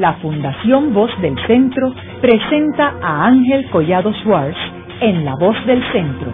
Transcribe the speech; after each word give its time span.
la 0.00 0.14
Fundación 0.14 0.94
Voz 0.94 1.10
del 1.20 1.36
Centro 1.46 1.94
presenta 2.22 2.94
a 3.02 3.26
Ángel 3.26 3.68
Collado 3.70 4.12
Schwartz 4.22 4.56
en 5.02 5.26
La 5.26 5.34
Voz 5.36 5.54
del 5.66 5.82
Centro, 5.92 6.32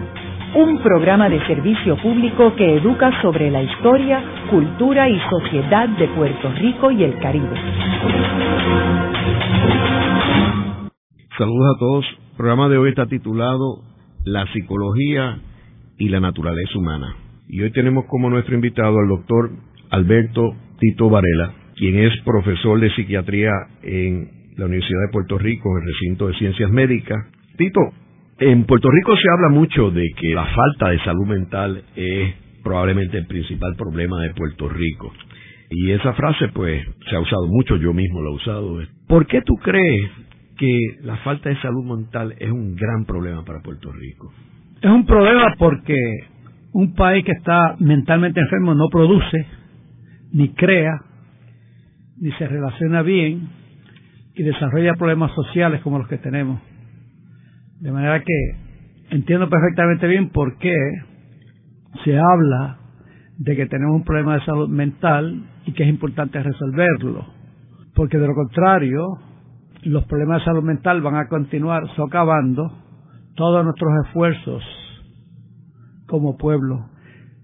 un 0.55 0.79
programa 0.79 1.27
de 1.27 1.45
servicio 1.47 1.97
público 1.97 2.55
que 2.55 2.77
educa 2.77 3.21
sobre 3.21 3.51
la 3.51 3.61
historia, 3.61 4.23
cultura 4.49 5.09
y 5.09 5.19
sociedad 5.29 5.89
de 5.89 6.07
Puerto 6.07 6.49
Rico 6.53 6.91
y 6.91 7.03
el 7.03 7.19
Caribe. 7.19 7.59
Saludos 11.37 11.75
a 11.75 11.79
todos. 11.79 12.05
El 12.31 12.37
programa 12.37 12.69
de 12.69 12.77
hoy 12.77 12.89
está 12.89 13.07
titulado 13.07 13.81
La 14.23 14.45
psicología 14.53 15.39
y 15.97 16.07
la 16.07 16.21
naturaleza 16.21 16.77
humana. 16.77 17.15
Y 17.49 17.61
hoy 17.61 17.71
tenemos 17.71 18.05
como 18.05 18.29
nuestro 18.29 18.55
invitado 18.55 18.97
al 18.99 19.09
doctor 19.09 19.51
Alberto 19.89 20.53
Tito 20.79 21.09
Varela, 21.09 21.66
quien 21.77 21.97
es 21.97 22.13
profesor 22.23 22.79
de 22.79 22.89
psiquiatría 22.91 23.51
en 23.83 24.29
la 24.57 24.65
Universidad 24.65 25.01
de 25.07 25.11
Puerto 25.11 25.37
Rico, 25.37 25.69
en 25.77 25.83
el 25.83 25.93
recinto 25.93 26.27
de 26.27 26.33
ciencias 26.35 26.71
médicas. 26.71 27.17
Tito, 27.57 27.81
en 28.39 28.65
Puerto 28.65 28.89
Rico 28.89 29.15
se 29.15 29.29
habla 29.29 29.49
mucho 29.49 29.91
de 29.91 30.03
que 30.19 30.33
la 30.33 30.45
falta 30.45 30.89
de 30.89 30.99
salud 30.99 31.27
mental 31.27 31.83
es 31.95 32.33
probablemente 32.63 33.17
el 33.17 33.27
principal 33.27 33.75
problema 33.75 34.21
de 34.21 34.33
Puerto 34.33 34.67
Rico. 34.69 35.13
Y 35.69 35.91
esa 35.91 36.13
frase, 36.13 36.47
pues, 36.49 36.85
se 37.09 37.15
ha 37.15 37.19
usado 37.19 37.47
mucho, 37.47 37.75
yo 37.77 37.93
mismo 37.93 38.21
la 38.21 38.29
he 38.29 38.33
usado. 38.33 38.79
¿Por 39.07 39.27
qué 39.27 39.41
tú 39.41 39.55
crees 39.55 40.09
que 40.57 40.79
la 41.03 41.17
falta 41.17 41.49
de 41.49 41.57
salud 41.61 41.83
mental 41.83 42.35
es 42.39 42.51
un 42.51 42.75
gran 42.75 43.05
problema 43.05 43.43
para 43.43 43.61
Puerto 43.61 43.91
Rico? 43.91 44.31
Es 44.81 44.89
un 44.89 45.05
problema 45.05 45.55
porque 45.57 45.95
un 46.73 46.93
país 46.93 47.25
que 47.25 47.31
está 47.31 47.75
mentalmente 47.79 48.39
enfermo 48.39 48.75
no 48.75 48.87
produce, 48.89 49.45
ni 50.33 50.49
crea, 50.49 50.93
ni 52.19 52.31
se 52.33 52.47
relaciona 52.47 53.01
bien 53.01 53.49
y 54.35 54.43
desarrolla 54.43 54.93
problemas 54.95 55.31
sociales 55.33 55.81
como 55.81 55.99
los 55.99 56.07
que 56.07 56.17
tenemos. 56.17 56.61
De 57.79 57.91
manera 57.91 58.23
que 58.23 58.55
entiendo 59.09 59.49
perfectamente 59.49 60.07
bien 60.07 60.29
por 60.29 60.57
qué 60.57 60.75
se 62.03 62.17
habla 62.17 62.77
de 63.37 63.55
que 63.55 63.67
tenemos 63.67 63.95
un 63.95 64.03
problema 64.03 64.35
de 64.35 64.45
salud 64.45 64.69
mental 64.69 65.43
y 65.65 65.73
que 65.73 65.83
es 65.83 65.89
importante 65.89 66.41
resolverlo. 66.41 67.25
Porque 67.95 68.17
de 68.17 68.27
lo 68.27 68.33
contrario, 68.33 69.05
los 69.83 70.05
problemas 70.05 70.39
de 70.39 70.45
salud 70.45 70.63
mental 70.63 71.01
van 71.01 71.15
a 71.15 71.27
continuar 71.27 71.83
socavando 71.95 72.71
todos 73.35 73.63
nuestros 73.63 73.91
esfuerzos 74.05 74.63
como 76.07 76.37
pueblo. 76.37 76.89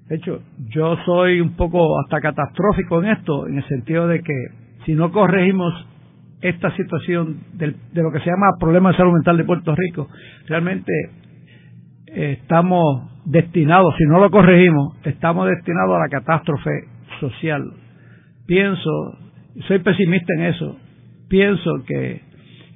De 0.08 0.16
hecho, 0.16 0.42
yo 0.70 0.96
soy 1.06 1.42
un 1.42 1.56
poco 1.56 2.00
hasta 2.00 2.22
catastrófico 2.22 3.02
en 3.02 3.10
esto, 3.12 3.48
en 3.48 3.58
el 3.58 3.68
sentido 3.68 4.08
de 4.08 4.22
que 4.22 4.63
si 4.86 4.94
no 4.94 5.12
corregimos 5.12 5.74
esta 6.42 6.76
situación 6.76 7.40
de 7.54 7.74
lo 7.94 8.12
que 8.12 8.20
se 8.20 8.30
llama 8.30 8.48
problema 8.60 8.92
de 8.92 8.98
salud 8.98 9.14
mental 9.14 9.38
de 9.38 9.46
Puerto 9.46 9.74
Rico, 9.76 10.10
realmente 10.48 10.92
eh, 12.08 12.38
estamos 12.42 13.10
destinados, 13.26 13.96
si 13.98 14.04
no 14.06 14.20
lo 14.20 14.30
corregimos, 14.30 14.98
estamos 15.06 15.48
destinados 15.48 15.96
a 15.96 16.00
la 16.00 16.10
catástrofe 16.10 16.86
social. 17.20 17.64
Pienso, 18.46 18.90
soy 19.68 19.80
pesimista 19.80 20.34
en 20.38 20.44
eso, 20.44 20.78
pienso 21.30 21.72
que, 21.88 22.22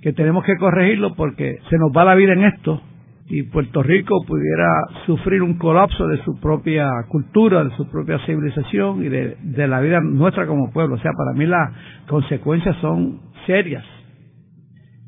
que 0.01 0.13
tenemos 0.13 0.45
que 0.45 0.55
corregirlo 0.55 1.13
porque 1.15 1.57
se 1.69 1.77
nos 1.77 1.91
va 1.95 2.05
la 2.05 2.15
vida 2.15 2.33
en 2.33 2.45
esto 2.45 2.81
y 3.29 3.43
Puerto 3.43 3.83
Rico 3.83 4.23
pudiera 4.25 4.67
sufrir 5.05 5.41
un 5.41 5.57
colapso 5.57 6.07
de 6.07 6.23
su 6.23 6.39
propia 6.39 6.89
cultura, 7.09 7.63
de 7.63 7.75
su 7.75 7.89
propia 7.89 8.19
civilización 8.25 9.03
y 9.03 9.09
de, 9.09 9.67
la 9.67 9.81
vida 9.81 9.99
nuestra 9.99 10.47
como 10.47 10.71
pueblo. 10.71 10.95
O 10.95 10.99
sea, 10.99 11.11
para 11.11 11.37
mí 11.37 11.45
las 11.45 11.73
consecuencias 12.07 12.77
son 12.79 13.19
serias, 13.45 13.83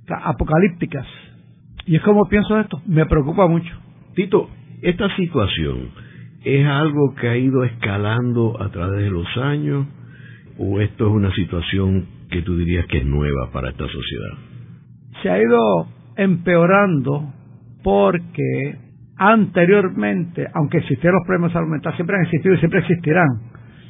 apocalípticas. 0.08 1.06
Y 1.86 1.96
es 1.96 2.02
como 2.02 2.28
pienso 2.28 2.60
esto, 2.60 2.82
me 2.86 3.06
preocupa 3.06 3.48
mucho. 3.48 3.74
Tito, 4.16 4.50
esta 4.82 5.16
situación 5.16 5.90
es 6.44 6.66
algo 6.68 7.16
que 7.16 7.30
ha 7.30 7.38
ido 7.38 7.64
escalando 7.64 8.62
a 8.62 8.70
través 8.70 9.02
de 9.02 9.10
los 9.10 9.28
años 9.38 9.88
o 10.58 10.82
esto 10.82 11.08
es 11.08 11.14
una 11.14 11.34
situación 11.34 12.06
que 12.30 12.42
tú 12.42 12.58
dirías 12.58 12.86
que 12.88 12.98
es 13.00 13.06
nueva 13.06 13.50
para 13.52 13.70
esta 13.70 13.86
sociedad? 13.86 14.38
Se 15.24 15.30
ha 15.30 15.42
ido 15.42 15.88
empeorando 16.18 17.34
porque 17.84 18.76
anteriormente, 19.18 20.48
aunque 20.54 20.78
existieran 20.80 21.16
los 21.16 21.28
problemas 21.28 21.54
de 21.54 21.60
siempre 21.96 22.16
han 22.16 22.24
existido 22.24 22.56
y 22.56 22.60
siempre 22.60 22.80
existirán. 22.80 23.28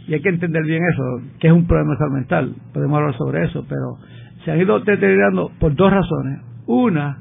Y 0.08 0.16
hay 0.16 0.22
que 0.22 0.30
entender 0.30 0.64
bien 0.64 0.82
eso, 0.92 1.22
que 1.40 1.48
es 1.48 1.54
un 1.54 1.68
problema 1.68 1.96
de. 1.98 2.56
Podemos 2.74 2.98
hablar 2.98 3.16
sobre 3.16 3.46
eso, 3.46 3.64
pero 3.70 3.98
se 4.44 4.52
han 4.52 4.60
ido 4.60 4.80
deteriorando 4.80 5.52
por 5.60 5.76
dos 5.76 5.92
razones. 5.92 6.42
Una, 6.66 7.20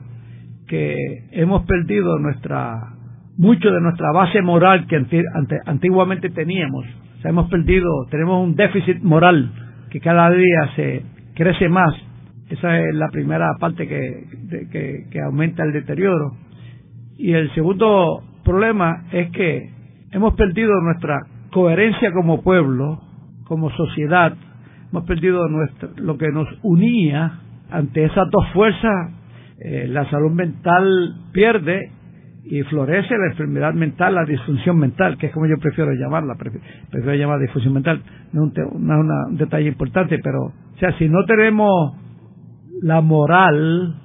que 0.67 0.97
hemos 1.33 1.65
perdido 1.67 2.19
nuestra 2.19 2.95
mucho 3.37 3.71
de 3.71 3.81
nuestra 3.81 4.11
base 4.12 4.43
moral 4.43 4.87
que 4.87 5.00
antiguamente 5.67 6.29
teníamos. 6.31 6.85
O 7.19 7.23
sea, 7.23 7.31
hemos 7.31 7.49
perdido, 7.49 7.89
tenemos 8.11 8.45
un 8.45 8.56
déficit 8.56 9.00
moral 9.03 9.50
que 9.91 10.00
cada 10.00 10.31
día 10.31 10.71
se 10.75 11.03
crece 11.35 11.69
más. 11.69 11.95
Esa 12.50 12.79
es 12.81 12.95
la 12.95 13.09
primera 13.09 13.49
parte 13.61 13.87
que, 13.87 15.06
que 15.11 15.21
aumenta 15.21 15.62
el 15.62 15.73
deterioro. 15.73 16.33
Y 17.19 17.33
el 17.33 17.53
segundo 17.55 18.23
problema 18.45 19.05
es 19.11 19.31
que 19.33 19.71
hemos 20.12 20.34
perdido 20.34 20.71
nuestra 20.81 21.19
coherencia 21.51 22.12
como 22.12 22.43
pueblo, 22.43 23.01
como 23.45 23.71
sociedad, 23.71 24.34
hemos 24.91 25.05
perdido 25.05 25.49
nuestra, 25.49 25.89
lo 25.97 26.17
que 26.17 26.29
nos 26.31 26.49
unía 26.62 27.41
ante 27.71 28.05
esas 28.05 28.31
dos 28.31 28.47
fuerzas. 28.53 29.12
Eh, 29.61 29.89
la 29.89 30.09
salud 30.09 30.31
mental 30.31 31.17
pierde 31.33 31.91
y 32.45 32.62
florece 32.62 33.19
la 33.19 33.33
enfermedad 33.33 33.75
mental, 33.75 34.15
la 34.15 34.25
disfunción 34.25 34.79
mental, 34.79 35.19
que 35.19 35.27
es 35.27 35.33
como 35.33 35.47
yo 35.47 35.59
prefiero 35.59 35.93
llamarla, 35.93 36.37
prefiero, 36.37 37.15
llamar 37.15 37.41
disfunción 37.41 37.75
mental, 37.75 38.00
no 38.33 38.47
es 38.47 38.73
un, 38.73 38.91
un 38.91 39.37
detalle 39.37 39.67
importante, 39.67 40.19
pero, 40.23 40.45
o 40.45 40.79
sea, 40.79 40.97
si 40.99 41.09
no 41.09 41.25
tenemos 41.25 41.95
la 42.81 43.00
moral 43.00 43.97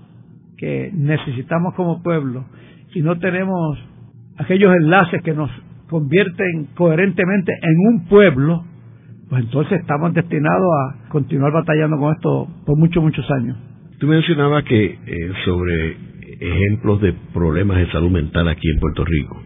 que 0.57 0.91
necesitamos 0.93 1.75
como 1.75 2.01
pueblo, 2.01 2.45
si 2.93 3.01
no 3.01 3.17
tenemos 3.19 3.77
aquellos 4.37 4.73
enlaces 4.75 5.21
que 5.23 5.33
nos 5.33 5.49
convierten 5.89 6.69
coherentemente 6.75 7.51
en 7.61 7.87
un 7.87 8.05
pueblo, 8.07 8.63
pues 9.29 9.43
entonces 9.43 9.79
estamos 9.81 10.13
destinados 10.13 10.67
a 10.79 11.09
continuar 11.09 11.51
batallando 11.51 11.97
con 11.97 12.13
esto 12.13 12.47
por 12.65 12.77
muchos, 12.77 13.03
muchos 13.03 13.29
años. 13.31 13.57
Tú 13.99 14.07
mencionabas 14.07 14.63
que 14.63 14.85
eh, 14.85 15.31
sobre 15.45 15.97
ejemplos 16.39 17.01
de 17.01 17.13
problemas 17.33 17.77
de 17.77 17.91
salud 17.91 18.11
mental 18.11 18.47
aquí 18.47 18.69
en 18.69 18.79
Puerto 18.79 19.03
Rico. 19.05 19.41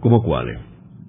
¿Cómo 0.00 0.22
cuáles? 0.22 0.58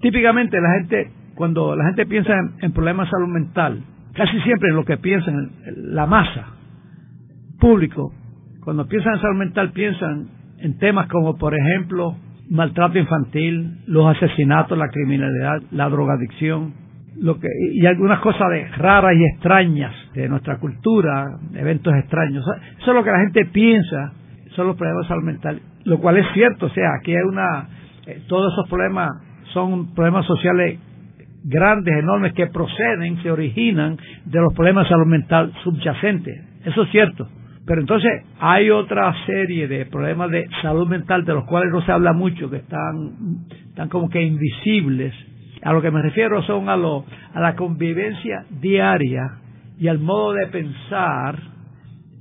Típicamente 0.00 0.60
la 0.60 0.72
gente, 0.74 1.10
cuando 1.34 1.74
la 1.74 1.84
gente 1.86 2.06
piensa 2.06 2.32
en, 2.60 2.72
problemas 2.72 3.06
de 3.06 3.10
salud 3.10 3.28
mental, 3.28 3.82
casi 4.14 4.40
siempre 4.40 4.72
lo 4.72 4.84
que 4.84 4.98
piensan, 4.98 5.52
la 5.76 6.06
masa, 6.06 6.46
público, 7.58 8.12
cuando 8.62 8.86
piensan 8.86 9.14
en 9.14 9.20
salud 9.20 9.38
mental 9.38 9.72
piensan 9.72 10.28
en 10.58 10.78
temas 10.78 11.08
como, 11.08 11.36
por 11.36 11.54
ejemplo, 11.54 12.16
maltrato 12.48 12.98
infantil, 12.98 13.80
los 13.86 14.16
asesinatos, 14.16 14.76
la 14.78 14.88
criminalidad, 14.88 15.62
la 15.72 15.88
drogadicción, 15.88 16.74
lo 17.18 17.38
que, 17.38 17.48
y 17.72 17.86
algunas 17.86 18.20
cosas 18.20 18.50
de 18.50 18.66
raras 18.76 19.14
y 19.14 19.24
extrañas 19.24 19.94
de 20.14 20.28
nuestra 20.28 20.58
cultura, 20.58 21.26
eventos 21.54 21.94
extraños. 21.94 22.44
Eso 22.78 22.90
es 22.90 22.94
lo 22.94 23.02
que 23.02 23.10
la 23.10 23.20
gente 23.20 23.46
piensa, 23.46 24.12
son 24.54 24.68
los 24.68 24.76
problemas 24.76 25.04
de 25.04 25.08
salud 25.08 25.24
mental, 25.24 25.60
lo 25.84 25.98
cual 25.98 26.18
es 26.18 26.26
cierto, 26.34 26.66
o 26.66 26.70
sea, 26.70 26.88
aquí 27.00 27.12
hay 27.12 27.22
una, 27.22 27.68
eh, 28.06 28.22
todos 28.28 28.52
esos 28.52 28.68
problemas 28.68 29.10
son 29.52 29.94
problemas 29.94 30.26
sociales 30.26 30.78
grandes, 31.44 31.94
enormes, 31.98 32.34
que 32.34 32.46
proceden, 32.48 33.22
se 33.22 33.30
originan 33.30 33.96
de 34.24 34.40
los 34.40 34.52
problemas 34.52 34.84
de 34.84 34.90
salud 34.90 35.06
mental 35.06 35.52
subyacentes. 35.62 36.44
Eso 36.64 36.82
es 36.82 36.90
cierto. 36.90 37.28
Pero 37.66 37.80
entonces 37.80 38.24
hay 38.38 38.70
otra 38.70 39.12
serie 39.26 39.66
de 39.66 39.86
problemas 39.86 40.30
de 40.30 40.48
salud 40.62 40.86
mental 40.86 41.24
de 41.24 41.34
los 41.34 41.44
cuales 41.46 41.72
no 41.72 41.82
se 41.82 41.90
habla 41.90 42.12
mucho, 42.12 42.48
que 42.48 42.58
están, 42.58 43.44
están 43.68 43.88
como 43.88 44.08
que 44.08 44.22
invisibles. 44.22 45.12
A 45.62 45.72
lo 45.72 45.82
que 45.82 45.90
me 45.90 46.00
refiero 46.00 46.42
son 46.42 46.68
a, 46.68 46.76
lo, 46.76 47.04
a 47.34 47.40
la 47.40 47.56
convivencia 47.56 48.44
diaria 48.60 49.38
y 49.78 49.88
al 49.88 49.98
modo 49.98 50.34
de 50.34 50.46
pensar 50.46 51.38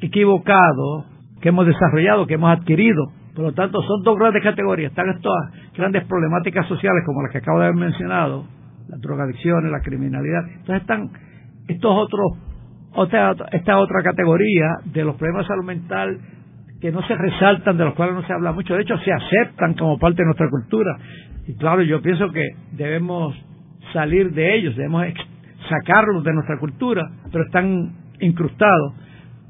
equivocado 0.02 1.06
que 1.42 1.50
hemos 1.50 1.68
desarrollado, 1.68 2.26
que 2.26 2.34
hemos 2.34 2.58
adquirido. 2.58 3.06
Por 3.36 3.46
lo 3.46 3.54
tanto, 3.54 3.84
son 3.84 4.02
dos 4.02 4.18
grandes 4.18 4.42
categorías. 4.42 4.92
Están 4.92 5.10
estas 5.10 5.74
grandes 5.76 6.06
problemáticas 6.06 6.68
sociales 6.68 7.04
como 7.06 7.22
las 7.22 7.32
que 7.32 7.38
acabo 7.38 7.60
de 7.60 7.66
haber 7.66 7.78
mencionado, 7.78 8.46
las 8.88 9.00
drogadicciones, 9.00 9.72
la 9.72 9.82
criminalidad. 9.82 10.48
Entonces 10.48 10.82
están 10.82 11.12
estos 11.68 11.92
otros 11.96 12.45
otra, 12.96 13.36
esta 13.52 13.78
otra 13.78 14.02
categoría 14.04 14.78
de 14.86 15.04
los 15.04 15.16
problemas 15.16 15.44
de 15.44 15.48
salud 15.48 15.66
mental 15.66 16.20
que 16.82 16.92
no 16.92 17.02
se 17.08 17.16
resaltan, 17.16 17.78
de 17.78 17.86
los 17.86 17.94
cuales 17.94 18.16
no 18.16 18.24
se 18.26 18.34
habla 18.34 18.52
mucho, 18.52 18.76
de 18.76 18.82
hecho 18.82 18.98
se 19.00 19.12
aceptan 19.12 19.74
como 19.74 19.98
parte 19.98 20.22
de 20.22 20.26
nuestra 20.26 20.50
cultura. 20.50 20.98
Y 21.48 21.56
claro, 21.56 21.82
yo 21.84 22.02
pienso 22.02 22.32
que 22.32 22.48
debemos 22.74 23.36
salir 23.94 24.32
de 24.34 24.56
ellos, 24.56 24.76
debemos 24.76 25.06
sacarlos 25.70 26.24
de 26.24 26.34
nuestra 26.34 26.58
cultura, 26.60 27.10
pero 27.32 27.44
están 27.46 27.94
incrustados. 28.20 28.94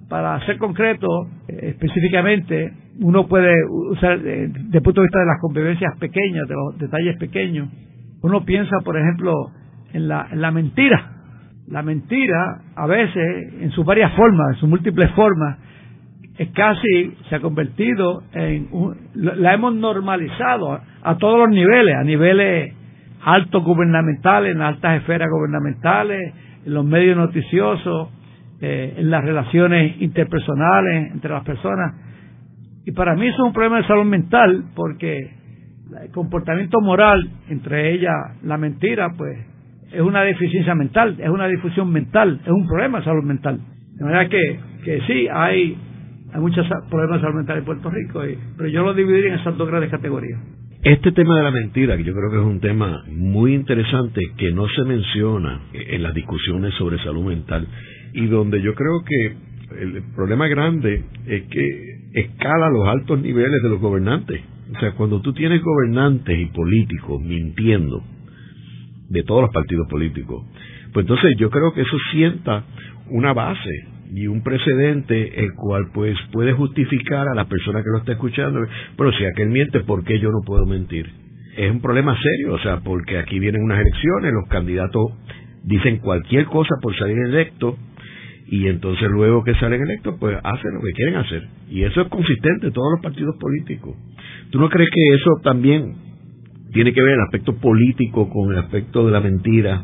para 0.08 0.40
ser 0.46 0.60
concreto, 0.60 1.08
eh, 1.48 1.70
específicamente, 1.70 2.72
uno 3.00 3.28
puede 3.28 3.52
usar, 3.90 4.20
eh, 4.20 4.50
desde 4.50 4.78
el 4.78 4.84
punto 4.84 5.02
de 5.02 5.08
vista 5.08 5.20
de 5.20 5.26
las 5.26 5.42
convivencias 5.42 5.98
pequeñas, 5.98 6.48
de 6.48 6.54
los 6.54 6.78
detalles 6.78 7.18
pequeños, 7.18 7.70
uno 8.22 8.46
piensa, 8.46 8.78
por 8.86 8.98
ejemplo, 9.00 9.34
en 9.94 10.08
la, 10.08 10.28
en 10.32 10.42
la 10.42 10.52
mentira. 10.52 11.15
La 11.68 11.82
mentira, 11.82 12.62
a 12.76 12.86
veces, 12.86 13.54
en 13.60 13.72
sus 13.72 13.86
varias 13.86 14.14
formas, 14.14 14.54
en 14.54 14.60
sus 14.60 14.70
múltiples 14.70 15.10
formas, 15.12 15.58
es 16.38 16.50
casi, 16.50 17.16
se 17.30 17.36
ha 17.36 17.40
convertido 17.40 18.24
en, 18.34 18.68
la 19.16 19.54
hemos 19.54 19.74
normalizado 19.74 20.80
a, 21.02 21.18
todos 21.18 21.40
los 21.40 21.50
niveles, 21.50 21.96
a 21.96 22.04
niveles 22.04 22.74
altos 23.24 23.64
gubernamentales, 23.64 24.54
en 24.54 24.62
altas 24.62 25.02
esferas 25.02 25.30
gubernamentales, 25.32 26.34
en 26.66 26.74
los 26.74 26.86
medios 26.86 27.18
noticiosos, 27.18 28.10
eh, 28.62 28.96
en 28.98 29.10
las 29.10 29.24
relaciones 29.24 30.00
interpersonales 30.02 31.14
entre 31.14 31.32
las 31.32 31.44
personas. 31.44 31.96
Y 32.86 32.92
para 32.92 33.16
mí 33.16 33.28
es 33.28 33.40
un 33.40 33.54
problema 33.54 33.78
de 33.78 33.88
salud 33.88 34.06
mental, 34.06 34.66
porque 34.76 35.18
el 36.04 36.12
comportamiento 36.12 36.80
moral, 36.82 37.28
entre 37.50 37.94
ellas 37.94 38.14
la 38.44 38.58
mentira, 38.58 39.10
pues 39.18 39.55
es 39.92 40.02
una 40.02 40.22
deficiencia 40.24 40.76
mental, 40.76 41.16
es 41.20 41.30
una 41.30 41.48
difusión 41.48 41.92
mental, 41.92 42.40
es 42.44 42.52
un 42.52 42.68
problema 42.68 43.00
de 43.00 43.06
salud 43.06 43.24
mental. 43.24 43.60
De 43.98 44.04
manera 44.04 44.28
que, 44.28 44.60
que 44.84 45.02
sí, 45.08 45.28
hay 45.32 45.78
hay 46.36 46.42
muchos 46.42 46.68
problemas 46.90 47.22
de 47.22 47.28
salud 47.28 47.38
mental 47.38 47.58
en 47.60 47.64
Puerto 47.64 47.90
Rico, 47.90 48.22
pero 48.58 48.70
yo 48.70 48.84
lo 48.84 48.94
dividiría 48.94 49.34
en 49.34 49.40
esas 49.40 49.58
dos 49.58 49.70
grandes 49.70 49.90
categorías. 49.90 50.38
Este 50.84 51.14
tema 51.14 51.38
de 51.38 51.44
la 51.44 51.52
mentira, 51.52 51.96
que 51.96 52.04
yo 52.04 52.14
creo 52.14 52.30
que 52.30 52.38
es 52.38 52.44
un 52.44 52.60
tema 52.60 53.04
muy 53.08 53.56
interesante 53.56 54.20
que 54.38 54.52
no 54.52 54.68
se 54.68 54.84
menciona 54.84 55.62
en 55.72 56.04
las 56.04 56.14
discusiones 56.14 56.74
sobre 56.74 57.00
salud 57.00 57.26
mental 57.26 57.66
y 58.14 58.28
donde 58.28 58.62
yo 58.62 58.76
creo 58.76 59.02
que 59.06 59.82
el 59.82 60.04
problema 60.14 60.48
grande 60.50 61.04
es 61.26 61.44
que 61.44 61.70
escala 62.14 62.70
los 62.70 62.86
altos 62.86 63.22
niveles 63.22 63.64
de 63.64 63.70
los 63.70 63.80
gobernantes. 63.80 64.42
O 64.76 64.80
sea, 64.80 64.92
cuando 64.92 65.22
tú 65.22 65.32
tienes 65.32 65.62
gobernantes 65.64 66.38
y 66.38 66.46
políticos 66.48 67.22
mintiendo 67.22 68.04
de 69.10 69.24
todos 69.24 69.42
los 69.42 69.52
partidos 69.52 69.88
políticos, 69.90 70.46
pues 70.94 71.04
entonces 71.04 71.36
yo 71.38 71.50
creo 71.50 71.74
que 71.74 71.82
eso 71.82 71.98
sienta 72.12 72.64
una 73.10 73.34
base 73.34 73.96
y 74.14 74.28
un 74.28 74.44
precedente 74.44 75.44
el 75.44 75.54
cual 75.56 75.90
pues 75.94 76.18
puede 76.32 76.54
justificar 76.54 77.28
a 77.28 77.36
la 77.36 77.46
persona 77.46 77.82
que 77.84 77.90
lo 77.92 78.00
está 78.00 78.14
escuchando, 78.14 78.62
pero 78.98 79.12
si 79.14 79.26
aquel 79.26 79.50
miente, 79.50 79.82
¿por 79.82 80.04
qué 80.04 80.20
yo 80.20 80.30
no 80.30 80.42
puedo 80.46 80.66
mentir? 80.66 81.10
Es 81.58 81.72
un 81.72 81.82
problema 81.82 82.16
serio, 82.22 82.54
o 82.54 82.60
sea, 82.60 82.82
porque 82.82 83.18
aquí 83.18 83.40
vienen 83.40 83.64
unas 83.64 83.80
elecciones, 83.80 84.34
los 84.34 84.50
candidatos 84.50 85.04
dicen 85.64 85.98
cualquier 85.98 86.46
cosa 86.46 86.76
por 86.82 86.96
salir 86.96 87.18
electo 87.18 87.78
y 88.48 88.68
entonces 88.68 89.10
luego 89.10 89.44
que 89.44 89.56
salen 89.56 89.82
electos 89.82 90.16
pues 90.20 90.38
hacen 90.44 90.76
lo 90.76 90.82
que 90.82 90.92
quieren 90.92 91.16
hacer 91.16 91.48
y 91.70 91.84
eso 91.84 92.02
es 92.02 92.08
consistente 92.10 92.68
en 92.68 92.74
todos 92.74 92.92
los 92.94 93.02
partidos 93.02 93.36
políticos. 93.40 93.96
¿Tú 94.52 94.60
no 94.60 94.70
crees 94.70 94.90
que 94.94 95.16
eso 95.16 95.32
también 95.44 95.96
tiene 96.76 96.94
que 96.94 97.02
ver 97.02 97.14
el 97.14 97.22
aspecto 97.22 97.56
político 97.56 98.30
con 98.30 98.52
el 98.52 98.60
aspecto 98.60 99.04
de 99.04 99.12
la 99.12 99.20
mentira 99.20 99.84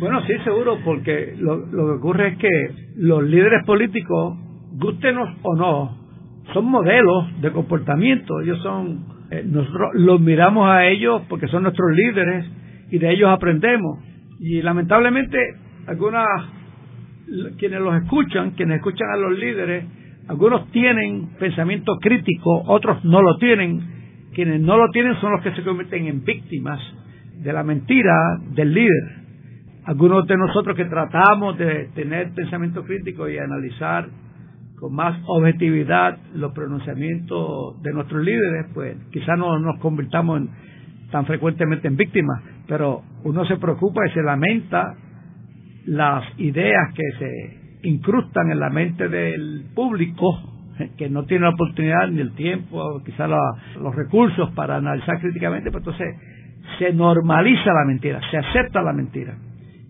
bueno, 0.00 0.22
sí, 0.26 0.32
seguro, 0.44 0.78
porque 0.82 1.34
lo, 1.38 1.68
que 1.70 1.76
ocurre 1.76 2.28
es 2.28 2.38
que 2.38 2.48
los 2.96 3.22
líderes 3.22 3.66
políticos, 3.66 4.38
gustenos 4.72 5.28
o 5.42 5.54
no, 5.54 5.98
son 6.54 6.64
modelos 6.64 7.38
de 7.42 7.52
comportamiento. 7.52 8.40
Ellos 8.40 8.62
son, 8.62 9.04
eh, 9.30 9.44
nosotros 9.44 9.90
los 9.92 10.18
miramos 10.18 10.70
a 10.70 10.86
ellos 10.86 11.20
porque 11.28 11.48
son 11.48 11.64
nuestros 11.64 11.90
líderes 11.94 12.46
y 12.90 12.98
de 12.98 13.10
ellos 13.10 13.28
aprendemos. 13.28 13.98
Y 14.40 14.62
lamentablemente, 14.62 15.38
algunas, 15.86 16.26
quienes 17.58 17.80
los 17.82 18.02
escuchan, 18.02 18.52
quienes 18.52 18.78
escuchan 18.78 19.06
a 19.12 19.18
los 19.18 19.38
líderes, 19.38 19.84
algunos 20.28 20.70
tienen 20.70 21.28
pensamiento 21.38 21.98
crítico, 22.00 22.62
otros 22.68 23.04
no 23.04 23.20
lo 23.20 23.36
tienen. 23.36 23.99
Quienes 24.34 24.60
no 24.60 24.76
lo 24.76 24.90
tienen 24.90 25.20
son 25.20 25.32
los 25.32 25.42
que 25.42 25.52
se 25.52 25.62
convierten 25.62 26.06
en 26.06 26.24
víctimas 26.24 26.80
de 27.42 27.52
la 27.52 27.64
mentira 27.64 28.38
del 28.54 28.72
líder. 28.72 29.20
Algunos 29.84 30.26
de 30.26 30.36
nosotros 30.36 30.76
que 30.76 30.84
tratamos 30.84 31.58
de 31.58 31.88
tener 31.94 32.32
pensamiento 32.32 32.84
crítico 32.84 33.28
y 33.28 33.38
analizar 33.38 34.08
con 34.78 34.94
más 34.94 35.20
objetividad 35.26 36.18
los 36.34 36.52
pronunciamientos 36.52 37.82
de 37.82 37.92
nuestros 37.92 38.24
líderes, 38.24 38.66
pues 38.72 38.96
quizás 39.10 39.36
no 39.36 39.58
nos 39.58 39.78
convirtamos 39.80 40.42
tan 41.10 41.26
frecuentemente 41.26 41.88
en 41.88 41.96
víctimas, 41.96 42.42
pero 42.68 43.02
uno 43.24 43.44
se 43.46 43.56
preocupa 43.56 44.06
y 44.06 44.12
se 44.12 44.22
lamenta 44.22 44.94
las 45.86 46.24
ideas 46.38 46.94
que 46.94 47.18
se 47.18 47.88
incrustan 47.88 48.50
en 48.50 48.60
la 48.60 48.70
mente 48.70 49.08
del 49.08 49.66
público 49.74 50.59
que 50.98 51.08
no 51.08 51.24
tiene 51.24 51.44
la 51.44 51.50
oportunidad 51.50 52.08
ni 52.08 52.20
el 52.20 52.32
tiempo, 52.34 53.02
quizás 53.04 53.28
los 53.80 53.94
recursos 53.94 54.50
para 54.54 54.76
analizar 54.76 55.20
críticamente, 55.20 55.70
pues 55.70 55.84
entonces 55.84 56.16
se 56.78 56.92
normaliza 56.92 57.72
la 57.72 57.84
mentira, 57.86 58.20
se 58.30 58.38
acepta 58.38 58.82
la 58.82 58.92
mentira 58.92 59.36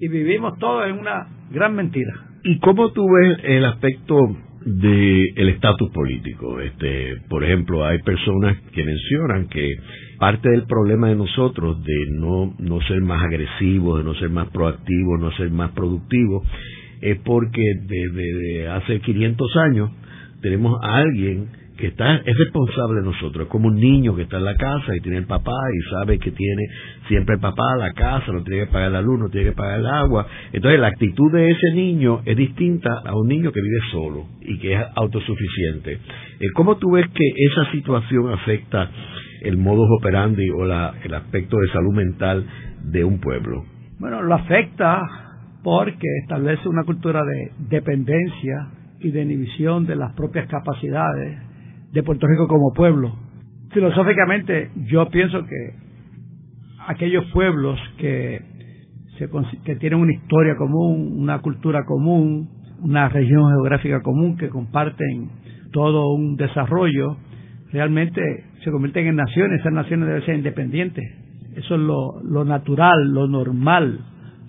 y 0.00 0.08
vivimos 0.08 0.58
todos 0.58 0.88
en 0.88 0.98
una 0.98 1.26
gran 1.50 1.74
mentira. 1.74 2.12
¿Y 2.42 2.58
cómo 2.60 2.90
tú 2.92 3.06
ves 3.06 3.38
el 3.44 3.64
aspecto 3.66 4.16
del 4.64 5.48
estatus 5.50 5.90
político? 5.90 6.58
Este, 6.60 7.16
por 7.28 7.44
ejemplo, 7.44 7.84
hay 7.84 7.98
personas 7.98 8.56
que 8.72 8.82
mencionan 8.82 9.48
que 9.48 9.74
parte 10.18 10.48
del 10.48 10.64
problema 10.64 11.08
de 11.08 11.16
nosotros 11.16 11.82
de 11.84 12.06
no, 12.12 12.54
no 12.58 12.80
ser 12.82 13.02
más 13.02 13.22
agresivos, 13.22 13.98
de 13.98 14.04
no 14.04 14.14
ser 14.14 14.30
más 14.30 14.48
proactivos, 14.48 15.20
no 15.20 15.30
ser 15.32 15.50
más 15.50 15.72
productivos, 15.72 16.46
es 17.02 17.18
porque 17.20 17.62
desde 17.86 18.68
hace 18.68 19.00
500 19.00 19.56
años 19.56 19.90
tenemos 20.40 20.78
a 20.82 20.98
alguien 20.98 21.48
que 21.80 21.88
está 21.88 22.16
es 22.16 22.38
responsable 22.38 23.00
de 23.00 23.06
nosotros, 23.06 23.44
es 23.44 23.50
como 23.50 23.68
un 23.68 23.76
niño 23.76 24.14
que 24.14 24.22
está 24.22 24.36
en 24.36 24.44
la 24.44 24.54
casa 24.54 24.94
y 24.94 25.00
tiene 25.00 25.18
el 25.18 25.26
papá 25.26 25.56
y 25.74 25.90
sabe 25.90 26.18
que 26.18 26.30
tiene 26.30 26.62
siempre 27.08 27.36
el 27.36 27.40
papá 27.40 27.76
la 27.78 27.92
casa, 27.92 28.30
no 28.30 28.42
tiene 28.42 28.66
que 28.66 28.72
pagar 28.72 28.92
la 28.92 29.00
luz, 29.00 29.18
no 29.18 29.30
tiene 29.30 29.50
que 29.50 29.56
pagar 29.56 29.80
el 29.80 29.86
agua. 29.86 30.26
Entonces 30.52 30.78
la 30.78 30.88
actitud 30.88 31.32
de 31.32 31.50
ese 31.50 31.72
niño 31.74 32.20
es 32.26 32.36
distinta 32.36 33.00
a 33.04 33.16
un 33.16 33.26
niño 33.26 33.50
que 33.50 33.62
vive 33.62 33.78
solo 33.90 34.26
y 34.42 34.58
que 34.58 34.74
es 34.74 34.80
autosuficiente. 34.94 35.94
Eh, 35.94 36.46
¿Cómo 36.54 36.76
tú 36.76 36.92
ves 36.92 37.06
que 37.08 37.24
esa 37.36 37.70
situación 37.72 38.30
afecta 38.30 38.90
el 39.42 39.56
modus 39.56 39.88
operandi 39.98 40.50
o 40.50 40.66
la, 40.66 40.94
el 41.02 41.14
aspecto 41.14 41.56
de 41.56 41.68
salud 41.68 41.94
mental 41.94 42.44
de 42.84 43.04
un 43.04 43.20
pueblo? 43.20 43.64
Bueno, 43.98 44.22
lo 44.22 44.34
afecta 44.34 45.00
porque 45.62 46.06
establece 46.22 46.68
una 46.68 46.84
cultura 46.84 47.22
de 47.24 47.52
dependencia 47.68 48.68
y 49.00 49.10
de 49.10 49.22
inhibición 49.22 49.86
de 49.86 49.96
las 49.96 50.12
propias 50.14 50.46
capacidades 50.48 51.38
de 51.92 52.02
Puerto 52.02 52.26
Rico 52.26 52.46
como 52.46 52.72
pueblo. 52.72 53.14
Filosóficamente, 53.72 54.70
yo 54.86 55.08
pienso 55.10 55.44
que 55.44 55.74
aquellos 56.86 57.24
pueblos 57.32 57.78
que, 57.98 58.40
se, 59.18 59.28
que 59.64 59.76
tienen 59.76 60.00
una 60.00 60.12
historia 60.12 60.56
común, 60.56 61.16
una 61.18 61.40
cultura 61.40 61.84
común, 61.84 62.48
una 62.80 63.08
región 63.08 63.50
geográfica 63.50 64.02
común, 64.02 64.36
que 64.36 64.48
comparten 64.48 65.30
todo 65.72 66.12
un 66.12 66.36
desarrollo, 66.36 67.16
realmente 67.72 68.20
se 68.64 68.70
convierten 68.70 69.06
en 69.06 69.16
naciones, 69.16 69.60
esas 69.60 69.72
naciones 69.72 70.08
deben 70.08 70.26
ser 70.26 70.36
independientes. 70.36 71.04
Eso 71.56 71.74
es 71.74 71.80
lo, 71.80 72.22
lo 72.22 72.44
natural, 72.44 73.12
lo 73.12 73.26
normal. 73.26 74.00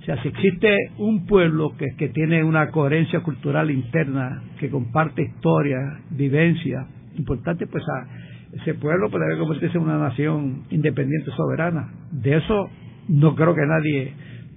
O 0.01 0.03
sea, 0.03 0.20
si 0.24 0.29
existe 0.29 0.75
un 0.98 1.27
pueblo 1.27 1.75
que, 1.77 1.86
que 1.96 2.10
tiene 2.10 2.43
una 2.43 2.72
coherencia 2.72 3.20
cultural 3.20 3.70
interna, 3.70 4.41
que 4.60 4.70
comparte 4.70 5.22
historia, 5.22 5.77
vivencia, 6.10 6.88
importante, 7.17 7.67
pues 7.67 7.84
a 7.88 8.08
ese 8.53 8.74
pueblo 8.74 9.12
puede 9.12 9.38
convertirse 9.38 9.77
en 9.77 9.84
una 9.84 10.00
nación 10.00 10.63
independiente, 10.72 11.29
soberana. 11.38 11.89
De 12.12 12.36
eso 12.38 12.70
no 13.10 13.36
creo 13.36 13.53
que 13.53 13.65
nadie 13.65 14.13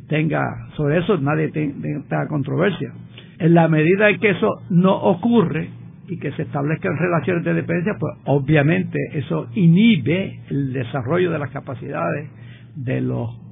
tenga, 0.08 0.42
sobre 0.76 0.98
eso 0.98 1.18
nadie 1.18 1.50
tenga 1.50 2.26
controversia. 2.28 2.92
En 3.38 3.52
la 3.52 3.68
medida 3.68 4.08
en 4.08 4.20
que 4.20 4.30
eso 4.30 4.48
no 4.70 4.94
ocurre 4.94 5.68
y 6.08 6.18
que 6.18 6.32
se 6.32 6.42
establezcan 6.42 6.96
relaciones 6.96 7.44
de 7.44 7.54
dependencia, 7.54 7.94
pues 7.98 8.14
obviamente 8.24 8.98
eso 9.12 9.48
inhibe 9.54 10.40
el 10.48 10.72
desarrollo 10.72 11.30
de 11.30 11.38
las 11.38 11.50
capacidades 11.50 12.30
de 12.76 13.00
los 13.00 13.43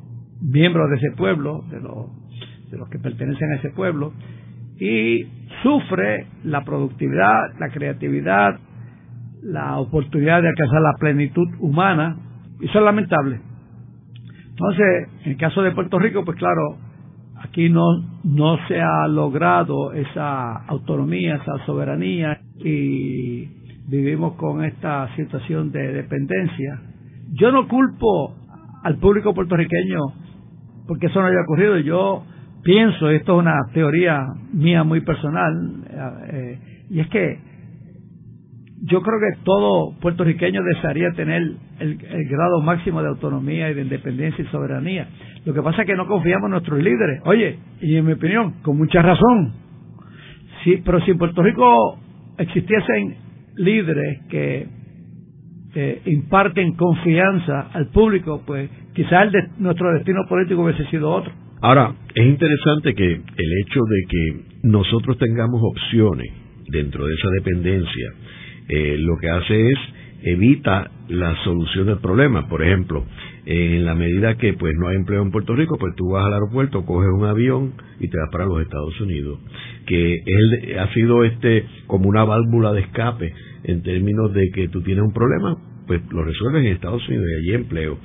miembros 0.43 0.91
de 0.91 0.97
ese 0.97 1.17
pueblo, 1.17 1.65
de 1.71 1.81
los, 1.81 2.07
de 2.71 2.79
los 2.79 2.89
que 2.89 2.99
pertenecen 2.99 3.53
a 3.53 3.57
ese 3.57 3.71
pueblo, 3.71 4.13
y 4.79 5.27
sufre 5.63 6.27
la 6.45 6.65
productividad, 6.65 7.59
la 7.59 7.69
creatividad, 7.71 8.59
la 9.43 9.79
oportunidad 9.79 10.43
de 10.43 10.49
alcanzar 10.49 10.83
la 10.83 10.95
plenitud 10.99 11.47
humana, 11.61 12.17
y 12.61 12.67
eso 12.67 12.79
es 12.79 12.85
lamentable. 12.85 13.41
Entonces, 14.51 15.09
en 15.25 15.33
el 15.33 15.37
caso 15.37 15.63
de 15.63 15.73
Puerto 15.73 15.99
Rico, 15.99 16.25
pues 16.25 16.37
claro, 16.39 16.77
aquí 17.41 17.69
no, 17.69 17.85
no 18.25 18.59
se 18.69 18.81
ha 18.81 19.07
logrado 19.09 19.93
esa 19.93 20.65
autonomía, 20.67 21.37
esa 21.37 21.65
soberanía, 21.67 22.41
y 22.59 23.47
vivimos 23.89 24.35
con 24.35 24.65
esta 24.65 25.15
situación 25.17 25.71
de 25.73 25.93
dependencia. 25.93 26.81
Yo 27.33 27.51
no 27.51 27.67
culpo 27.69 28.37
al 28.85 28.97
público 28.97 29.35
puertorriqueño 29.35 30.22
porque 30.87 31.07
eso 31.07 31.21
no 31.21 31.27
haya 31.27 31.43
ocurrido. 31.43 31.79
Yo 31.79 32.25
pienso, 32.63 33.11
esto 33.11 33.35
es 33.35 33.39
una 33.39 33.59
teoría 33.73 34.27
mía 34.53 34.85
muy 34.85 35.01
personal, 35.01 35.85
eh, 36.33 36.59
y 36.91 37.01
es 37.01 37.09
que 37.09 37.39
yo 38.85 39.01
creo 39.01 39.21
que 39.21 39.45
todo 39.45 39.95
puertorriqueño 40.01 40.61
desearía 40.65 41.13
tener 41.13 41.43
el, 41.79 41.99
grado 42.29 42.61
máximo 42.63 43.01
de 43.01 43.09
autonomía 43.09 43.71
y 43.71 43.75
de 43.75 43.83
independencia 43.83 44.45
y 44.45 44.49
soberanía. 44.49 45.09
Lo 45.45 45.55
que 45.55 45.63
pasa 45.63 45.83
es 45.83 45.87
que 45.87 45.95
no 45.95 46.07
confiamos 46.07 46.47
en 46.47 46.51
nuestros 46.51 46.81
líderes. 46.81 47.21
Oye, 47.25 47.59
y 47.81 47.97
en 47.97 48.05
mi 48.05 48.13
opinión, 48.13 48.55
con 48.63 48.77
mucha 48.77 49.01
razón. 49.01 49.53
Sí, 50.65 50.83
pero 50.85 51.01
si 51.03 51.13
en 51.13 51.19
Puerto 51.19 51.43
Rico 51.43 51.99
existiesen 52.39 53.17
líderes 53.57 54.23
que 54.29 54.67
imparten 56.05 56.75
confianza 56.75 57.71
al 57.73 57.89
público, 57.89 58.43
pues 58.47 58.69
quizás 58.95 59.33
nuestro 59.59 59.93
destino 59.95 60.21
político 60.29 60.63
hubiese 60.63 60.85
sido 60.87 61.11
otro. 61.11 61.33
Ahora, 61.63 61.95
es 62.15 62.27
interesante 62.27 62.95
que 62.95 63.13
el 63.13 63.53
hecho 63.65 63.81
de 63.89 64.03
que 64.09 64.41
nosotros 64.65 65.17
tengamos 65.19 65.63
opciones 65.63 66.31
dentro 66.69 67.07
de 67.07 67.15
esa 67.15 67.29
dependencia, 67.31 68.09
eh, 68.69 68.97
lo 68.99 69.17
que 69.17 69.31
hace 69.31 69.69
es 69.69 69.79
evita 70.25 70.91
la 71.09 71.35
solución 71.45 71.87
del 71.87 71.99
problema. 71.99 72.49
Por 72.49 72.63
ejemplo, 72.63 73.05
en 73.45 73.85
la 73.85 73.95
medida 73.95 74.37
que 74.37 74.55
pues 74.55 74.75
no 74.79 74.89
hay 74.89 74.97
empleo 74.97 75.23
en 75.23 75.31
Puerto 75.31 75.55
Rico, 75.55 75.77
pues 75.79 75.95
tú 75.97 76.11
vas 76.11 76.27
al 76.27 76.35
aeropuerto, 76.35 76.85
coges 76.85 77.11
un 77.11 77.25
avión 77.25 77.75
y 78.01 78.09
te 78.09 78.19
vas 78.19 78.29
para 78.31 78.47
los 78.47 78.61
Estados 78.61 79.01
Unidos, 79.01 79.41
que 79.87 80.15
él 80.15 80.79
ha 80.79 80.93
sido 80.95 81.25
este 81.25 81.65
como 81.87 82.09
una 82.09 82.25
válvula 82.25 82.73
de 82.73 82.83
escape 82.83 83.33
en 83.65 83.83
términos 83.83 84.33
de 84.33 84.51
que 84.51 84.69
tú 84.69 84.83
tienes 84.83 85.05
un 85.05 85.13
problema, 85.13 85.57
pues 85.87 86.01
lo 86.11 86.25
resuelves 86.25 86.65
en 86.65 86.73
Estados 86.73 87.07
Unidos 87.09 87.27
y 87.29 87.35
allí 87.35 87.55
empleo. 87.55 87.99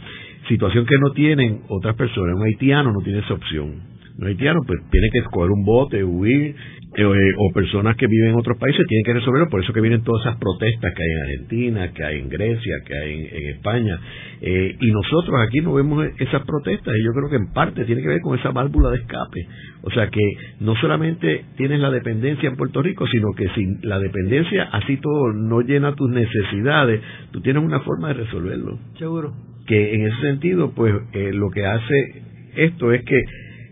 Situación 0.47 0.85
que 0.85 0.95
no 0.99 1.11
tienen 1.11 1.61
otras 1.67 1.95
personas. 1.95 2.35
Un 2.35 2.43
haitiano 2.43 2.91
no 2.91 3.01
tiene 3.01 3.19
esa 3.19 3.33
opción. 3.33 3.81
Un 4.17 4.27
haitiano 4.27 4.61
pues 4.65 4.79
tiene 4.89 5.07
que 5.11 5.19
escoger 5.19 5.51
un 5.51 5.63
bote, 5.63 6.03
huir, 6.03 6.55
eh, 6.98 7.34
o 7.38 7.54
personas 7.54 7.96
que 7.96 8.08
viven 8.08 8.30
en 8.30 8.36
otros 8.36 8.58
países 8.58 8.86
tienen 8.88 9.06
que 9.06 9.13
resolverlo. 9.13 9.50
Por 9.50 9.63
eso 9.63 9.74
que 9.74 9.82
vienen 9.82 10.04
todas 10.04 10.25
esas 10.25 10.38
protestas 10.38 10.94
que 10.94 11.04
hay 11.04 11.12
en 11.12 11.22
Argentina, 11.22 11.94
que 11.94 12.04
hay 12.04 12.20
en 12.20 12.30
Grecia, 12.30 12.74
que 12.86 12.94
hay 12.98 13.30
en, 13.32 13.56
España. 13.56 14.00
Eh, 14.42 14.75
y 14.80 14.92
nosotros 14.92 15.39
aquí 15.48 15.62
no 15.62 15.74
vemos 15.74 16.06
esas 16.20 16.44
protestas 16.44 16.94
y 16.98 17.04
yo 17.04 17.12
creo 17.13 17.30
que 17.30 17.38
en 17.38 17.54
parte 17.54 17.86
tiene 17.86 18.01
que 18.01 18.08
ver 18.08 18.22
con 18.22 18.38
esa 18.38 18.51
válvula 18.51 18.89
de 18.89 18.98
escape. 18.98 19.48
O 19.84 19.92
sea 19.92 20.10
que 20.10 20.22
no 20.60 20.75
solamente 20.75 21.46
tienes 21.56 21.80
la 21.80 21.92
dependencia 21.92 22.50
en 22.50 22.56
Puerto 22.56 22.82
Rico, 22.82 23.08
sino 23.08 23.34
que 23.36 23.48
sin 23.50 23.80
la 23.84 24.00
dependencia 24.00 24.70
así 24.72 24.98
todo 24.98 25.34
no 25.34 25.62
llena 25.62 25.96
tus 25.96 26.10
necesidades, 26.10 27.01
tú 27.32 27.42
tienes 27.42 27.63
una 27.63 27.80
forma 27.82 28.10
de 28.10 28.16
resolverlo. 28.16 28.80
Seguro 28.98 29.34
que 29.68 29.96
en 29.96 30.08
ese 30.08 30.22
sentido, 30.22 30.72
pues 30.74 30.96
eh, 31.13 31.32
lo 31.34 31.50
que 31.51 31.66
hace 31.66 32.24
esto 32.56 32.92
es 32.92 33.04
que 33.04 33.22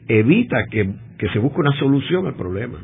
evita 0.08 0.66
que, 0.70 0.94
se 1.34 1.40
busque 1.40 1.62
una 1.62 1.78
solución 1.80 2.28
al 2.28 2.36
problema. 2.36 2.78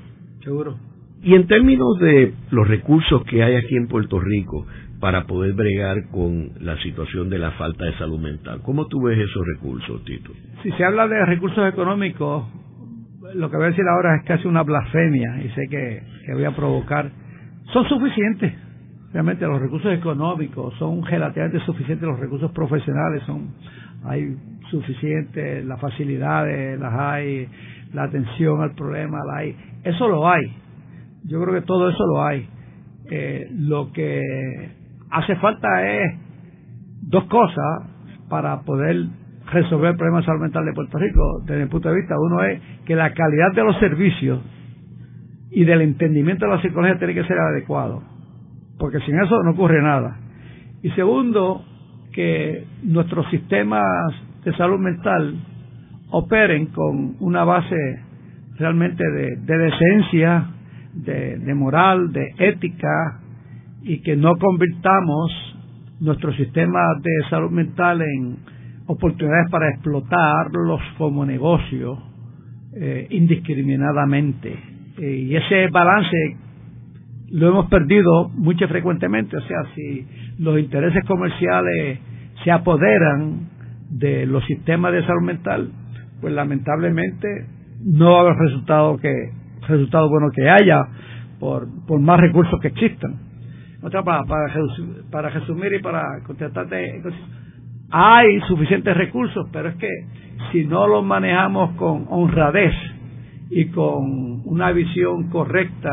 Seguro. 0.44 0.78
Y 1.24 1.36
en 1.36 1.48
términos 1.48 2.00
de 2.00 2.34
los 2.50 2.68
recursos 2.68 3.24
que 3.26 3.44
hay 3.44 3.56
aquí 3.56 3.76
en 3.76 3.88
Puerto 3.88 4.20
Rico 4.20 4.66
para 5.00 5.26
poder 5.26 5.54
bregar 5.54 6.10
con 6.12 6.52
la 6.60 6.78
situación 6.78 7.30
de 7.30 7.40
la 7.40 7.52
falta 7.52 7.86
de 7.86 7.94
salud 7.98 8.20
mental, 8.20 8.62
¿cómo 8.64 8.88
tú 8.88 9.04
ves 9.04 9.20
esos 9.20 9.44
recursos, 9.56 10.04
Tito? 10.04 10.32
Si 10.64 10.72
se 10.72 10.84
habla 10.84 11.08
de 11.08 11.26
recursos 11.26 11.68
económicos, 11.72 12.46
lo 13.36 13.50
que 13.50 13.58
voy 13.58 13.66
a 13.68 13.70
decir 13.70 13.86
ahora 13.88 14.18
es 14.18 14.26
casi 14.26 14.48
una 14.48 14.64
blasfemia 14.64 15.44
y 15.44 15.50
sé 15.50 15.68
que, 15.70 16.04
que 16.26 16.34
voy 16.34 16.46
a 16.46 16.56
provocar. 16.56 17.12
Son 17.72 17.88
suficientes 17.88 18.54
realmente 19.14 19.46
los 19.46 19.62
recursos 19.62 19.94
económicos 19.94 20.74
son 20.78 21.04
relativamente 21.04 21.60
suficientes, 21.66 22.08
los 22.08 22.20
recursos 22.20 22.52
profesionales 22.52 23.24
son, 23.26 23.50
hay 24.06 24.36
suficientes, 24.70 25.66
las 25.66 25.80
facilidades 25.80 26.80
las 26.80 26.94
hay, 26.94 27.48
la 27.94 28.04
atención 28.04 28.62
al 28.62 28.74
problema 28.74 29.20
eso 29.84 30.08
lo 30.08 30.30
hay, 30.30 30.54
yo 31.26 31.42
creo 31.42 31.60
que 31.60 31.66
todo 31.66 31.90
eso 31.90 32.06
lo 32.06 32.24
hay. 32.24 32.48
Eh, 33.10 33.48
lo 33.52 33.92
que 33.92 34.22
hace 35.10 35.36
falta 35.38 35.68
es 35.86 36.18
dos 37.02 37.26
cosas 37.26 37.90
para 38.30 38.62
poder 38.62 39.08
resolver 39.52 39.92
el 39.92 39.98
problema 39.98 40.20
de 40.20 40.26
salud 40.26 40.42
mental 40.42 40.66
de 40.66 40.74
Puerto 40.74 40.98
Rico 40.98 41.42
desde 41.46 41.64
mi 41.64 41.70
punto 41.70 41.90
de 41.90 41.96
vista. 41.96 42.16
Uno 42.18 42.44
es 42.44 42.62
que 42.86 42.96
la 42.96 43.14
calidad 43.14 43.52
de 43.54 43.64
los 43.64 43.78
servicios 43.80 44.40
y 45.52 45.66
del 45.66 45.82
entendimiento 45.82 46.46
de 46.46 46.56
la 46.56 46.62
psicología 46.62 46.98
tiene 46.98 47.14
que 47.14 47.26
ser 47.26 47.38
adecuado 47.38 48.12
porque 48.82 49.00
sin 49.02 49.18
eso 49.20 49.44
no 49.44 49.52
ocurre 49.52 49.80
nada. 49.82 50.18
Y 50.82 50.90
segundo, 50.92 51.64
que 52.12 52.66
nuestros 52.82 53.30
sistemas 53.30 53.86
de 54.44 54.54
salud 54.58 54.80
mental 54.80 55.36
operen 56.12 56.68
con 56.68 57.16
una 57.20 57.44
base 57.44 57.76
realmente 58.58 59.04
de, 59.04 59.58
decencia, 59.58 60.48
de, 60.94 61.54
moral, 61.56 62.12
de 62.12 62.34
ética, 62.38 63.20
y 63.84 64.02
que 64.02 64.16
no 64.16 64.36
convirtamos 64.36 65.32
nuestro 66.00 66.34
sistema 66.34 66.80
de 67.02 67.30
salud 67.30 67.50
mental 67.50 68.02
en 68.02 68.38
oportunidades 68.86 69.50
para 69.50 69.70
explotarlos 69.70 70.82
como 70.98 71.26
negocio 71.26 71.98
eh, 72.76 73.08
indiscriminadamente. 73.10 74.56
y 74.98 75.36
ese 75.36 75.68
balance 75.70 76.38
lo 77.32 77.48
hemos 77.48 77.68
perdido 77.68 78.30
mucho 78.30 78.68
frecuentemente. 78.68 79.38
O 79.38 79.42
sea, 79.42 79.58
si 79.74 80.06
los 80.40 80.60
intereses 80.60 81.04
comerciales 81.06 82.00
se 82.44 82.52
apoderan 82.52 83.50
de 83.90 84.26
los 84.26 84.46
sistemas 84.46 84.94
de 84.94 85.06
salud 85.06 85.24
mental, 85.24 85.72
pues 86.22 86.34
lamentablemente 86.34 87.28
no 87.84 88.12
va 88.12 88.18
a 88.18 88.22
haber 88.22 88.38
resultado 88.38 88.98
que 88.98 89.12
resultado 89.68 90.10
bueno 90.10 90.30
que 90.34 90.50
haya 90.50 90.84
por, 91.40 91.68
por 91.88 92.00
más 92.00 92.20
recursos 92.20 92.60
que 92.62 92.70
existan. 92.70 93.16
Otra 93.84 94.04
para, 94.04 94.24
para, 95.10 95.30
resumir 95.30 95.74
y 95.74 95.82
para 95.82 96.22
contestarte, 96.26 97.02
hay 97.90 98.40
suficientes 98.42 98.96
recursos, 98.96 99.48
pero 99.52 99.70
es 99.70 99.76
que 99.76 99.90
si 100.52 100.66
no 100.66 100.88
los 100.88 101.04
manejamos 101.04 101.76
con 101.78 102.06
honradez 102.10 102.74
y 103.50 103.66
con 103.70 104.44
una 104.46 104.72
visión 104.72 105.30
correcta 105.30 105.90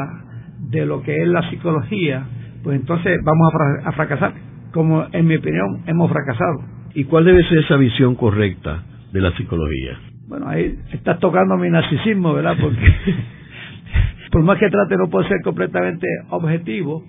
de 0.71 0.85
lo 0.85 1.03
que 1.03 1.23
es 1.23 1.29
la 1.29 1.49
psicología, 1.49 2.27
pues 2.63 2.79
entonces 2.79 3.19
vamos 3.25 3.53
a, 3.85 3.93
fracasar, 3.93 4.35
como 4.73 5.07
en 5.11 5.27
mi 5.27 5.37
opinión 5.37 5.83
hemos 5.87 6.11
fracasado. 6.11 6.65
¿Y 6.95 7.05
cuál 7.05 7.25
debe 7.25 7.43
ser 7.45 7.59
esa 7.59 7.77
visión 7.77 8.17
correcta 8.17 8.83
de 9.13 9.21
la 9.21 9.33
psicología? 9.33 10.08
Bueno, 10.29 10.49
ahí 10.49 10.79
estás 10.93 11.19
tocando 11.19 11.57
mi 11.57 11.71
narcisismo, 11.71 12.35
¿verdad? 12.35 12.57
Porque 12.61 12.81
por 14.31 14.43
más 14.43 14.59
que 14.59 14.69
trate 14.69 14.97
no 14.97 15.09
puedo 15.09 15.27
ser 15.27 15.41
completamente 15.43 16.07
objetivo, 16.31 17.03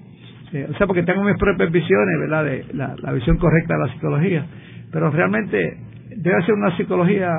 eh, 0.54 0.68
o 0.70 0.78
sea, 0.78 0.88
porque 0.88 1.04
tengo 1.04 1.24
mis 1.24 1.38
propias 1.38 1.72
visiones, 1.72 2.20
¿verdad? 2.20 2.46
De 2.46 2.66
la, 2.74 2.96
la 2.98 3.12
visión 3.12 3.38
correcta 3.38 3.76
de 3.76 3.80
la 3.86 3.94
psicología, 3.94 4.46
pero 4.92 5.12
realmente 5.12 5.78
debe 6.16 6.42
ser 6.44 6.56
una 6.56 6.76
psicología 6.78 7.30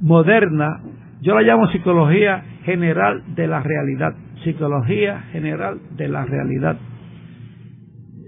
moderna, 0.00 0.80
yo 1.20 1.34
la 1.34 1.42
llamo 1.42 1.68
psicología 1.68 2.42
general 2.64 3.22
de 3.34 3.46
la 3.46 3.60
realidad 3.60 4.14
psicología 4.44 5.20
general 5.32 5.80
de 5.96 6.08
la 6.08 6.24
realidad. 6.24 6.76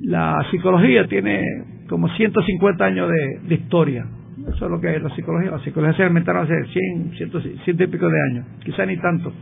La 0.02 0.45
psicología 0.50 1.07
tiene 1.09 1.42
como 1.88 2.09
150 2.09 2.85
años 2.85 3.09
de, 3.42 3.54
historia. 3.54 4.07
Eso 4.49 4.64
es 4.64 4.70
lo 4.70 4.80
que 4.80 4.97
es 4.97 5.02
la 5.02 5.14
psicología. 5.14 5.50
La 5.50 5.61
psicología 5.61 5.97
se 5.97 6.06
inventaron 6.06 6.44
hace 6.44 6.54
100, 6.73 7.12
100, 7.64 7.76
y 7.80 7.87
pico 7.87 8.09
de 8.09 8.23
años, 8.30 8.47
quizá 8.64 8.87
ni 8.87 8.97
tanto. 8.97 9.32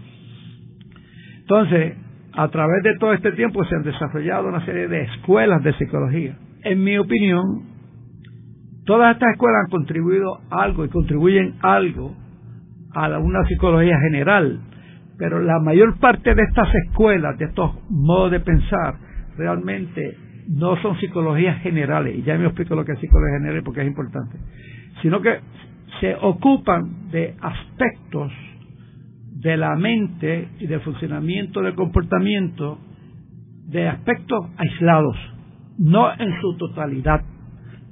Entonces, 1.40 1.94
a 2.32 2.48
través 2.48 2.82
de 2.82 2.96
todo 2.98 3.12
este 3.12 3.32
tiempo 3.32 3.64
se 3.64 3.74
han 3.74 3.82
desarrollado 3.82 4.48
una 4.48 4.64
serie 4.64 4.88
de 4.88 5.02
escuelas 5.02 5.62
de 5.62 5.72
psicología. 5.74 6.36
En 6.64 6.82
mi 6.82 6.98
opinión, 6.98 7.42
todas 8.84 9.14
estas 9.14 9.32
escuelas 9.32 9.64
han 9.64 9.70
contribuido 9.70 10.40
algo 10.50 10.84
y 10.84 10.88
contribuyen 10.88 11.54
algo 11.62 12.14
a 12.94 13.18
una 13.18 13.44
psicología 13.44 13.98
general 14.00 14.60
pero 15.18 15.40
la 15.40 15.58
mayor 15.58 15.98
parte 15.98 16.34
de 16.34 16.42
estas 16.42 16.68
escuelas, 16.86 17.36
de 17.38 17.46
estos 17.46 17.72
modos 17.90 18.30
de 18.30 18.40
pensar, 18.40 18.94
realmente 19.36 20.16
no 20.48 20.80
son 20.80 20.96
psicologías 20.98 21.60
generales, 21.60 22.16
y 22.16 22.22
ya 22.22 22.38
me 22.38 22.46
explico 22.46 22.76
lo 22.76 22.84
que 22.84 22.92
es 22.92 23.00
psicología 23.00 23.38
general 23.38 23.62
porque 23.64 23.82
es 23.82 23.88
importante, 23.88 24.38
sino 25.02 25.20
que 25.20 25.40
se 26.00 26.14
ocupan 26.20 27.10
de 27.10 27.34
aspectos 27.40 28.32
de 29.40 29.56
la 29.56 29.76
mente 29.76 30.48
y 30.58 30.66
del 30.66 30.80
funcionamiento 30.80 31.62
del 31.62 31.74
comportamiento, 31.74 32.78
de 33.66 33.88
aspectos 33.88 34.46
aislados, 34.56 35.16
no 35.78 36.12
en 36.12 36.40
su 36.40 36.56
totalidad, 36.56 37.20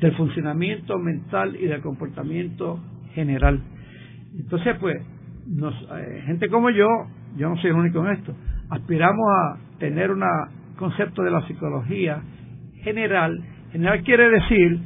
del 0.00 0.14
funcionamiento 0.16 0.98
mental 0.98 1.56
y 1.56 1.66
del 1.66 1.80
comportamiento 1.80 2.80
general. 3.14 3.62
Entonces, 4.38 4.76
pues, 4.80 4.96
nos, 5.46 5.74
eh, 5.74 6.22
gente 6.26 6.48
como 6.48 6.70
yo, 6.70 6.86
yo 7.36 7.48
no 7.48 7.56
soy 7.58 7.70
el 7.70 7.76
único 7.76 8.04
en 8.04 8.12
esto, 8.12 8.34
aspiramos 8.70 9.24
a 9.28 9.78
tener 9.78 10.10
un 10.10 10.22
concepto 10.76 11.22
de 11.22 11.30
la 11.30 11.46
psicología 11.46 12.20
general. 12.82 13.42
General 13.72 14.02
quiere 14.02 14.28
decir 14.28 14.80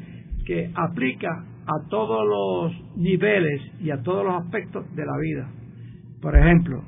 que 0.47 0.71
aplica 0.75 1.45
a 1.71 1.89
todos 1.89 2.27
los 2.27 2.97
niveles 2.97 3.61
y 3.81 3.91
a 3.91 4.03
todos 4.03 4.25
los 4.25 4.43
aspectos 4.43 4.85
de 4.97 5.07
la 5.07 5.17
vida. 5.21 5.49
Por 6.21 6.37
ejemplo, 6.37 6.83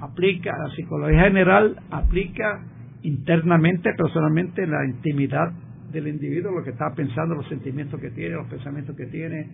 aplica 0.00 0.52
la 0.56 0.74
psicología 0.76 1.22
general, 1.22 1.76
aplica 1.90 2.64
internamente, 3.02 3.90
personalmente, 3.96 4.62
en 4.62 4.70
la 4.70 4.84
intimidad 4.86 5.52
del 5.90 6.08
individuo, 6.08 6.52
lo 6.52 6.64
que 6.64 6.70
está 6.70 6.94
pensando, 6.94 7.34
los 7.34 7.48
sentimientos 7.48 8.00
que 8.00 8.10
tiene, 8.10 8.36
los 8.36 8.48
pensamientos 8.48 8.96
que 8.96 9.06
tiene, 9.06 9.48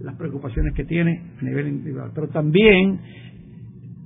las 0.00 0.14
preocupaciones 0.16 0.74
que 0.74 0.84
tiene 0.84 1.22
a 1.40 1.44
nivel 1.44 1.68
individual. 1.68 2.10
Pero 2.14 2.28
también 2.28 3.00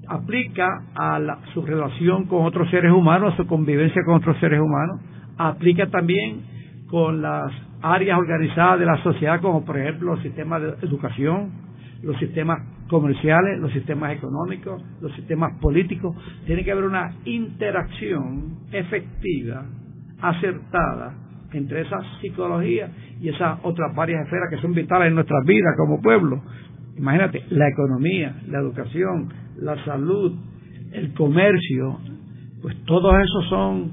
aplica 0.09 0.67
a 0.95 1.21
su 1.55 1.63
relación 1.63 2.27
con 2.27 2.45
otros 2.45 2.69
seres 2.71 2.93
humanos, 2.93 3.35
su 3.37 3.47
convivencia 3.47 4.03
con 4.05 4.17
otros 4.17 4.39
seres 4.41 4.61
humanos, 4.61 5.01
aplica 5.39 5.87
también 5.89 6.43
con 6.89 7.23
las 7.23 7.53
áreas 7.83 8.19
organizadas 8.19 8.79
de 8.79 8.87
la 8.87 9.03
sociedad, 9.03 9.41
como 9.41 9.65
por 9.65 9.79
ejemplo 9.79 10.15
los 10.15 10.23
sistemas 10.23 10.63
de 10.63 10.87
educación, 10.87 11.51
los 12.03 12.17
sistemas 12.19 12.61
comerciales, 12.89 13.59
los 13.61 13.73
sistemas 13.73 14.13
económicos, 14.13 14.83
los 15.01 15.13
sistemas 15.15 15.59
políticos. 15.61 16.17
Tiene 16.47 16.65
que 16.65 16.73
haber 16.73 16.85
una 16.85 17.15
interacción 17.25 18.59
efectiva, 18.71 19.65
acertada, 20.21 21.15
entre 21.53 21.83
esa 21.83 22.01
psicología 22.21 22.91
y 23.21 23.29
esas 23.29 23.59
otras 23.63 23.95
varias 23.95 24.25
esferas 24.25 24.49
que 24.51 24.59
son 24.59 24.73
vitales 24.73 25.09
en 25.09 25.15
nuestras 25.15 25.45
vidas 25.45 25.75
como 25.77 26.01
pueblo. 26.01 26.41
Imagínate, 26.97 27.45
la 27.51 27.69
economía, 27.69 28.37
la 28.49 28.59
educación, 28.59 29.33
la 29.57 29.83
salud, 29.85 30.35
el 30.93 31.15
comercio, 31.15 31.99
pues 32.61 32.77
todos 32.85 33.15
esos 33.15 33.49
son 33.49 33.93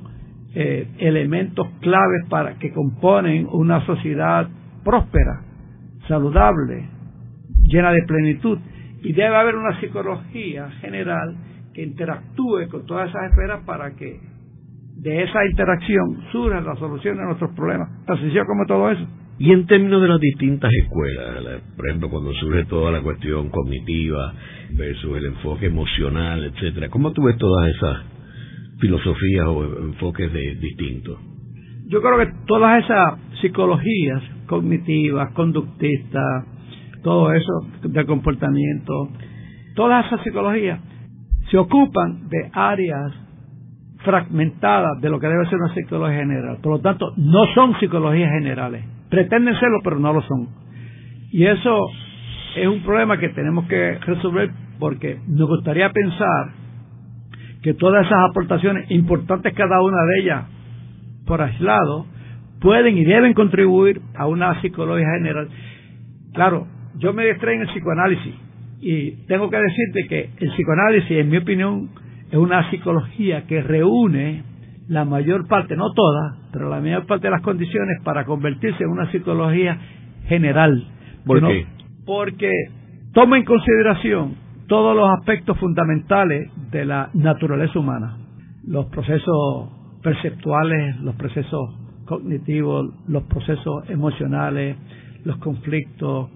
eh, 0.55 0.87
elementos 0.97 1.67
claves 1.79 2.25
para 2.29 2.57
que 2.57 2.71
componen 2.71 3.47
una 3.51 3.85
sociedad 3.85 4.47
próspera, 4.83 5.41
saludable, 6.07 6.89
llena 7.63 7.91
de 7.91 8.03
plenitud. 8.07 8.57
Y 9.01 9.13
debe 9.13 9.35
haber 9.35 9.55
una 9.55 9.79
psicología 9.79 10.69
general 10.81 11.37
que 11.73 11.83
interactúe 11.83 12.67
con 12.69 12.85
todas 12.85 13.09
esas 13.09 13.29
esferas 13.29 13.61
para 13.65 13.95
que 13.95 14.19
de 14.97 15.23
esa 15.23 15.45
interacción 15.45 16.23
surja 16.31 16.59
la 16.61 16.75
solución 16.75 17.17
de 17.17 17.23
nuestros 17.23 17.51
problemas. 17.55 17.87
Tan 18.05 18.17
sencillo 18.17 18.45
como 18.45 18.65
todo 18.65 18.91
eso. 18.91 19.07
Y 19.37 19.53
en 19.53 19.65
términos 19.67 20.01
de 20.01 20.09
las 20.09 20.19
distintas 20.19 20.69
escuelas, 20.83 21.61
por 21.77 21.87
ejemplo, 21.87 22.09
cuando 22.09 22.33
surge 22.33 22.65
toda 22.65 22.91
la 22.91 23.01
cuestión 23.01 23.49
cognitiva 23.49 24.33
versus 24.71 25.15
el 25.15 25.27
enfoque 25.27 25.67
emocional, 25.67 26.43
etcétera, 26.43 26.89
¿cómo 26.89 27.13
tú 27.13 27.23
ves 27.23 27.37
todas 27.37 27.69
esas 27.69 28.18
filosofías 28.79 29.45
o 29.47 29.63
enfoques 29.87 30.31
de, 30.31 30.55
distintos? 30.55 31.19
Yo 31.87 32.01
creo 32.01 32.17
que 32.19 32.33
todas 32.45 32.83
esas 32.83 33.19
psicologías 33.41 34.21
cognitivas, 34.47 35.31
conductistas, 35.33 36.45
todo 37.03 37.33
eso 37.33 37.67
de 37.83 38.05
comportamiento, 38.05 39.09
todas 39.75 40.05
esas 40.05 40.21
psicologías 40.23 40.79
se 41.49 41.57
ocupan 41.57 42.29
de 42.29 42.49
áreas 42.53 43.13
fragmentadas 44.03 45.01
de 45.01 45.09
lo 45.09 45.19
que 45.19 45.27
debe 45.27 45.45
ser 45.47 45.59
una 45.59 45.73
psicología 45.73 46.19
general. 46.19 46.57
Por 46.61 46.73
lo 46.73 46.79
tanto, 46.79 47.13
no 47.17 47.45
son 47.53 47.77
psicologías 47.79 48.31
generales 48.31 48.85
pretenden 49.09 49.59
serlo, 49.59 49.79
pero 49.83 49.99
no 49.99 50.13
lo 50.13 50.21
son. 50.21 50.47
Y 51.31 51.45
eso 51.45 51.87
es 52.55 52.67
un 52.67 52.81
problema 52.81 53.17
que 53.17 53.29
tenemos 53.29 53.67
que 53.67 53.97
resolver 53.99 54.51
porque 54.79 55.19
nos 55.27 55.47
gustaría 55.49 55.89
pensar 55.91 56.51
que 57.61 57.73
todas 57.73 58.05
esas 58.05 58.29
aportaciones, 58.29 58.89
importantes 58.91 59.53
cada 59.53 59.81
una 59.81 60.03
de 60.05 60.21
ellas 60.21 60.45
por 61.25 61.41
aislado, 61.41 62.05
pueden 62.61 62.97
y 62.97 63.05
deben 63.05 63.33
contribuir 63.33 64.01
a 64.15 64.27
una 64.27 64.59
psicología 64.61 65.07
general. 65.17 65.49
Claro, 66.33 66.67
yo 66.97 67.13
me 67.13 67.25
distrae 67.25 67.55
en 67.55 67.61
el 67.61 67.67
psicoanálisis 67.67 68.35
y 68.81 69.11
tengo 69.27 69.49
que 69.49 69.57
decirte 69.57 70.07
que 70.07 70.29
el 70.43 70.51
psicoanálisis, 70.51 71.11
en 71.11 71.29
mi 71.29 71.37
opinión, 71.37 71.89
es 72.31 72.37
una 72.37 72.69
psicología 72.69 73.45
que 73.45 73.61
reúne 73.61 74.43
la 74.87 75.05
mayor 75.05 75.47
parte, 75.47 75.75
no 75.75 75.91
toda, 75.93 76.37
pero 76.51 76.69
la 76.69 76.79
mayor 76.79 77.05
parte 77.05 77.27
de 77.27 77.31
las 77.31 77.41
condiciones 77.41 78.01
para 78.03 78.25
convertirse 78.25 78.83
en 78.83 78.89
una 78.89 79.11
psicología 79.11 79.77
general. 80.27 80.83
¿Por 81.25 81.41
qué? 81.41 81.65
Porque 82.05 82.51
toma 83.13 83.37
en 83.37 83.45
consideración 83.45 84.35
todos 84.69 84.95
los 84.95 85.09
aspectos 85.17 85.57
fundamentales 85.57 86.51
de 86.71 86.85
la 86.85 87.09
naturaleza 87.15 87.79
humana, 87.79 88.17
los 88.65 88.85
procesos 88.85 89.69
perceptuales, 90.03 90.95
los 91.01 91.15
procesos 91.15 91.75
cognitivos, 92.05 92.93
los 93.07 93.23
procesos 93.23 93.89
emocionales, 93.89 94.77
los 95.25 95.37
conflictos, 95.37 96.29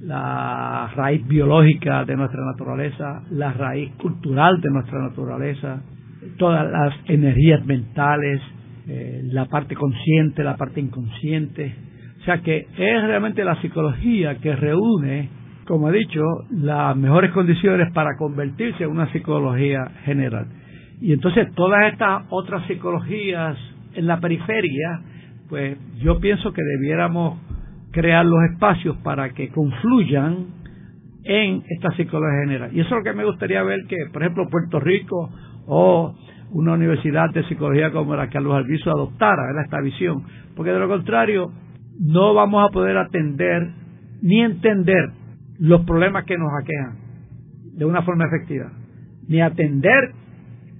la 0.00 0.92
raíz 0.94 1.26
biológica 1.26 2.04
de 2.04 2.16
nuestra 2.16 2.44
naturaleza, 2.44 3.22
la 3.30 3.52
raíz 3.52 3.90
cultural 3.96 4.60
de 4.60 4.70
nuestra 4.70 5.00
naturaleza, 5.00 5.82
todas 6.38 6.70
las 6.70 6.94
energías 7.06 7.66
mentales, 7.66 8.40
eh, 8.86 9.22
la 9.24 9.46
parte 9.46 9.74
consciente, 9.74 10.44
la 10.44 10.56
parte 10.56 10.80
inconsciente. 10.80 11.74
O 12.20 12.24
sea 12.24 12.38
que 12.42 12.58
es 12.58 13.02
realmente 13.02 13.44
la 13.44 13.60
psicología 13.60 14.36
que 14.36 14.54
reúne, 14.54 15.41
como 15.72 15.88
he 15.88 15.92
dicho, 15.92 16.20
las 16.50 16.94
mejores 16.98 17.30
condiciones 17.30 17.90
para 17.94 18.18
convertirse 18.18 18.84
en 18.84 18.90
una 18.90 19.10
psicología 19.10 19.86
general. 20.04 20.44
Y 21.00 21.14
entonces 21.14 21.50
todas 21.54 21.90
estas 21.90 22.24
otras 22.28 22.66
psicologías 22.66 23.56
en 23.94 24.06
la 24.06 24.20
periferia, 24.20 25.00
pues 25.48 25.78
yo 26.02 26.20
pienso 26.20 26.52
que 26.52 26.60
debiéramos 26.62 27.38
crear 27.90 28.26
los 28.26 28.38
espacios 28.52 28.98
para 28.98 29.30
que 29.30 29.48
confluyan 29.48 30.48
en 31.24 31.62
esta 31.70 31.90
psicología 31.92 32.40
general. 32.44 32.70
Y 32.74 32.80
eso 32.80 32.90
es 32.90 32.96
lo 32.96 33.02
que 33.02 33.16
me 33.16 33.24
gustaría 33.24 33.62
ver 33.62 33.78
que, 33.88 33.96
por 34.12 34.20
ejemplo, 34.20 34.50
Puerto 34.50 34.78
Rico 34.78 35.30
o 35.68 36.14
una 36.50 36.74
universidad 36.74 37.30
de 37.32 37.44
psicología 37.44 37.90
como 37.92 38.14
la 38.14 38.26
que 38.26 38.34
Carlos 38.34 38.56
Alviso 38.56 38.90
adoptara 38.90 39.58
esta 39.64 39.80
visión, 39.80 40.22
porque 40.54 40.70
de 40.70 40.80
lo 40.80 40.88
contrario 40.88 41.50
no 41.98 42.34
vamos 42.34 42.62
a 42.62 42.70
poder 42.70 42.98
atender 42.98 43.70
ni 44.20 44.42
entender 44.42 45.21
los 45.62 45.84
problemas 45.84 46.24
que 46.24 46.36
nos 46.36 46.50
aquejan 46.60 46.96
de 47.74 47.84
una 47.84 48.02
forma 48.02 48.26
efectiva, 48.26 48.72
ni 49.28 49.40
atender 49.40 50.10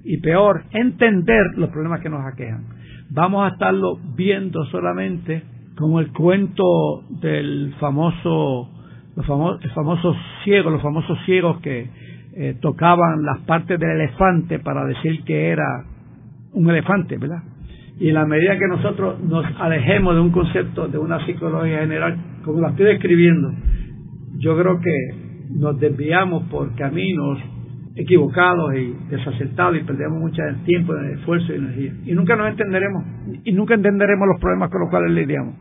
y 0.02 0.20
peor, 0.20 0.64
entender 0.72 1.56
los 1.56 1.70
problemas 1.70 2.00
que 2.00 2.08
nos 2.08 2.26
aquejan. 2.26 2.64
Vamos 3.10 3.44
a 3.44 3.54
estarlo 3.54 4.00
viendo 4.16 4.64
solamente 4.66 5.44
como 5.76 6.00
el 6.00 6.12
cuento 6.12 6.64
del 7.20 7.74
famoso, 7.78 8.70
los 9.14 9.24
famosos, 9.24 9.64
el 9.64 9.70
famoso 9.70 10.16
ciego, 10.42 10.70
los 10.70 10.82
famosos 10.82 11.16
ciegos 11.26 11.60
que 11.60 11.88
eh, 12.34 12.56
tocaban 12.60 13.22
las 13.22 13.38
partes 13.42 13.78
del 13.78 13.90
elefante 13.90 14.58
para 14.58 14.84
decir 14.84 15.22
que 15.22 15.50
era 15.50 15.84
un 16.54 16.68
elefante, 16.68 17.18
¿verdad? 17.18 17.44
Y 18.00 18.08
en 18.08 18.14
la 18.14 18.26
medida 18.26 18.58
que 18.58 18.66
nosotros 18.66 19.20
nos 19.20 19.46
alejemos 19.60 20.16
de 20.16 20.20
un 20.20 20.30
concepto, 20.32 20.88
de 20.88 20.98
una 20.98 21.24
psicología 21.24 21.78
general, 21.78 22.16
como 22.44 22.60
la 22.60 22.70
estoy 22.70 22.86
describiendo, 22.86 23.52
yo 24.42 24.58
creo 24.58 24.80
que 24.80 24.94
nos 25.50 25.78
desviamos 25.78 26.44
por 26.50 26.74
caminos 26.74 27.38
equivocados 27.94 28.74
y 28.74 28.94
desacertados 29.10 29.76
y 29.76 29.84
perdemos 29.84 30.18
mucho 30.18 30.42
tiempo, 30.64 30.94
esfuerzo 30.96 31.52
y 31.52 31.56
energía. 31.56 31.92
Y 32.06 32.12
nunca 32.12 32.36
nos 32.36 32.48
entenderemos, 32.48 33.04
y 33.44 33.52
nunca 33.52 33.74
entenderemos 33.74 34.26
los 34.28 34.40
problemas 34.40 34.70
con 34.70 34.80
los 34.80 34.90
cuales 34.90 35.12
lidiamos. 35.12 35.54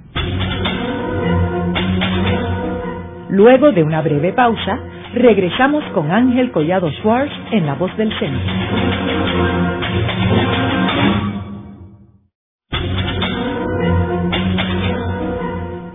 Luego 3.30 3.72
de 3.72 3.84
una 3.84 4.02
breve 4.02 4.34
pausa, 4.34 4.80
Regresamos 5.14 5.84
con 5.94 6.10
Ángel 6.10 6.52
Collado 6.54 6.90
Schwartz 6.90 7.34
en 7.52 7.66
La 7.66 7.74
Voz 7.76 7.96
del 7.98 8.10
Centro. 8.18 8.40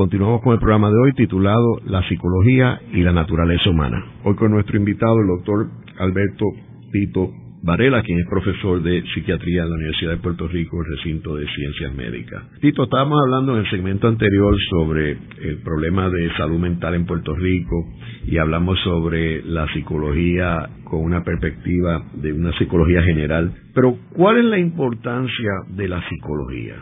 Continuamos 0.00 0.40
con 0.40 0.54
el 0.54 0.58
programa 0.58 0.88
de 0.88 0.96
hoy 0.96 1.12
titulado 1.12 1.76
La 1.84 2.02
psicología 2.08 2.80
y 2.90 3.02
la 3.02 3.12
naturaleza 3.12 3.68
humana. 3.68 4.02
Hoy 4.24 4.34
con 4.34 4.50
nuestro 4.50 4.78
invitado, 4.78 5.20
el 5.20 5.26
doctor 5.26 5.66
Alberto 5.98 6.46
Tito 6.90 7.30
Varela, 7.62 8.02
quien 8.02 8.18
es 8.18 8.26
profesor 8.26 8.82
de 8.82 9.02
psiquiatría 9.12 9.64
en 9.64 9.68
la 9.68 9.76
Universidad 9.76 10.12
de 10.12 10.16
Puerto 10.16 10.48
Rico, 10.48 10.78
el 10.80 10.96
recinto 10.96 11.36
de 11.36 11.46
ciencias 11.54 11.94
médicas. 11.94 12.44
Tito, 12.62 12.84
estábamos 12.84 13.18
hablando 13.22 13.52
en 13.52 13.58
el 13.58 13.70
segmento 13.70 14.08
anterior 14.08 14.56
sobre 14.70 15.18
el 15.42 15.58
problema 15.62 16.08
de 16.08 16.32
salud 16.38 16.58
mental 16.58 16.94
en 16.94 17.04
Puerto 17.04 17.34
Rico 17.34 17.84
y 18.24 18.38
hablamos 18.38 18.80
sobre 18.80 19.42
la 19.42 19.70
psicología 19.74 20.66
con 20.84 21.04
una 21.04 21.22
perspectiva 21.24 22.06
de 22.14 22.32
una 22.32 22.56
psicología 22.56 23.02
general. 23.02 23.52
Pero, 23.74 23.98
¿cuál 24.14 24.38
es 24.38 24.44
la 24.46 24.58
importancia 24.58 25.50
de 25.68 25.88
la 25.88 26.00
psicología? 26.08 26.76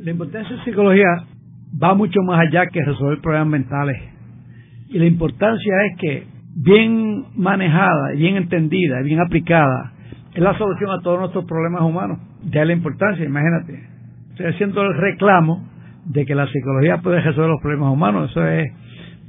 La 0.00 0.10
importancia 0.10 0.50
de 0.50 0.58
la 0.58 0.64
psicología 0.66 1.37
va 1.82 1.94
mucho 1.94 2.20
más 2.22 2.40
allá 2.40 2.66
que 2.66 2.84
resolver 2.84 3.20
problemas 3.20 3.48
mentales 3.48 4.00
Y 4.88 4.98
la 4.98 5.06
importancia 5.06 5.72
es 5.86 5.98
que 5.98 6.26
bien 6.56 7.26
manejada, 7.36 8.12
bien 8.16 8.36
entendida, 8.36 9.02
bien 9.02 9.20
aplicada, 9.20 9.92
es 10.34 10.42
la 10.42 10.56
solución 10.56 10.90
a 10.90 11.02
todos 11.02 11.20
nuestros 11.20 11.44
problemas 11.44 11.82
humanos. 11.82 12.18
De 12.42 12.64
la 12.64 12.72
importancia, 12.72 13.24
imagínate. 13.24 13.80
Estoy 14.30 14.46
haciendo 14.46 14.82
el 14.82 14.96
reclamo 14.96 15.68
de 16.04 16.24
que 16.24 16.34
la 16.34 16.46
psicología 16.46 16.98
puede 16.98 17.20
resolver 17.20 17.50
los 17.50 17.60
problemas 17.60 17.92
humanos, 17.92 18.30
eso 18.30 18.46
es 18.46 18.72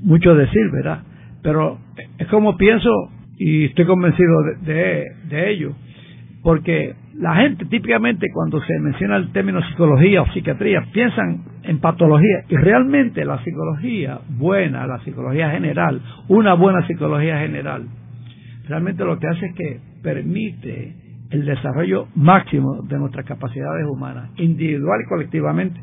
mucho 0.01 0.33
decir, 0.35 0.69
¿verdad? 0.71 1.03
Pero 1.41 1.77
es 2.17 2.27
como 2.27 2.57
pienso 2.57 2.89
y 3.37 3.65
estoy 3.65 3.85
convencido 3.85 4.43
de, 4.61 5.05
de, 5.29 5.51
ello, 5.51 5.71
porque 6.43 6.93
la 7.19 7.35
gente 7.35 7.65
típicamente 7.65 8.27
cuando 8.33 8.61
se 8.61 8.79
menciona 8.79 9.17
el 9.17 9.33
término 9.33 9.61
psicología 9.67 10.21
o 10.21 10.31
psiquiatría 10.31 10.85
piensan 10.93 11.43
en 11.63 11.79
patología 11.79 12.45
y 12.47 12.55
realmente 12.55 13.25
la 13.25 13.43
psicología 13.43 14.21
buena, 14.29 14.87
la 14.87 15.03
psicología 15.03 15.51
general, 15.51 16.01
una 16.29 16.53
buena 16.53 16.87
psicología 16.87 17.39
general, 17.39 17.87
realmente 18.69 19.03
lo 19.03 19.19
que 19.19 19.27
hace 19.27 19.47
es 19.47 19.53
que 19.53 19.79
permite 20.01 20.95
el 21.29 21.45
desarrollo 21.45 22.07
máximo 22.15 22.83
de 22.83 22.97
nuestras 22.97 23.25
capacidades 23.25 23.85
humanas, 23.85 24.31
individual 24.37 25.01
y 25.05 25.09
colectivamente. 25.09 25.79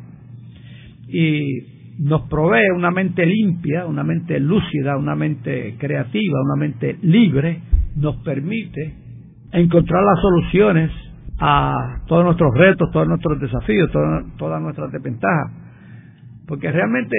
Y 1.08 2.02
nos 2.02 2.22
provee 2.30 2.70
una 2.74 2.90
mente 2.90 3.26
limpia, 3.26 3.84
una 3.84 4.02
mente 4.02 4.40
lúcida, 4.40 4.96
una 4.96 5.14
mente 5.14 5.76
creativa, 5.78 6.40
una 6.42 6.56
mente 6.56 6.96
libre, 7.02 7.60
nos 7.94 8.16
permite 8.24 8.94
encontrar 9.52 10.02
las 10.02 10.20
soluciones 10.20 11.05
a 11.38 12.00
todos 12.06 12.24
nuestros 12.24 12.54
retos, 12.54 12.90
todos 12.92 13.08
nuestros 13.08 13.40
desafíos, 13.40 13.90
todas 14.38 14.62
nuestras 14.62 14.90
desventajas. 14.92 15.52
Porque 16.46 16.70
realmente 16.70 17.16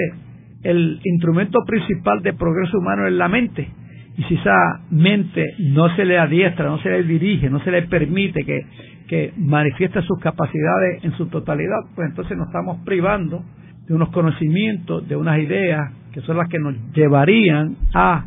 el 0.62 1.00
instrumento 1.04 1.60
principal 1.66 2.22
de 2.22 2.32
progreso 2.32 2.78
humano 2.78 3.06
es 3.06 3.12
la 3.12 3.28
mente. 3.28 3.68
Y 4.16 4.24
si 4.24 4.34
esa 4.34 4.80
mente 4.90 5.54
no 5.60 5.94
se 5.94 6.04
le 6.04 6.18
adiestra, 6.18 6.66
no 6.66 6.78
se 6.78 6.90
le 6.90 7.04
dirige, 7.04 7.48
no 7.48 7.60
se 7.60 7.70
le 7.70 7.82
permite 7.82 8.44
que, 8.44 8.66
que 9.06 9.32
manifieste 9.36 10.02
sus 10.02 10.18
capacidades 10.18 11.04
en 11.04 11.12
su 11.12 11.26
totalidad, 11.26 11.78
pues 11.94 12.08
entonces 12.08 12.36
nos 12.36 12.48
estamos 12.48 12.78
privando 12.84 13.44
de 13.86 13.94
unos 13.94 14.08
conocimientos, 14.10 15.08
de 15.08 15.14
unas 15.14 15.38
ideas 15.38 15.92
que 16.12 16.20
son 16.22 16.36
las 16.36 16.48
que 16.48 16.58
nos 16.58 16.74
llevarían 16.92 17.76
a, 17.94 18.24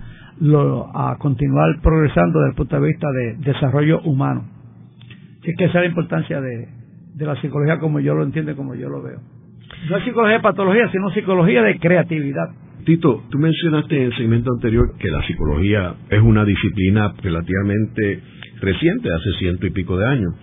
a 0.93 1.17
continuar 1.19 1.81
progresando 1.81 2.39
desde 2.39 2.49
el 2.51 2.55
punto 2.55 2.79
de 2.79 2.87
vista 2.87 3.07
de 3.11 3.35
desarrollo 3.51 4.01
humano. 4.03 4.45
Así 5.41 5.53
que 5.57 5.65
esa 5.65 5.79
es 5.79 5.83
la 5.83 5.89
importancia 5.89 6.39
de, 6.39 6.67
de 7.15 7.25
la 7.25 7.39
psicología 7.41 7.79
como 7.79 7.99
yo 7.99 8.15
lo 8.15 8.23
entiendo 8.23 8.55
como 8.55 8.75
yo 8.75 8.89
lo 8.89 9.01
veo. 9.01 9.19
No 9.89 9.97
es 9.97 10.03
psicología 10.03 10.37
de 10.37 10.43
patología, 10.43 10.89
sino 10.91 11.09
psicología 11.11 11.63
de 11.63 11.79
creatividad. 11.79 12.49
Tito, 12.85 13.23
tú 13.29 13.37
mencionaste 13.37 13.95
en 13.95 14.03
el 14.03 14.17
segmento 14.17 14.51
anterior 14.53 14.95
que 14.97 15.09
la 15.09 15.21
psicología 15.25 15.95
es 16.09 16.21
una 16.21 16.45
disciplina 16.45 17.13
relativamente 17.21 18.21
reciente, 18.59 19.09
hace 19.13 19.39
ciento 19.39 19.67
y 19.67 19.71
pico 19.71 19.97
de 19.97 20.07
años. 20.07 20.33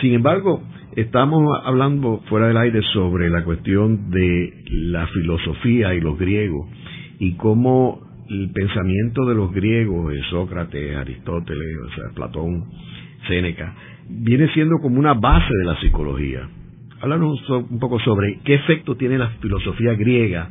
Sin 0.00 0.14
embargo, 0.14 0.62
Estamos 0.96 1.60
hablando 1.64 2.22
fuera 2.28 2.46
del 2.46 2.56
aire 2.56 2.80
sobre 2.92 3.28
la 3.28 3.42
cuestión 3.42 4.10
de 4.10 4.62
la 4.70 5.08
filosofía 5.08 5.92
y 5.92 6.00
los 6.00 6.16
griegos 6.16 6.68
y 7.18 7.34
cómo 7.34 8.00
el 8.30 8.52
pensamiento 8.52 9.26
de 9.26 9.34
los 9.34 9.52
griegos, 9.52 10.12
de 10.12 10.22
Sócrates, 10.30 10.96
Aristóteles, 10.96 11.78
o 11.84 11.88
sea, 11.96 12.14
Platón, 12.14 12.66
Séneca, 13.26 13.74
viene 14.08 14.48
siendo 14.52 14.78
como 14.78 14.98
una 14.98 15.14
base 15.14 15.52
de 15.58 15.64
la 15.64 15.78
psicología. 15.80 16.48
Háblanos 17.00 17.48
un 17.50 17.78
poco 17.78 17.98
sobre 18.00 18.40
qué 18.44 18.54
efecto 18.54 18.96
tiene 18.96 19.18
la 19.18 19.28
filosofía 19.40 19.94
griega 19.94 20.48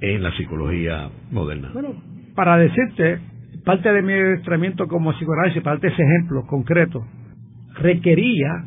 en 0.00 0.22
la 0.22 0.32
psicología 0.36 1.10
moderna. 1.30 1.70
Bueno, 1.72 1.94
para 2.34 2.56
decirte, 2.56 3.20
parte 3.64 3.92
de 3.92 4.02
mi 4.02 4.12
entrenamiento 4.12 4.86
como 4.88 5.12
psicoanálisis, 5.12 5.62
para 5.62 5.76
darte 5.76 5.88
ese 5.88 6.02
ejemplo 6.02 6.46
concreto, 6.46 7.04
requería 7.74 8.64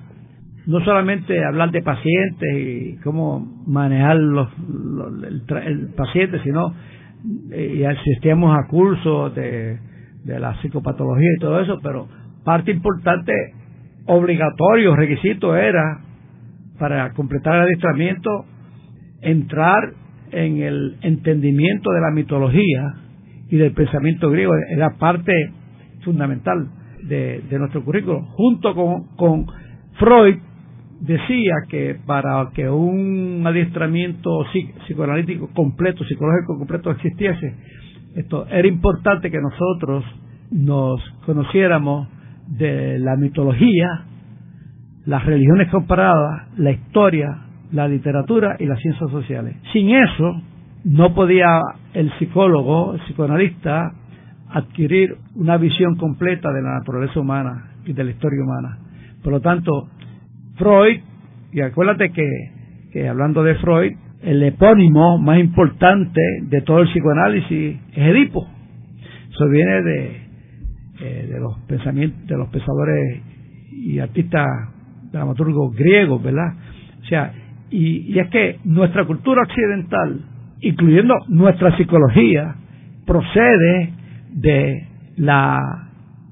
no 0.67 0.83
solamente 0.83 1.43
hablar 1.43 1.71
de 1.71 1.81
pacientes 1.81 2.55
y 2.55 2.97
cómo 3.03 3.63
manejar 3.67 4.17
los, 4.17 4.49
el, 5.27 5.89
paciente, 5.95 6.39
sino 6.43 6.73
eh, 7.51 7.75
y 7.79 7.83
asistíamos 7.83 8.57
a 8.57 8.67
cursos 8.67 9.33
de 9.35 9.79
la 10.25 10.59
psicopatología 10.61 11.29
y 11.38 11.39
todo 11.39 11.59
eso, 11.59 11.79
pero 11.83 12.07
parte 12.43 12.71
importante, 12.71 13.33
obligatorio, 14.05 14.95
requisito 14.95 15.55
era 15.55 16.01
para 16.79 17.13
completar 17.13 17.55
el 17.55 17.61
adiestramiento 17.63 18.45
entrar 19.21 19.93
en 20.31 20.61
el 20.61 20.97
entendimiento 21.01 21.91
de 21.91 22.01
la 22.01 22.11
mitología 22.11 22.93
y 23.49 23.57
del 23.57 23.73
pensamiento 23.73 24.29
griego, 24.29 24.53
era 24.69 24.97
parte 24.97 25.31
fundamental 26.03 26.67
de, 27.07 27.43
nuestro 27.57 27.83
currículo, 27.83 28.23
junto 28.33 28.73
con, 28.73 29.15
con 29.15 29.45
Freud, 29.97 30.37
decía 31.01 31.53
que 31.69 31.97
para 32.05 32.49
que 32.53 32.69
un 32.69 33.43
adiestramiento 33.45 34.45
psicoanalítico 34.87 35.49
completo, 35.53 36.03
psicológico 36.03 36.57
completo 36.57 36.91
existiese, 36.91 37.53
esto 38.15 38.47
era 38.47 38.67
importante 38.67 39.29
que 39.29 39.39
nosotros 39.39 40.05
nos 40.51 41.01
conociéramos 41.25 42.07
de 42.47 42.99
la 42.99 43.15
mitología, 43.15 44.05
las 45.05 45.25
religiones 45.25 45.69
comparadas, 45.69 46.47
la 46.58 46.71
historia, 46.71 47.38
la 47.71 47.88
literatura 47.88 48.55
y 48.60 48.65
las 48.65 48.79
ciencias 48.79 49.10
sociales. 49.12 49.55
Sin 49.73 49.89
eso, 49.89 50.41
no 50.84 51.13
podía 51.13 51.60
el 51.93 52.12
psicólogo, 52.19 52.93
el 52.93 53.01
psicoanalista, 53.01 53.91
adquirir 54.49 55.17
una 55.36 55.58
visión 55.58 55.95
completa 55.95 56.51
de 56.51 56.62
la 56.62 56.79
naturaleza 56.79 57.19
humana 57.19 57.71
y 57.86 57.93
de 57.93 58.03
la 58.03 58.12
historia 58.12 58.43
humana. 58.43 58.77
Por 59.23 59.34
lo 59.34 59.41
tanto, 59.41 59.89
Freud, 60.55 61.01
y 61.51 61.62
acuérdate 61.62 62.12
que, 62.12 62.51
que 62.91 63.10
hablando 63.10 63.43
de 63.43 63.55
Freud, 63.55 63.93
el 64.21 64.43
epónimo 64.43 65.17
más 65.17 65.39
importante 65.39 66.21
de 66.43 66.62
todo 66.62 66.79
el 66.79 66.89
psicoanálisis 66.89 67.79
es 67.91 67.97
Edipo. 67.97 68.47
Eso 69.31 69.49
viene 69.49 69.81
de, 69.81 70.24
eh, 70.99 71.27
de 71.29 71.39
los 71.39 71.60
pensamientos, 71.67 72.25
de 72.27 72.38
los 72.38 72.49
pensadores 72.49 73.21
y 73.71 73.99
artistas 73.99 74.47
dramaturgos 75.12 75.75
griegos, 75.75 76.21
¿verdad? 76.23 76.53
O 77.01 77.05
sea, 77.05 77.34
y, 77.69 78.17
es 78.17 78.29
que 78.29 78.60
nuestra 78.63 79.05
cultura 79.05 79.41
occidental, 79.43 80.21
incluyendo 80.62 81.15
nuestra 81.27 81.75
psicología, 81.77 82.55
procede 83.05 83.93
de 84.34 84.88
la 85.17 85.60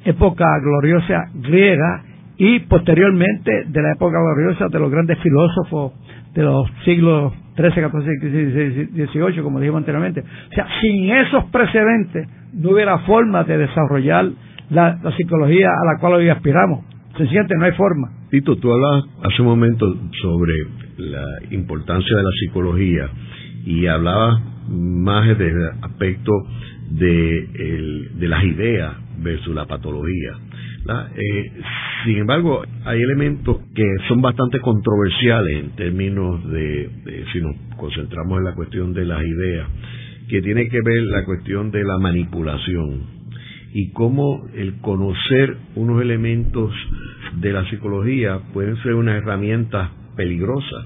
época 0.05 0.45
gloriosa 0.61 1.25
griega 1.35 2.03
y 2.37 2.59
posteriormente 2.61 3.65
de 3.67 3.81
la 3.81 3.93
época 3.93 4.17
gloriosa 4.19 4.67
de 4.67 4.79
los 4.79 4.91
grandes 4.91 5.19
filósofos 5.19 5.93
de 6.33 6.43
los 6.43 6.67
siglos 6.83 7.33
XIII, 7.55 7.89
XIV, 7.89 9.11
XVIII, 9.11 9.43
como 9.43 9.59
dijimos 9.59 9.79
anteriormente. 9.79 10.21
O 10.21 10.53
sea, 10.53 10.67
sin 10.81 11.11
esos 11.11 11.45
precedentes 11.45 12.27
no 12.53 12.71
hubiera 12.71 12.97
forma 12.99 13.43
de 13.43 13.57
desarrollar 13.59 14.31
la, 14.73 14.99
psicología 15.17 15.67
a 15.67 15.93
la 15.93 15.99
cual 15.99 16.13
hoy 16.13 16.29
aspiramos. 16.29 16.85
Sencillamente 17.17 17.55
no 17.57 17.65
hay 17.65 17.71
forma. 17.73 18.11
Tito, 18.29 18.55
tú 18.57 18.71
hablabas 18.71 19.05
hace 19.23 19.41
un 19.41 19.49
momento 19.49 19.85
sobre 20.21 20.53
la 20.97 21.25
importancia 21.51 22.17
de 22.17 22.23
la 22.23 22.31
psicología 22.39 23.09
y 23.65 23.85
hablabas 23.85 24.41
más 24.69 25.27
desde 25.27 25.51
el 25.51 25.69
aspecto 25.81 26.31
de, 26.89 28.09
de 28.15 28.27
las 28.27 28.43
ideas 28.43 28.93
versus 29.19 29.53
la 29.53 29.65
patología. 29.65 30.33
Eh, 31.15 31.51
sin 32.03 32.17
embargo, 32.17 32.61
hay 32.83 33.01
elementos 33.01 33.57
que 33.73 33.85
son 34.09 34.21
bastante 34.21 34.59
controversiales 34.59 35.63
en 35.63 35.69
términos 35.75 36.43
de, 36.51 37.23
si 37.31 37.39
nos 37.39 37.55
concentramos 37.77 38.39
en 38.39 38.43
la 38.43 38.53
cuestión 38.53 38.93
de 38.93 39.05
las 39.05 39.23
ideas, 39.23 39.67
que 40.27 40.41
tiene 40.41 40.67
que 40.67 40.79
ver 40.83 41.03
la 41.03 41.23
cuestión 41.23 41.71
de 41.71 41.83
la 41.83 41.97
manipulación 41.99 43.22
y 43.73 43.89
cómo 43.91 44.47
el 44.53 44.79
conocer 44.81 45.57
unos 45.75 46.01
elementos 46.01 46.71
de 47.39 47.51
la 47.51 47.67
psicología 47.69 48.39
pueden 48.53 48.77
ser 48.83 48.93
una 48.93 49.17
herramienta 49.17 49.91
peligrosa 50.15 50.85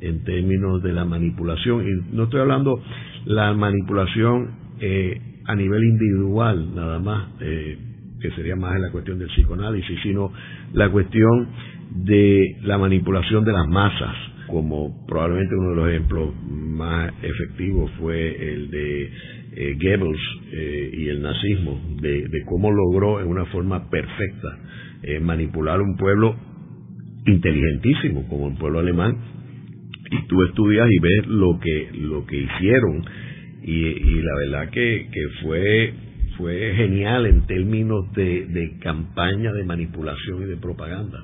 en 0.00 0.24
términos 0.24 0.82
de 0.82 0.92
la 0.92 1.04
manipulación. 1.04 1.86
Y 1.86 2.14
no 2.14 2.24
estoy 2.24 2.40
hablando 2.40 2.82
la 3.24 3.52
manipulación 3.52 4.52
eh, 4.80 5.20
a 5.44 5.54
nivel 5.54 5.82
individual 5.82 6.74
nada 6.74 6.98
más. 7.00 7.28
Eh, 7.40 7.78
que 8.20 8.30
sería 8.32 8.54
más 8.54 8.76
en 8.76 8.82
la 8.82 8.90
cuestión 8.90 9.18
del 9.18 9.28
psicoanálisis, 9.28 9.98
sino 10.02 10.32
la 10.72 10.90
cuestión 10.90 11.48
de 11.90 12.56
la 12.62 12.78
manipulación 12.78 13.44
de 13.44 13.52
las 13.52 13.66
masas, 13.66 14.14
como 14.46 15.06
probablemente 15.06 15.54
uno 15.54 15.70
de 15.70 15.76
los 15.76 15.88
ejemplos 15.88 16.34
más 16.46 17.12
efectivos 17.22 17.90
fue 17.98 18.52
el 18.52 18.70
de 18.70 19.10
eh, 19.56 19.76
Goebbels 19.80 20.20
eh, 20.52 20.90
y 20.92 21.08
el 21.08 21.22
nazismo, 21.22 21.80
de, 22.00 22.28
cómo 22.46 22.70
logró 22.70 23.20
en 23.20 23.28
una 23.28 23.44
forma 23.46 23.90
perfecta 23.90 24.58
eh, 25.02 25.20
manipular 25.20 25.80
un 25.80 25.96
pueblo 25.96 26.36
inteligentísimo 27.26 28.26
como 28.28 28.48
el 28.48 28.56
pueblo 28.56 28.78
alemán 28.78 29.16
y 30.10 30.26
tú 30.26 30.42
estudias 30.44 30.88
y 30.90 30.98
ves 31.00 31.26
lo 31.26 31.58
que 31.60 31.90
lo 31.94 32.26
que 32.26 32.36
hicieron 32.36 33.04
y, 33.62 34.22
la 34.22 34.34
verdad 34.36 34.70
que, 34.70 35.08
que 35.12 35.28
fue 35.42 35.94
fue 36.36 36.72
genial 36.74 37.26
en 37.26 37.46
términos 37.46 38.10
de, 38.14 38.46
de 38.46 38.78
campaña 38.78 39.52
de 39.52 39.64
manipulación 39.64 40.42
y 40.42 40.46
de 40.46 40.56
propaganda. 40.56 41.22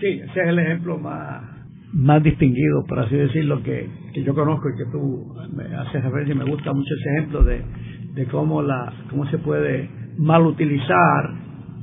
Sí, 0.00 0.06
ese 0.06 0.40
es 0.40 0.48
el 0.48 0.58
ejemplo 0.58 0.96
más, 0.96 1.57
más 1.92 2.22
distinguido, 2.22 2.84
por 2.86 2.98
así 3.00 3.16
decirlo, 3.16 3.62
que, 3.62 3.88
que 4.12 4.22
yo 4.22 4.34
conozco 4.34 4.68
y 4.68 4.76
que 4.76 4.90
tú 4.90 5.34
me 5.54 5.64
haces 5.76 6.02
referencia. 6.02 6.34
Me 6.34 6.44
gusta 6.44 6.72
mucho 6.72 6.94
ese 6.94 7.10
ejemplo 7.16 7.44
de, 7.44 7.62
de 8.14 8.26
cómo, 8.26 8.62
la, 8.62 8.92
cómo 9.10 9.26
se 9.30 9.38
puede 9.38 9.88
mal 10.18 10.42
utilizar 10.42 11.30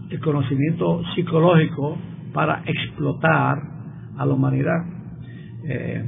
el 0.10 0.20
conocimiento 0.20 1.02
psicológico 1.16 1.98
para 2.34 2.62
explotar 2.66 3.58
a 4.18 4.26
la 4.26 4.34
humanidad. 4.34 4.86
Eh, 5.68 6.04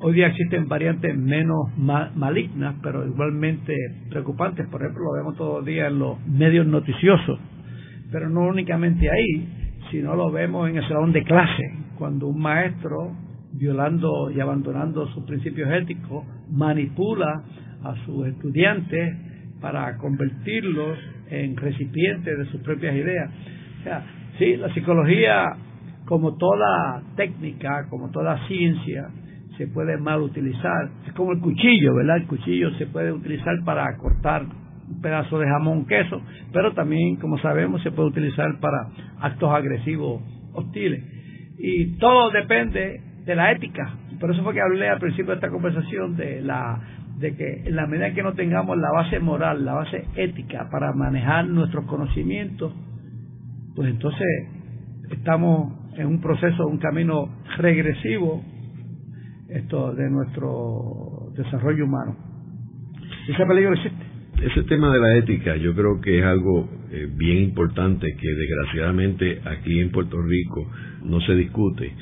hoy 0.00 0.14
día 0.14 0.26
existen 0.26 0.68
variantes 0.68 1.16
menos 1.16 1.76
malignas, 1.76 2.74
pero 2.82 3.06
igualmente 3.06 3.74
preocupantes. 4.10 4.66
Por 4.68 4.82
ejemplo, 4.82 5.04
lo 5.04 5.12
vemos 5.12 5.36
todos 5.36 5.58
los 5.58 5.64
días 5.64 5.90
en 5.90 5.98
los 5.98 6.20
medios 6.26 6.66
noticiosos, 6.66 7.38
pero 8.10 8.28
no 8.28 8.42
únicamente 8.42 9.08
ahí, 9.08 9.78
si 9.90 10.02
no 10.02 10.14
lo 10.14 10.30
vemos 10.30 10.68
en 10.68 10.76
el 10.76 10.88
salón 10.88 11.12
de 11.12 11.22
clase, 11.22 11.62
cuando 11.96 12.26
un 12.26 12.40
maestro, 12.40 13.12
violando 13.52 14.30
y 14.30 14.40
abandonando 14.40 15.06
sus 15.08 15.24
principios 15.24 15.70
éticos, 15.72 16.24
manipula 16.50 17.42
a 17.82 17.94
sus 18.04 18.26
estudiantes 18.26 19.16
para 19.60 19.96
convertirlos 19.96 20.98
en 21.30 21.56
recipientes 21.56 22.38
de 22.38 22.44
sus 22.46 22.60
propias 22.62 22.94
ideas. 22.94 23.30
O 23.80 23.82
sea, 23.82 24.04
sí, 24.38 24.56
la 24.56 24.72
psicología, 24.74 25.44
como 26.04 26.36
toda 26.36 27.02
técnica, 27.16 27.86
como 27.88 28.10
toda 28.10 28.46
ciencia, 28.46 29.08
se 29.56 29.66
puede 29.68 29.98
mal 29.98 30.22
utilizar. 30.22 30.90
Es 31.06 31.12
como 31.12 31.32
el 31.32 31.40
cuchillo, 31.40 31.94
¿verdad? 31.94 32.16
El 32.18 32.26
cuchillo 32.26 32.70
se 32.78 32.86
puede 32.86 33.12
utilizar 33.12 33.54
para 33.64 33.96
cortar 33.98 34.46
un 34.88 35.00
pedazo 35.00 35.38
de 35.38 35.46
jamón, 35.46 35.86
queso, 35.86 36.20
pero 36.52 36.72
también, 36.72 37.16
como 37.16 37.38
sabemos, 37.38 37.82
se 37.82 37.92
puede 37.92 38.08
utilizar 38.08 38.58
para 38.60 38.88
actos 39.20 39.50
agresivos 39.52 40.22
hostiles. 40.54 41.04
Y 41.58 41.98
todo 41.98 42.30
depende 42.30 43.09
de 43.24 43.34
la 43.34 43.52
ética. 43.52 43.94
Por 44.18 44.30
eso 44.30 44.42
fue 44.42 44.54
que 44.54 44.60
hablé 44.60 44.88
al 44.88 44.98
principio 44.98 45.32
de 45.32 45.34
esta 45.34 45.50
conversación 45.50 46.16
de 46.16 46.42
la 46.42 46.80
de 47.18 47.36
que 47.36 47.62
en 47.66 47.76
la 47.76 47.86
medida 47.86 48.08
en 48.08 48.14
que 48.14 48.22
no 48.22 48.32
tengamos 48.32 48.78
la 48.78 48.90
base 48.92 49.20
moral, 49.20 49.64
la 49.64 49.74
base 49.74 50.06
ética 50.16 50.68
para 50.70 50.92
manejar 50.94 51.46
nuestros 51.46 51.84
conocimientos, 51.84 52.72
pues 53.76 53.90
entonces 53.90 54.26
estamos 55.10 55.92
en 55.98 56.06
un 56.06 56.20
proceso, 56.20 56.66
un 56.66 56.78
camino 56.78 57.28
regresivo 57.58 58.42
esto 59.50 59.92
de 59.94 60.08
nuestro 60.08 61.30
desarrollo 61.36 61.84
humano. 61.84 62.16
Ese 63.28 63.44
peligro 63.44 63.74
existe 63.74 64.10
ese 64.42 64.62
tema 64.62 64.90
de 64.92 65.00
la 65.00 65.16
ética 65.18 65.56
yo 65.56 65.74
creo 65.74 66.00
que 66.00 66.18
es 66.18 66.24
algo 66.24 66.68
eh, 66.90 67.08
bien 67.14 67.42
importante 67.42 68.06
que 68.18 68.28
desgraciadamente 68.34 69.40
aquí 69.44 69.80
en 69.80 69.90
Puerto 69.90 70.20
Rico 70.22 70.66
no 71.02 71.20
se 71.20 71.34
discute. 71.34 71.92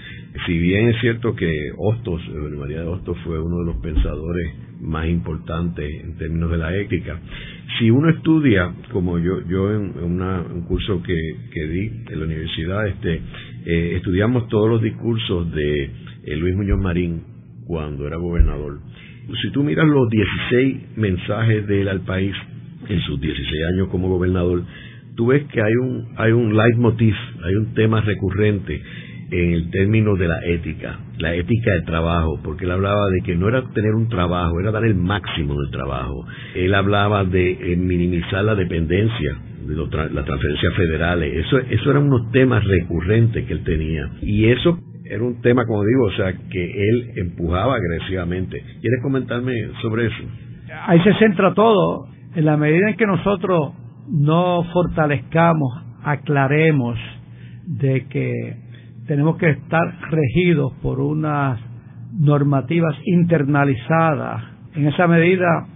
Si 0.47 0.59
bien 0.59 0.89
es 0.89 1.01
cierto 1.01 1.35
que 1.35 1.51
Hostos, 1.77 2.21
eh, 2.29 2.57
María 2.57 2.81
de 2.81 2.87
Hostos 2.87 3.17
fue 3.25 3.41
uno 3.41 3.59
de 3.59 3.67
los 3.67 3.77
pensadores 3.77 4.55
más 4.81 5.09
importantes 5.09 6.05
en 6.05 6.17
términos 6.17 6.51
de 6.51 6.59
la 6.59 6.77
ética, 6.77 7.21
si 7.79 7.91
uno 7.91 8.11
estudia, 8.11 8.73
como 8.93 9.19
yo 9.19 9.41
yo 9.49 9.73
en, 9.75 9.93
un 9.99 10.65
curso 10.67 11.03
que, 11.03 11.17
que, 11.53 11.67
di 11.67 11.91
en 12.11 12.19
la 12.19 12.27
universidad, 12.27 12.87
este 12.87 13.21
eh, 13.67 13.97
estudiamos 13.97 14.49
todos 14.49 14.69
los 14.69 14.83
discursos 14.83 15.51
de 15.53 15.91
Luis 16.37 16.55
Muñoz 16.55 16.81
Marín 16.81 17.23
cuando 17.67 18.07
era 18.07 18.17
gobernador 18.17 18.81
si 19.43 19.51
tú 19.51 19.63
miras 19.63 19.87
los 19.87 20.09
16 20.09 20.97
mensajes 20.97 21.67
de 21.67 21.83
él 21.83 21.89
al 21.89 22.01
país 22.01 22.35
en 22.89 23.01
sus 23.03 23.21
16 23.21 23.63
años 23.75 23.89
como 23.89 24.09
gobernador, 24.09 24.65
tú 25.19 25.27
ves 25.27 25.43
que 25.53 25.61
hay 25.61 25.75
un, 25.75 26.15
hay 26.17 26.31
un 26.31 26.57
leitmotiv, 26.57 27.15
hay 27.45 27.55
un 27.57 27.75
tema 27.75 28.01
recurrente 28.01 28.81
en 29.33 29.53
el 29.53 29.69
término 29.71 30.15
de 30.15 30.29
la 30.29 30.39
ética, 30.47 31.01
la 31.19 31.35
ética 31.35 31.73
del 31.73 31.85
trabajo, 31.85 32.39
porque 32.45 32.65
él 32.65 32.71
hablaba 32.71 33.05
de 33.11 33.27
que 33.27 33.35
no 33.35 33.49
era 33.49 33.69
tener 33.75 33.97
un 33.97 34.09
trabajo, 34.09 34.61
era 34.61 34.71
dar 34.71 34.85
el 34.85 34.95
máximo 34.95 35.61
del 35.61 35.73
trabajo. 35.73 36.25
Él 36.55 36.73
hablaba 36.73 37.25
de 37.25 37.51
eh, 37.51 37.77
minimizar 37.77 38.45
la 38.45 38.55
dependencia 38.55 39.37
de 39.67 39.75
las 39.75 40.25
transferencias 40.25 40.75
federales. 40.77 41.47
Eso, 41.47 41.59
eso 41.59 41.91
eran 41.91 42.05
unos 42.05 42.31
temas 42.31 42.63
recurrentes 42.65 43.45
que 43.45 43.53
él 43.53 43.65
tenía. 43.65 44.09
Y 44.23 44.47
eso 44.47 44.79
era 45.05 45.25
un 45.25 45.43
tema, 45.43 45.67
como 45.67 45.83
digo, 45.83 46.05
o 46.05 46.13
sea, 46.13 46.33
que 46.49 46.65
él 46.65 47.11
empujaba 47.17 47.75
agresivamente. 47.75 48.63
¿Quieres 48.81 49.03
comentarme 49.03 49.53
sobre 49.83 50.07
eso? 50.07 50.23
Ahí 50.87 51.01
se 51.01 51.13
centra 51.15 51.55
todo. 51.55 52.07
En 52.37 52.45
la 52.45 52.57
medida 52.57 52.91
en 52.91 52.97
que 52.97 53.07
nosotros 53.07 53.73
no 54.11 54.65
fortalezcamos, 54.73 55.85
aclaremos 56.03 56.99
de 57.67 58.07
que 58.07 58.57
tenemos 59.07 59.37
que 59.37 59.51
estar 59.51 59.95
regidos 60.11 60.73
por 60.83 61.01
unas 61.01 61.61
normativas 62.13 62.97
internalizadas, 63.05 64.43
en 64.75 64.87
esa 64.87 65.07
medida 65.07 65.67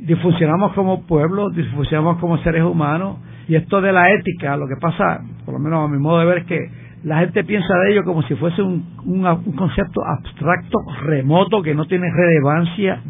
disfuncionamos 0.00 0.72
como 0.72 1.06
pueblo, 1.06 1.50
disfuncionamos 1.50 2.18
como 2.18 2.38
seres 2.38 2.62
humanos, 2.62 3.18
y 3.48 3.56
esto 3.56 3.80
de 3.80 3.92
la 3.92 4.10
ética, 4.12 4.56
lo 4.56 4.66
que 4.66 4.76
pasa, 4.80 5.20
por 5.44 5.54
lo 5.54 5.60
menos 5.60 5.84
a 5.84 5.92
mi 5.92 5.98
modo 5.98 6.20
de 6.20 6.26
ver, 6.26 6.38
es 6.38 6.44
que 6.46 6.70
la 7.02 7.18
gente 7.20 7.44
piensa 7.44 7.74
de 7.78 7.92
ello 7.92 8.04
como 8.04 8.22
si 8.22 8.34
fuese 8.34 8.62
un, 8.62 8.84
un, 9.04 9.22
concepto 9.56 10.02
abstracto, 10.04 10.78
remoto, 11.02 11.62
que 11.62 11.74
no 11.74 11.86
tiene 11.86 12.06
relevancia 12.12 13.00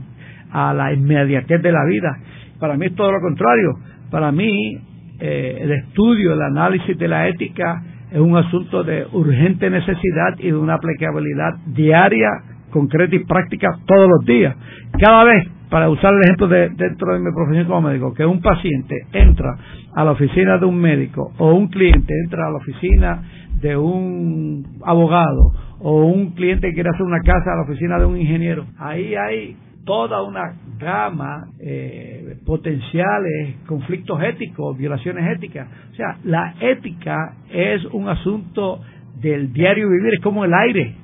a 0.53 0.73
la 0.73 0.93
inmediatez 0.93 1.61
de 1.61 1.73
la 1.73 1.85
vida. 1.85 2.16
Para 2.59 2.77
mí 2.77 2.87
es 2.87 2.95
todo 2.95 3.12
lo 3.12 3.21
contrario. 3.21 3.71
Para 4.11 4.33
mí, 4.33 4.79
eh, 5.20 5.59
el 5.61 5.73
estudio, 5.73 6.33
el 6.33 6.42
análisis 6.42 6.96
de 6.99 7.09
la 7.09 7.29
ética 7.29 7.83
es 8.11 8.18
un 8.18 8.37
asunto 8.37 8.83
de 8.83 9.07
urgente 9.12 9.70
necesidad 9.70 10.38
y 10.38 10.46
de 10.46 10.57
una 10.57 10.75
aplicabilidad 10.75 11.55
diaria, 11.66 12.29
concreta 12.70 13.14
y 13.14 13.25
práctica 13.25 13.68
todos 13.87 14.09
los 14.09 14.27
días. 14.27 14.57
Cada 14.99 15.25
vez, 15.25 15.46
para 15.68 15.88
usar 15.88 16.12
el 16.14 16.23
ejemplo 16.25 16.49
de, 16.49 16.70
dentro 16.70 17.12
de 17.12 17.20
mi 17.20 17.33
profesión 17.33 17.66
como 17.66 17.83
médico, 17.83 18.12
que 18.14 18.27
un 18.27 18.40
paciente 18.40 18.96
entra 19.12 19.55
a 19.94 20.05
la 20.05 20.12
oficina 20.12 20.59
de 20.59 20.66
un 20.66 20.81
médico 20.81 21.33
o 21.38 21.53
un 21.53 21.68
cliente 21.68 22.12
entra 22.25 22.46
a 22.46 22.51
la 22.51 22.57
oficina 22.57 23.23
de 23.61 23.77
un 23.77 24.64
abogado 24.85 25.53
o 25.81 26.05
un 26.05 26.31
cliente 26.33 26.73
quiere 26.73 26.90
hacer 26.90 27.03
una 27.03 27.20
casa 27.20 27.53
a 27.53 27.57
la 27.57 27.62
oficina 27.62 27.99
de 27.99 28.07
un 28.07 28.18
ingeniero, 28.18 28.66
ahí 28.79 29.14
hay 29.14 29.57
toda 29.85 30.23
una 30.23 30.55
gama 30.79 31.49
eh, 31.59 32.37
potenciales 32.47 33.57
conflictos 33.66 34.23
éticos, 34.23 34.77
violaciones 34.77 35.37
éticas. 35.37 35.69
O 35.93 35.95
sea, 35.95 36.19
la 36.25 36.55
ética 36.61 37.35
es 37.51 37.85
un 37.87 38.09
asunto 38.09 38.81
del 39.21 39.53
diario 39.53 39.88
vivir, 39.88 40.14
es 40.14 40.21
como 40.21 40.45
el 40.45 40.55
aire 40.55 40.95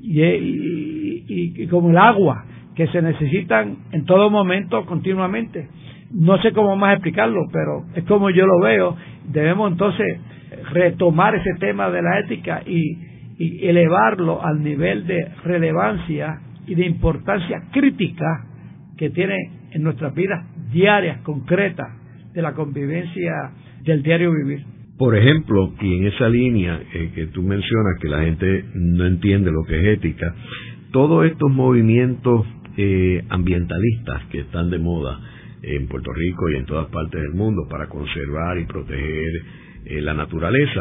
y, 0.00 1.24
y 1.62 1.66
como 1.68 1.90
el 1.90 1.98
agua, 1.98 2.44
que 2.74 2.86
se 2.88 3.00
necesitan 3.00 3.76
en 3.92 4.04
todo 4.04 4.30
momento, 4.30 4.84
continuamente. 4.84 5.68
No 6.10 6.40
sé 6.42 6.52
cómo 6.52 6.76
más 6.76 6.94
explicarlo, 6.94 7.40
pero 7.52 7.84
es 7.94 8.04
como 8.04 8.30
yo 8.30 8.46
lo 8.46 8.60
veo. 8.60 8.96
Debemos 9.24 9.72
entonces 9.72 10.18
retomar 10.72 11.34
ese 11.34 11.54
tema 11.58 11.90
de 11.90 12.02
la 12.02 12.20
ética 12.20 12.62
y, 12.66 13.12
elevarlo 13.36 14.44
al 14.44 14.62
nivel 14.62 15.08
de 15.08 15.26
relevancia 15.42 16.38
y 16.66 16.74
de 16.74 16.86
importancia 16.86 17.64
crítica 17.72 18.46
que 18.96 19.10
tiene 19.10 19.36
en 19.72 19.82
nuestras 19.82 20.14
vidas 20.14 20.44
diarias, 20.72 21.20
concretas, 21.22 21.88
de 22.32 22.42
la 22.42 22.52
convivencia 22.52 23.52
del 23.84 24.02
diario 24.02 24.32
vivir. 24.32 24.64
Por 24.98 25.16
ejemplo, 25.16 25.72
y 25.80 25.98
en 25.98 26.06
esa 26.06 26.28
línea 26.28 26.80
eh, 26.92 27.10
que 27.14 27.26
tú 27.26 27.42
mencionas, 27.42 27.98
que 28.00 28.08
la 28.08 28.22
gente 28.22 28.64
no 28.74 29.06
entiende 29.06 29.50
lo 29.50 29.64
que 29.64 29.80
es 29.80 29.98
ética, 29.98 30.34
todos 30.92 31.26
estos 31.26 31.50
movimientos 31.50 32.46
eh, 32.76 33.24
ambientalistas 33.28 34.24
que 34.30 34.40
están 34.40 34.70
de 34.70 34.78
moda 34.78 35.20
en 35.62 35.88
Puerto 35.88 36.12
Rico 36.12 36.50
y 36.50 36.56
en 36.56 36.66
todas 36.66 36.86
partes 36.88 37.20
del 37.20 37.32
mundo 37.34 37.66
para 37.68 37.88
conservar 37.88 38.58
y 38.58 38.66
proteger 38.66 39.42
eh, 39.86 40.00
la 40.00 40.14
naturaleza. 40.14 40.80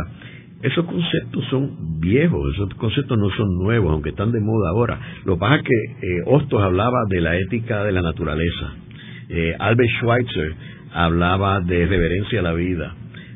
Esos 0.63 0.85
conceptos 0.85 1.43
son 1.49 1.99
viejos, 1.99 2.53
esos 2.53 2.73
conceptos 2.75 3.17
no 3.17 3.29
son 3.31 3.57
nuevos, 3.57 3.91
aunque 3.91 4.11
están 4.11 4.31
de 4.31 4.39
moda 4.39 4.69
ahora. 4.69 4.97
Lo 5.25 5.33
que 5.33 5.39
pasa 5.41 5.55
es 5.57 5.63
que 5.63 6.07
eh, 6.07 6.21
Hostos 6.25 6.61
hablaba 6.61 6.99
de 7.09 7.19
la 7.19 7.35
ética 7.35 7.83
de 7.83 7.91
la 7.91 8.01
naturaleza. 8.01 8.71
Eh, 9.27 9.53
Albert 9.59 9.89
Schweitzer 9.99 10.55
hablaba 10.93 11.59
de 11.59 11.85
reverencia 11.85 12.39
a 12.39 12.43
la 12.43 12.53
vida. 12.53 12.95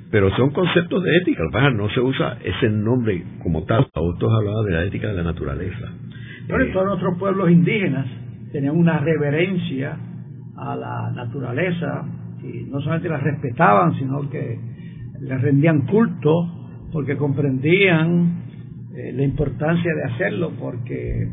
Pero 0.10 0.34
son 0.38 0.52
conceptos 0.52 1.04
de 1.04 1.18
ética, 1.18 1.44
lo 1.44 1.50
que 1.50 1.54
pasa 1.54 1.68
es 1.68 1.74
que 1.74 1.78
no 1.78 1.90
se 1.90 2.00
usa 2.00 2.38
ese 2.46 2.70
nombre 2.70 3.22
como 3.44 3.66
tal. 3.66 3.86
Hostos 3.94 4.32
hablaba 4.34 4.64
de 4.64 4.72
la 4.72 4.84
ética 4.86 5.10
de 5.10 5.16
la 5.16 5.24
naturaleza. 5.24 5.92
Pero 6.48 6.72
todos 6.72 6.86
nuestros 6.86 7.18
pueblos 7.20 7.52
indígenas 7.52 8.08
tenían 8.54 8.78
una 8.78 9.00
reverencia 9.00 9.98
a 10.56 10.78
la 10.78 11.12
naturaleza 11.14 12.06
y 12.42 12.70
no 12.70 12.80
solamente 12.80 13.10
la 13.10 13.18
respetaban, 13.18 13.96
sino 14.00 14.30
que 14.30 14.58
le 15.20 15.38
rendían 15.40 15.82
culto 15.88 16.57
porque 16.92 17.18
comprendían 17.18 18.44
eh, 18.96 19.12
la 19.14 19.24
importancia 19.24 19.92
de 19.94 20.14
hacerlo, 20.14 20.52
porque 20.60 21.28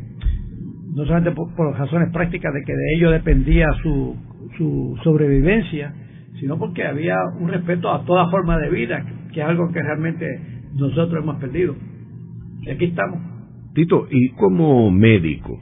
no 0.93 1.05
solamente 1.05 1.31
por, 1.31 1.77
razones 1.77 2.11
prácticas 2.11 2.53
de 2.53 2.61
que 2.65 2.73
de 2.73 2.95
ello 2.97 3.11
dependía 3.11 3.67
su, 3.81 4.15
su 4.57 4.97
sobrevivencia, 5.03 5.93
sino 6.39 6.57
porque 6.57 6.83
había 6.83 7.15
un 7.39 7.49
respeto 7.49 7.91
a 7.91 8.05
toda 8.05 8.29
forma 8.29 8.57
de 8.57 8.69
vida, 8.69 9.05
que 9.33 9.41
es 9.41 9.45
algo 9.45 9.71
que 9.71 9.81
realmente 9.81 10.25
nosotros 10.75 11.23
hemos 11.23 11.37
perdido. 11.37 11.75
Y 12.61 12.69
aquí 12.69 12.85
estamos. 12.85 13.19
Tito, 13.73 14.07
y 14.09 14.29
como 14.29 14.89
médico, 14.91 15.59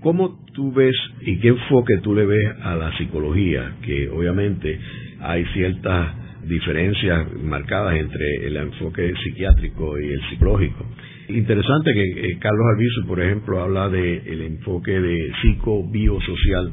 ¿cómo 0.00 0.38
tú 0.52 0.72
ves 0.72 0.94
y 1.22 1.38
qué 1.38 1.48
enfoque 1.48 1.98
tú 2.02 2.14
le 2.14 2.26
ves 2.26 2.46
a 2.62 2.74
la 2.74 2.96
psicología? 2.98 3.76
Que 3.82 4.08
obviamente 4.10 4.78
hay 5.20 5.44
ciertas 5.54 6.23
diferencias 6.46 7.32
marcadas 7.42 7.96
entre 7.96 8.46
el 8.46 8.56
enfoque 8.56 9.12
psiquiátrico 9.22 9.98
y 9.98 10.12
el 10.12 10.20
psicológico. 10.30 10.84
Interesante 11.28 11.90
que 11.94 12.02
eh, 12.02 12.38
Carlos 12.38 12.66
Alviso, 12.74 13.06
por 13.06 13.20
ejemplo, 13.20 13.62
habla 13.62 13.88
del 13.88 14.26
el 14.26 14.42
enfoque 14.42 15.00
de 15.00 15.32
psico-biosocial, 15.40 16.70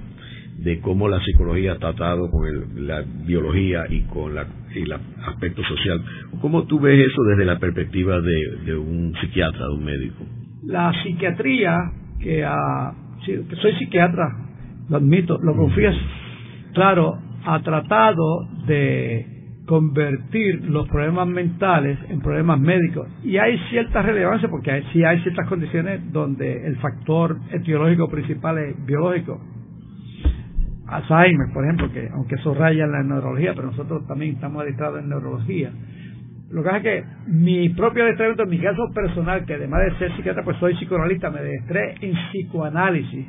de 0.57 0.79
cómo 0.81 1.07
la 1.07 1.19
psicología 1.21 1.73
ha 1.73 1.77
tratado 1.77 2.29
con 2.29 2.86
la 2.86 3.03
biología 3.25 3.86
y 3.89 4.01
con 4.03 4.36
la, 4.36 4.45
el 4.75 4.91
aspecto 4.91 5.63
social. 5.63 6.03
¿Cómo 6.41 6.65
tú 6.65 6.79
ves 6.79 7.07
eso 7.07 7.23
desde 7.23 7.45
la 7.45 7.60
perspectiva 7.60 8.19
de, 8.19 8.75
un 8.75 9.13
psiquiatra, 9.21 9.65
de 9.67 9.73
un 9.73 9.86
médico? 9.86 10.25
La 10.63 10.91
psiquiatría, 11.01 11.77
que, 12.19 12.45
que 13.25 13.55
soy 13.55 13.73
psiquiatra, 13.79 14.27
lo 14.89 14.97
admito, 14.97 15.38
lo 15.41 15.55
confieso, 15.55 15.99
claro, 16.73 17.17
ha 17.45 17.62
tratado 17.62 18.47
de 18.67 19.31
convertir 19.65 20.65
los 20.65 20.88
problemas 20.89 21.28
mentales 21.28 21.97
en 22.10 22.19
problemas 22.19 22.60
médicos. 22.60 23.08
Y 23.24 23.38
hay 23.38 23.58
cierta 23.69 24.02
relevancia 24.02 24.50
porque 24.50 24.71
hay, 24.71 25.04
hay 25.04 25.21
ciertas 25.21 25.47
condiciones 25.47 26.12
donde 26.12 26.65
el 26.65 26.78
factor 26.78 27.38
etiológico 27.52 28.10
principal 28.10 28.58
es 28.58 28.86
biológico. 28.86 29.39
Alzheimer, 30.88 31.54
por 31.54 31.63
ejemplo, 31.63 31.91
que 31.91 32.10
aunque 32.13 32.36
eso 32.36 32.54
raya 32.54 32.84
en 32.84 32.91
la 32.91 33.04
neurología, 33.04 33.54
pero 33.56 33.67
nosotros 33.67 34.06
también 34.08 34.36
estamos 34.36 34.62
adiestrados 34.62 35.00
en 35.00 35.10
neurología. 35.10 35.71
Lo 36.50 36.63
que 36.63 36.69
pasa 36.69 36.78
es 36.78 36.84
que 36.84 37.04
mi 37.28 37.69
propio 37.69 38.04
adiestramiento, 38.04 38.43
en 38.43 38.50
mi 38.50 38.60
caso 38.60 38.84
personal, 38.93 39.45
que 39.45 39.54
además 39.54 39.86
de 39.86 39.97
ser 40.00 40.15
psiquiatra, 40.17 40.43
pues 40.43 40.58
soy 40.58 40.76
psicoanalista, 40.76 41.30
me 41.30 41.39
adiestré 41.39 41.95
en 42.02 42.13
psicoanálisis. 42.13 43.26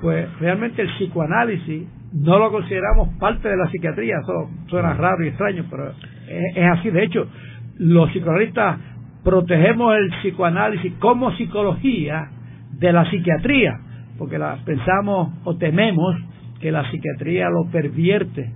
Pues 0.00 0.38
realmente 0.38 0.82
el 0.82 0.88
psicoanálisis 0.94 1.88
no 2.14 2.38
lo 2.38 2.52
consideramos 2.52 3.08
parte 3.18 3.48
de 3.48 3.56
la 3.56 3.68
psiquiatría, 3.68 4.18
eso 4.22 4.48
suena 4.68 4.94
raro 4.94 5.24
y 5.24 5.28
extraño, 5.28 5.64
pero 5.68 5.92
es, 6.28 6.66
así. 6.78 6.90
De 6.90 7.02
hecho, 7.02 7.26
los 7.78 8.08
psicoanalistas 8.10 8.78
protegemos 9.24 9.96
el 9.96 10.10
psicoanálisis 10.20 10.92
como 11.00 11.32
psicología 11.32 12.30
de 12.70 12.92
la 12.92 13.10
psiquiatría, 13.10 13.80
porque 14.16 14.38
la, 14.38 14.58
pensamos 14.64 15.40
o 15.42 15.56
tememos 15.56 16.14
que 16.60 16.70
la 16.70 16.88
psiquiatría 16.88 17.48
lo 17.50 17.68
pervierte. 17.72 18.48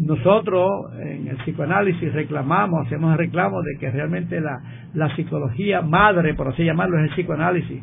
Nosotros 0.00 0.68
en 1.00 1.28
el 1.28 1.36
psicoanálisis 1.38 2.12
reclamamos, 2.12 2.86
hacemos 2.86 3.12
el 3.12 3.18
reclamo 3.18 3.62
de 3.62 3.78
que 3.80 3.90
realmente 3.90 4.40
la, 4.42 4.60
la 4.92 5.14
psicología 5.16 5.80
madre, 5.80 6.34
por 6.34 6.48
así 6.48 6.64
llamarlo, 6.64 6.98
es 6.98 7.04
el 7.04 7.16
psicoanálisis. 7.16 7.82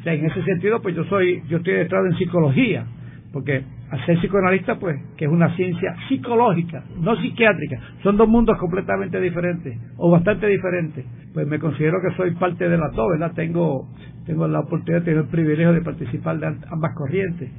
O 0.00 0.02
sea, 0.04 0.14
en 0.14 0.24
ese 0.24 0.42
sentido, 0.42 0.80
pues 0.80 0.96
yo 0.96 1.04
soy, 1.04 1.42
yo 1.48 1.58
estoy 1.58 1.74
detrás 1.74 2.02
en 2.06 2.16
psicología, 2.16 2.86
porque 3.32 3.62
al 3.92 4.06
ser 4.06 4.18
psicoanalista, 4.20 4.78
pues, 4.78 4.98
que 5.18 5.26
es 5.26 5.30
una 5.30 5.54
ciencia 5.54 5.94
psicológica, 6.08 6.82
no 6.98 7.14
psiquiátrica, 7.14 7.78
son 8.02 8.16
dos 8.16 8.26
mundos 8.26 8.56
completamente 8.58 9.20
diferentes, 9.20 9.78
o 9.98 10.10
bastante 10.10 10.46
diferentes, 10.46 11.04
pues 11.34 11.46
me 11.46 11.58
considero 11.58 11.98
que 12.00 12.16
soy 12.16 12.30
parte 12.36 12.70
de 12.70 12.78
las 12.78 12.90
dos, 12.94 13.06
¿verdad? 13.10 13.32
Tengo, 13.34 13.90
tengo 14.24 14.48
la 14.48 14.60
oportunidad, 14.60 15.04
tengo 15.04 15.20
el 15.20 15.26
privilegio 15.26 15.74
de 15.74 15.82
participar 15.82 16.38
de 16.38 16.46
ambas 16.70 16.94
corrientes. 16.96 17.50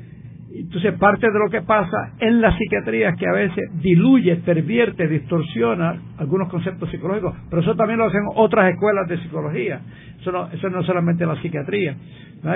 Entonces, 0.55 0.93
parte 0.99 1.31
de 1.31 1.39
lo 1.39 1.49
que 1.49 1.63
pasa 1.63 2.13
en 2.19 2.39
la 2.39 2.55
psiquiatría 2.55 3.09
es 3.09 3.15
que 3.15 3.27
a 3.27 3.31
veces 3.31 3.71
diluye, 3.81 4.35
pervierte, 4.35 5.07
distorsiona 5.07 5.99
algunos 6.17 6.47
conceptos 6.49 6.91
psicológicos, 6.91 7.33
pero 7.49 7.63
eso 7.63 7.75
también 7.75 7.97
lo 7.97 8.05
hacen 8.05 8.21
otras 8.35 8.71
escuelas 8.71 9.07
de 9.07 9.17
psicología. 9.17 9.81
Eso 10.21 10.31
no, 10.31 10.47
eso 10.51 10.69
no 10.69 10.81
es 10.81 10.85
solamente 10.85 11.25
la 11.25 11.41
psiquiatría. 11.41 11.95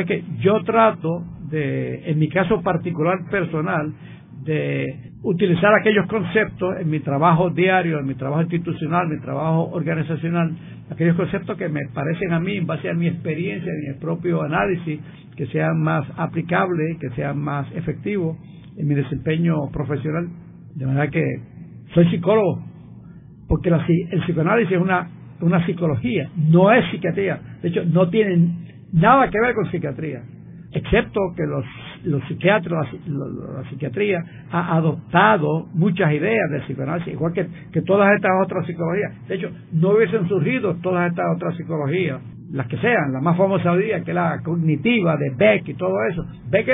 Que 0.06 0.24
yo 0.40 0.62
trato 0.64 1.24
de, 1.50 2.12
en 2.12 2.20
mi 2.20 2.30
caso 2.30 2.62
particular 2.62 3.18
personal, 3.32 3.92
de 4.48 5.12
utilizar 5.24 5.74
aquellos 5.76 6.08
conceptos 6.08 6.78
en 6.80 6.90
mi 6.90 7.02
trabajo 7.02 7.50
diario, 7.50 8.00
en 8.00 8.06
mi 8.06 8.16
trabajo 8.16 8.42
institucional, 8.42 9.04
en 9.04 9.18
mi 9.18 9.22
trabajo 9.22 9.70
organizacional, 9.74 10.56
aquellos 10.90 11.18
conceptos 11.18 11.58
que 11.58 11.68
me 11.68 11.82
parecen 11.94 12.32
a 12.32 12.40
mí, 12.40 12.58
en 12.58 12.66
base 12.66 12.90
a 12.90 12.94
mi 12.94 13.08
experiencia, 13.08 13.70
en 13.72 13.94
mi 13.94 14.00
propio 14.00 14.42
análisis, 14.42 15.00
que 15.36 15.46
sean 15.48 15.82
más 15.82 16.08
aplicables, 16.16 16.98
que 17.00 17.10
sean 17.10 17.38
más 17.38 17.68
efectivos 17.76 18.38
en 18.78 18.88
mi 18.88 18.96
desempeño 18.96 19.70
profesional. 19.72 20.30
De 20.76 20.86
manera 20.86 21.10
que 21.10 21.24
soy 21.94 22.10
psicólogo, 22.10 22.64
porque 23.50 23.70
el 23.70 24.22
psicoanálisis 24.22 24.78
es 24.78 24.82
una, 24.82 25.10
una 25.42 25.66
psicología, 25.66 26.30
no 26.38 26.72
es 26.72 26.90
psiquiatría. 26.90 27.40
De 27.62 27.70
hecho, 27.70 27.84
no 27.86 28.10
tiene 28.10 28.50
nada 28.94 29.30
que 29.30 29.40
ver 29.42 29.54
con 29.54 29.70
psiquiatría 29.70 30.22
excepto 30.78 31.20
que 31.36 31.44
los, 31.46 31.66
los 32.04 32.24
psiquiatras, 32.28 32.88
la, 33.08 33.64
psiquiatría 33.70 34.24
ha 34.52 34.76
adoptado 34.76 35.68
muchas 35.74 36.12
ideas 36.14 36.50
del 36.52 36.62
psicoanálisis, 36.64 37.14
igual 37.14 37.34
que, 37.34 37.48
que 37.72 37.82
todas 37.82 38.14
estas 38.16 38.32
otras 38.44 38.66
psicologías. 38.66 39.28
De 39.28 39.36
hecho, 39.36 39.52
no 39.74 39.92
hubiesen 39.92 40.28
surgido 40.28 40.76
todas 40.82 41.10
estas 41.10 41.26
otras 41.36 41.56
psicologías, 41.56 42.22
las 42.52 42.68
que 42.68 42.78
sean, 42.78 43.12
la 43.14 43.22
más 43.22 43.38
famosa 43.38 43.72
hoy 43.72 43.84
día, 43.84 44.04
que 44.04 44.14
la 44.14 44.42
cognitiva 44.44 45.18
de 45.18 45.32
Beck 45.36 45.68
y 45.68 45.74
todo 45.74 45.96
eso. 46.10 46.26
Beck 46.50 46.68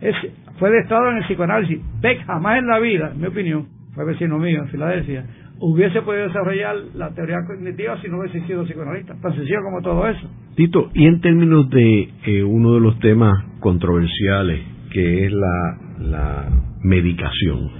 es, 0.00 0.14
fue 0.58 0.70
de 0.70 0.78
estado 0.78 1.10
en 1.10 1.16
el 1.18 1.24
psicoanálisis. 1.24 1.80
Beck 2.00 2.24
jamás 2.24 2.58
en 2.58 2.66
la 2.66 2.78
vida, 2.78 3.10
en 3.12 3.20
mi 3.20 3.26
opinión, 3.26 3.66
fue 3.94 4.04
vecino 4.04 4.38
mío 4.38 4.60
en 4.62 4.68
Filadelfia, 4.68 5.24
hubiese 5.60 6.02
podido 6.02 6.24
desarrollar 6.28 6.76
la 6.94 7.14
teoría 7.14 7.38
cognitiva 7.46 8.00
si 8.00 8.08
no 8.08 8.20
hubiese 8.20 8.46
sido 8.46 8.64
psicoanalista. 8.64 9.14
Tan 9.20 9.34
sencillo 9.34 9.58
como 9.62 9.82
todo 9.82 10.06
eso. 10.08 10.28
Tito, 10.54 10.90
y 10.94 11.06
en 11.06 11.20
términos 11.20 11.68
de 11.70 12.08
eh, 12.26 12.42
uno 12.42 12.74
de 12.74 12.80
los 12.80 12.98
temas 13.00 13.32
controversiales, 13.60 14.60
que 14.90 15.26
es 15.26 15.32
la, 15.32 15.78
la 16.00 16.48
medicación, 16.82 17.70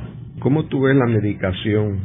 ¿cómo 0.41 0.67
tú 0.67 0.83
ves 0.83 0.97
la 0.97 1.07
medicación 1.07 1.99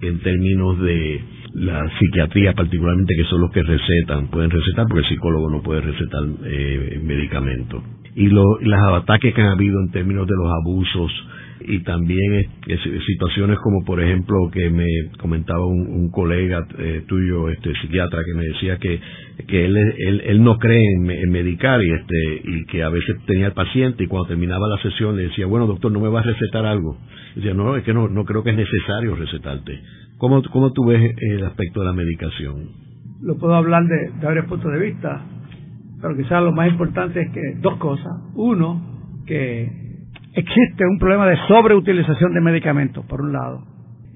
en 0.00 0.20
términos 0.20 0.80
de 0.80 1.20
la 1.54 1.88
psiquiatría 1.98 2.52
particularmente, 2.52 3.14
que 3.16 3.24
son 3.24 3.40
los 3.40 3.50
que 3.50 3.62
recetan, 3.62 4.28
pueden 4.28 4.50
recetar 4.50 4.86
porque 4.88 5.06
el 5.06 5.08
psicólogo 5.08 5.50
no 5.50 5.62
puede 5.62 5.80
recetar 5.80 6.22
eh, 6.44 7.00
medicamentos? 7.02 7.82
Y 8.16 8.28
los 8.28 8.46
ataques 8.92 9.34
que 9.34 9.42
han 9.42 9.48
habido 9.48 9.80
en 9.80 9.90
términos 9.90 10.26
de 10.26 10.34
los 10.36 10.52
abusos 10.62 11.10
y 11.60 11.82
también 11.82 12.46
situaciones 13.06 13.58
como 13.60 13.84
por 13.84 14.02
ejemplo 14.02 14.50
que 14.52 14.70
me 14.70 14.86
comentaba 15.18 15.64
un, 15.66 16.10
colega 16.10 16.66
eh, 16.78 17.04
tuyo 17.06 17.48
este 17.48 17.72
psiquiatra 17.80 18.20
que 18.24 18.34
me 18.34 18.44
decía 18.44 18.78
que 18.78 19.00
que 19.46 19.64
él, 19.64 19.76
él, 20.24 20.42
no 20.42 20.58
cree 20.58 20.84
en, 20.94 21.30
medicar 21.30 21.82
y 21.82 21.90
este 21.90 22.42
y 22.44 22.64
que 22.66 22.82
a 22.82 22.88
veces 22.88 23.16
tenía 23.26 23.46
el 23.46 23.52
paciente 23.52 24.04
y 24.04 24.06
cuando 24.06 24.28
terminaba 24.28 24.68
la 24.68 24.78
sesión 24.82 25.16
le 25.16 25.24
decía 25.24 25.46
bueno 25.46 25.66
doctor 25.66 25.90
no 25.92 26.00
me 26.00 26.08
va 26.08 26.20
a 26.20 26.24
recetar 26.24 26.66
algo 26.66 26.98
decía 27.34 27.54
no 27.54 27.76
es 27.76 27.84
que 27.84 27.94
no 27.94 28.08
no 28.08 28.24
creo 28.24 28.42
que 28.42 28.50
es 28.50 28.56
necesario 28.56 29.14
recetarte. 29.16 29.80
Cómo 30.18 30.42
cómo 30.52 30.72
tú 30.72 30.86
ves 30.86 31.14
el 31.18 31.44
aspecto 31.44 31.80
de 31.80 31.86
la 31.86 31.92
medicación 31.92 32.68
lo 33.22 33.38
puedo 33.38 33.54
hablar 33.54 33.84
de 33.84 34.10
varios 34.22 34.46
puntos 34.46 34.72
de 34.72 34.78
vista 34.78 35.24
pero 36.04 36.18
quizás 36.18 36.42
lo 36.42 36.52
más 36.52 36.68
importante 36.68 37.22
es 37.22 37.30
que 37.32 37.40
dos 37.62 37.78
cosas. 37.78 38.12
Uno 38.34 39.22
que 39.26 39.93
existe 40.34 40.84
un 40.86 40.98
problema 40.98 41.26
de 41.26 41.36
sobreutilización 41.48 42.34
de 42.34 42.40
medicamentos, 42.40 43.04
por 43.06 43.20
un 43.20 43.32
lado. 43.32 43.62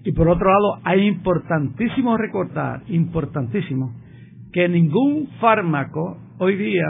Y 0.04 0.12
por 0.12 0.28
otro 0.28 0.48
lado, 0.48 0.81
hay 0.85 1.07
importantísimo 1.07 2.16
recordar, 2.16 2.83
importantísimo, 2.88 3.94
que 4.52 4.68
ningún 4.68 5.29
fármaco 5.40 6.19
hoy 6.38 6.56
día 6.56 6.87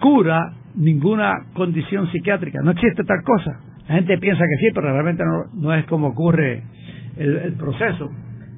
cura 0.00 0.52
ninguna 0.74 1.32
condición 1.54 2.10
psiquiátrica. 2.10 2.60
No 2.62 2.72
existe 2.72 3.04
tal 3.04 3.22
cosa. 3.22 3.60
La 3.88 3.96
gente 3.96 4.18
piensa 4.18 4.42
que 4.42 4.66
sí, 4.66 4.72
pero 4.74 4.92
realmente 4.92 5.22
no, 5.54 5.74
es 5.74 5.84
como 5.86 6.08
ocurre 6.08 6.62
el, 7.16 7.36
el, 7.36 7.52
proceso. 7.54 8.10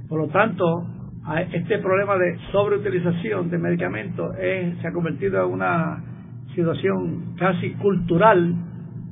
Por 0.09 0.20
lo 0.20 0.28
tanto, 0.28 0.64
este 1.52 1.78
problema 1.78 2.16
de 2.16 2.38
sobreutilización 2.50 3.50
de 3.50 3.59
medicamentos 3.59 4.34
es, 4.40 4.78
se 4.78 4.88
ha 4.88 4.92
convertido 4.92 5.44
en 5.44 5.52
una 5.52 6.02
situación 6.54 7.34
casi 7.36 7.72
cultural 7.74 8.54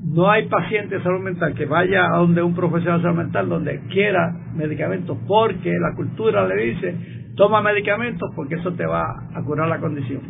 no 0.06 0.30
hay 0.30 0.46
paciente 0.48 0.96
de 0.96 1.02
salud 1.02 1.20
mental 1.20 1.54
que 1.54 1.66
vaya 1.66 2.06
a 2.06 2.18
donde 2.18 2.42
un 2.42 2.54
profesional 2.54 3.00
de 3.00 3.02
salud 3.02 3.18
mental 3.18 3.48
donde 3.48 3.80
quiera 3.88 4.32
medicamentos 4.54 5.18
porque 5.26 5.72
la 5.78 5.94
cultura 5.96 6.46
le 6.46 6.64
dice 6.64 6.94
toma 7.36 7.60
medicamentos 7.60 8.30
porque 8.34 8.54
eso 8.54 8.72
te 8.72 8.86
va 8.86 9.28
a 9.34 9.42
curar 9.42 9.68
la 9.68 9.78
condición. 9.78 10.22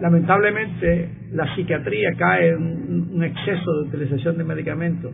Lamentablemente 0.00 1.10
la 1.32 1.54
psiquiatría 1.54 2.14
cae 2.16 2.50
en 2.50 3.10
un 3.14 3.22
exceso 3.22 3.72
de 3.72 3.88
utilización 3.88 4.38
de 4.38 4.44
medicamentos 4.44 5.12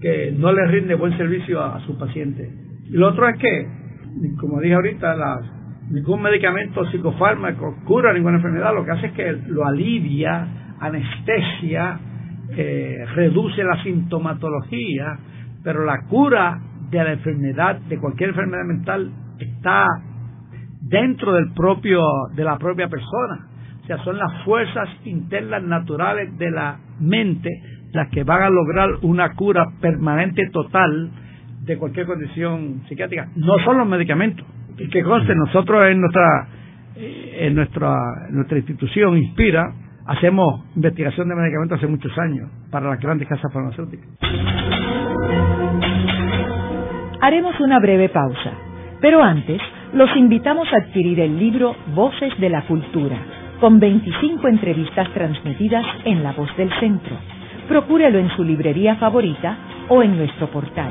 que 0.00 0.32
no 0.36 0.52
le 0.52 0.66
rinde 0.66 0.94
buen 0.94 1.16
servicio 1.16 1.62
a, 1.62 1.80
su 1.86 1.98
paciente. 1.98 2.50
Y 2.88 2.92
lo 2.92 3.08
otro 3.08 3.28
es 3.28 3.38
que, 3.38 3.66
como 4.38 4.60
dije 4.60 4.74
ahorita, 4.74 5.16
ningún 5.90 6.22
medicamento 6.22 6.84
psicofármaco 6.90 7.76
cura 7.84 8.12
ninguna 8.12 8.36
enfermedad, 8.36 8.74
lo 8.74 8.84
que 8.84 8.90
hace 8.90 9.06
es 9.06 9.12
que 9.12 9.32
lo 9.48 9.66
alivia, 9.66 10.76
anestesia, 10.80 11.98
reduce 12.48 13.62
la 13.64 13.82
sintomatología, 13.82 15.18
pero 15.62 15.84
la 15.84 16.02
cura 16.08 16.60
de 16.90 17.02
la 17.02 17.12
enfermedad, 17.12 17.80
de 17.80 17.98
cualquier 17.98 18.30
enfermedad 18.30 18.64
mental, 18.64 19.10
está 19.38 19.86
dentro 20.80 21.32
del 21.32 21.52
propio, 21.52 22.02
de 22.34 22.44
la 22.44 22.58
propia 22.58 22.88
persona. 22.88 23.48
O 23.82 23.86
sea, 23.86 23.98
son 24.04 24.18
las 24.18 24.44
fuerzas 24.44 24.88
internas 25.04 25.62
naturales 25.62 26.36
de 26.38 26.50
la 26.50 26.78
mente 27.00 27.50
las 27.92 28.08
que 28.10 28.24
van 28.24 28.42
a 28.42 28.50
lograr 28.50 28.90
una 29.02 29.34
cura 29.34 29.66
permanente 29.80 30.48
total 30.52 31.10
de 31.62 31.78
cualquier 31.78 32.06
condición 32.06 32.82
psiquiátrica. 32.88 33.28
No 33.36 33.58
son 33.64 33.78
los 33.78 33.88
medicamentos. 33.88 34.46
Y 34.78 34.88
que 34.88 35.02
conste, 35.02 35.34
nosotros 35.34 35.88
en 35.88 36.00
nuestra, 36.00 36.48
en 36.96 37.54
nuestra, 37.54 37.96
nuestra 38.30 38.58
institución 38.58 39.16
Inspira 39.16 39.72
hacemos 40.06 40.62
investigación 40.74 41.28
de 41.28 41.34
medicamentos 41.34 41.78
hace 41.78 41.86
muchos 41.86 42.16
años 42.18 42.48
para 42.70 42.88
las 42.90 43.00
grandes 43.00 43.28
casas 43.28 43.52
farmacéuticas. 43.52 44.06
Haremos 47.20 47.58
una 47.60 47.80
breve 47.80 48.08
pausa, 48.08 48.52
pero 49.00 49.22
antes 49.22 49.60
los 49.92 50.14
invitamos 50.16 50.68
a 50.72 50.76
adquirir 50.76 51.20
el 51.20 51.38
libro 51.38 51.74
Voces 51.94 52.38
de 52.38 52.50
la 52.50 52.62
Cultura, 52.62 53.16
con 53.60 53.80
25 53.80 54.48
entrevistas 54.48 55.08
transmitidas 55.14 55.84
en 56.04 56.22
La 56.22 56.32
Voz 56.32 56.54
del 56.56 56.70
Centro. 56.78 57.16
Procúrelo 57.68 58.18
en 58.18 58.28
su 58.36 58.44
librería 58.44 58.96
favorita 58.96 59.56
o 59.88 60.02
en 60.02 60.16
nuestro 60.16 60.48
portal. 60.48 60.90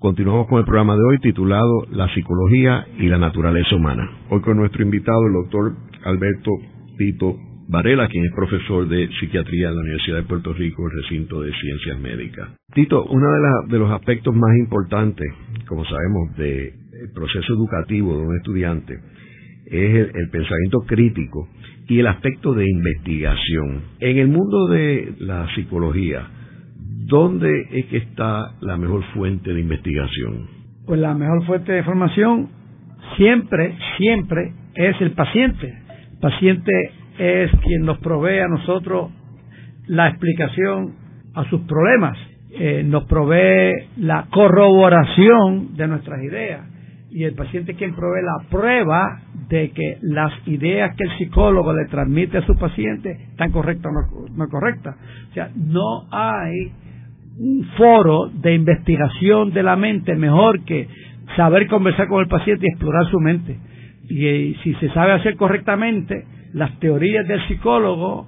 Continuamos 0.00 0.46
con 0.46 0.60
el 0.60 0.64
programa 0.64 0.94
de 0.94 1.02
hoy 1.02 1.18
titulado 1.18 1.84
La 1.90 2.06
psicología 2.14 2.86
y 3.00 3.08
la 3.08 3.18
naturaleza 3.18 3.74
humana. 3.74 4.08
Hoy 4.30 4.40
con 4.42 4.56
nuestro 4.56 4.84
invitado, 4.84 5.26
el 5.26 5.32
doctor 5.32 5.74
Alberto 6.04 6.52
Tito 6.96 7.36
Varela, 7.66 8.06
quien 8.06 8.24
es 8.24 8.30
profesor 8.32 8.86
de 8.86 9.08
psiquiatría 9.18 9.70
en 9.70 9.74
la 9.74 9.80
Universidad 9.80 10.18
de 10.18 10.22
Puerto 10.22 10.52
Rico, 10.52 10.86
el 10.86 11.02
recinto 11.02 11.40
de 11.40 11.50
ciencias 11.52 11.98
médicas. 11.98 12.48
Tito, 12.72 13.06
uno 13.06 13.26
de, 13.66 13.76
los 13.76 13.90
aspectos 13.90 14.32
más 14.36 14.56
importantes, 14.60 15.26
como 15.66 15.84
sabemos, 15.84 16.36
del 16.36 16.74
proceso 17.12 17.52
educativo 17.54 18.16
de 18.16 18.22
un 18.24 18.36
estudiante 18.36 19.00
es 19.66 20.14
el, 20.14 20.30
pensamiento 20.30 20.78
crítico 20.86 21.48
y 21.88 21.98
el 21.98 22.06
aspecto 22.06 22.54
de 22.54 22.70
investigación. 22.70 23.82
En 23.98 24.18
el 24.18 24.28
mundo 24.28 24.68
de 24.68 25.14
la 25.18 25.52
psicología, 25.56 26.37
¿dónde 27.06 27.68
es 27.70 27.86
que 27.86 27.98
está 27.98 28.54
la 28.60 28.76
mejor 28.76 29.02
fuente 29.14 29.52
de 29.52 29.60
investigación? 29.60 30.46
Pues 30.86 31.00
la 31.00 31.14
mejor 31.14 31.44
fuente 31.46 31.72
de 31.72 31.78
información 31.78 32.48
siempre, 33.16 33.76
siempre 33.98 34.52
es 34.74 35.00
el 35.00 35.12
paciente. 35.12 35.66
El 36.12 36.18
paciente 36.20 36.72
es 37.18 37.50
quien 37.62 37.82
nos 37.82 37.98
provee 37.98 38.38
a 38.38 38.48
nosotros 38.48 39.10
la 39.86 40.08
explicación 40.08 40.94
a 41.34 41.44
sus 41.48 41.60
problemas, 41.62 42.18
eh, 42.50 42.82
nos 42.84 43.04
provee 43.04 43.72
la 43.96 44.26
corroboración 44.30 45.76
de 45.76 45.88
nuestras 45.88 46.22
ideas 46.22 46.66
y 47.10 47.24
el 47.24 47.34
paciente 47.34 47.72
es 47.72 47.78
quien 47.78 47.94
provee 47.94 48.22
la 48.22 48.48
prueba 48.50 49.20
de 49.48 49.70
que 49.70 49.98
las 50.02 50.32
ideas 50.46 50.94
que 50.96 51.04
el 51.04 51.18
psicólogo 51.18 51.72
le 51.72 51.86
transmite 51.86 52.38
a 52.38 52.46
su 52.46 52.56
paciente 52.56 53.10
están 53.30 53.50
correctas 53.50 53.92
o 53.92 54.26
no, 54.30 54.48
correctas. 54.48 54.96
O 55.30 55.34
sea, 55.34 55.50
no 55.54 56.06
hay 56.10 56.72
un 57.38 57.64
foro 57.76 58.30
de 58.32 58.54
investigación 58.54 59.52
de 59.52 59.62
la 59.62 59.76
mente 59.76 60.14
mejor 60.16 60.64
que 60.64 60.88
saber 61.36 61.66
conversar 61.68 62.08
con 62.08 62.20
el 62.20 62.28
paciente 62.28 62.66
y 62.66 62.72
explorar 62.72 63.06
su 63.10 63.20
mente. 63.20 63.58
y 64.10 64.54
si 64.62 64.74
se 64.74 64.88
sabe 64.90 65.12
hacer 65.12 65.36
correctamente, 65.36 66.24
las 66.54 66.78
teorías 66.80 67.28
del 67.28 67.46
psicólogo 67.46 68.26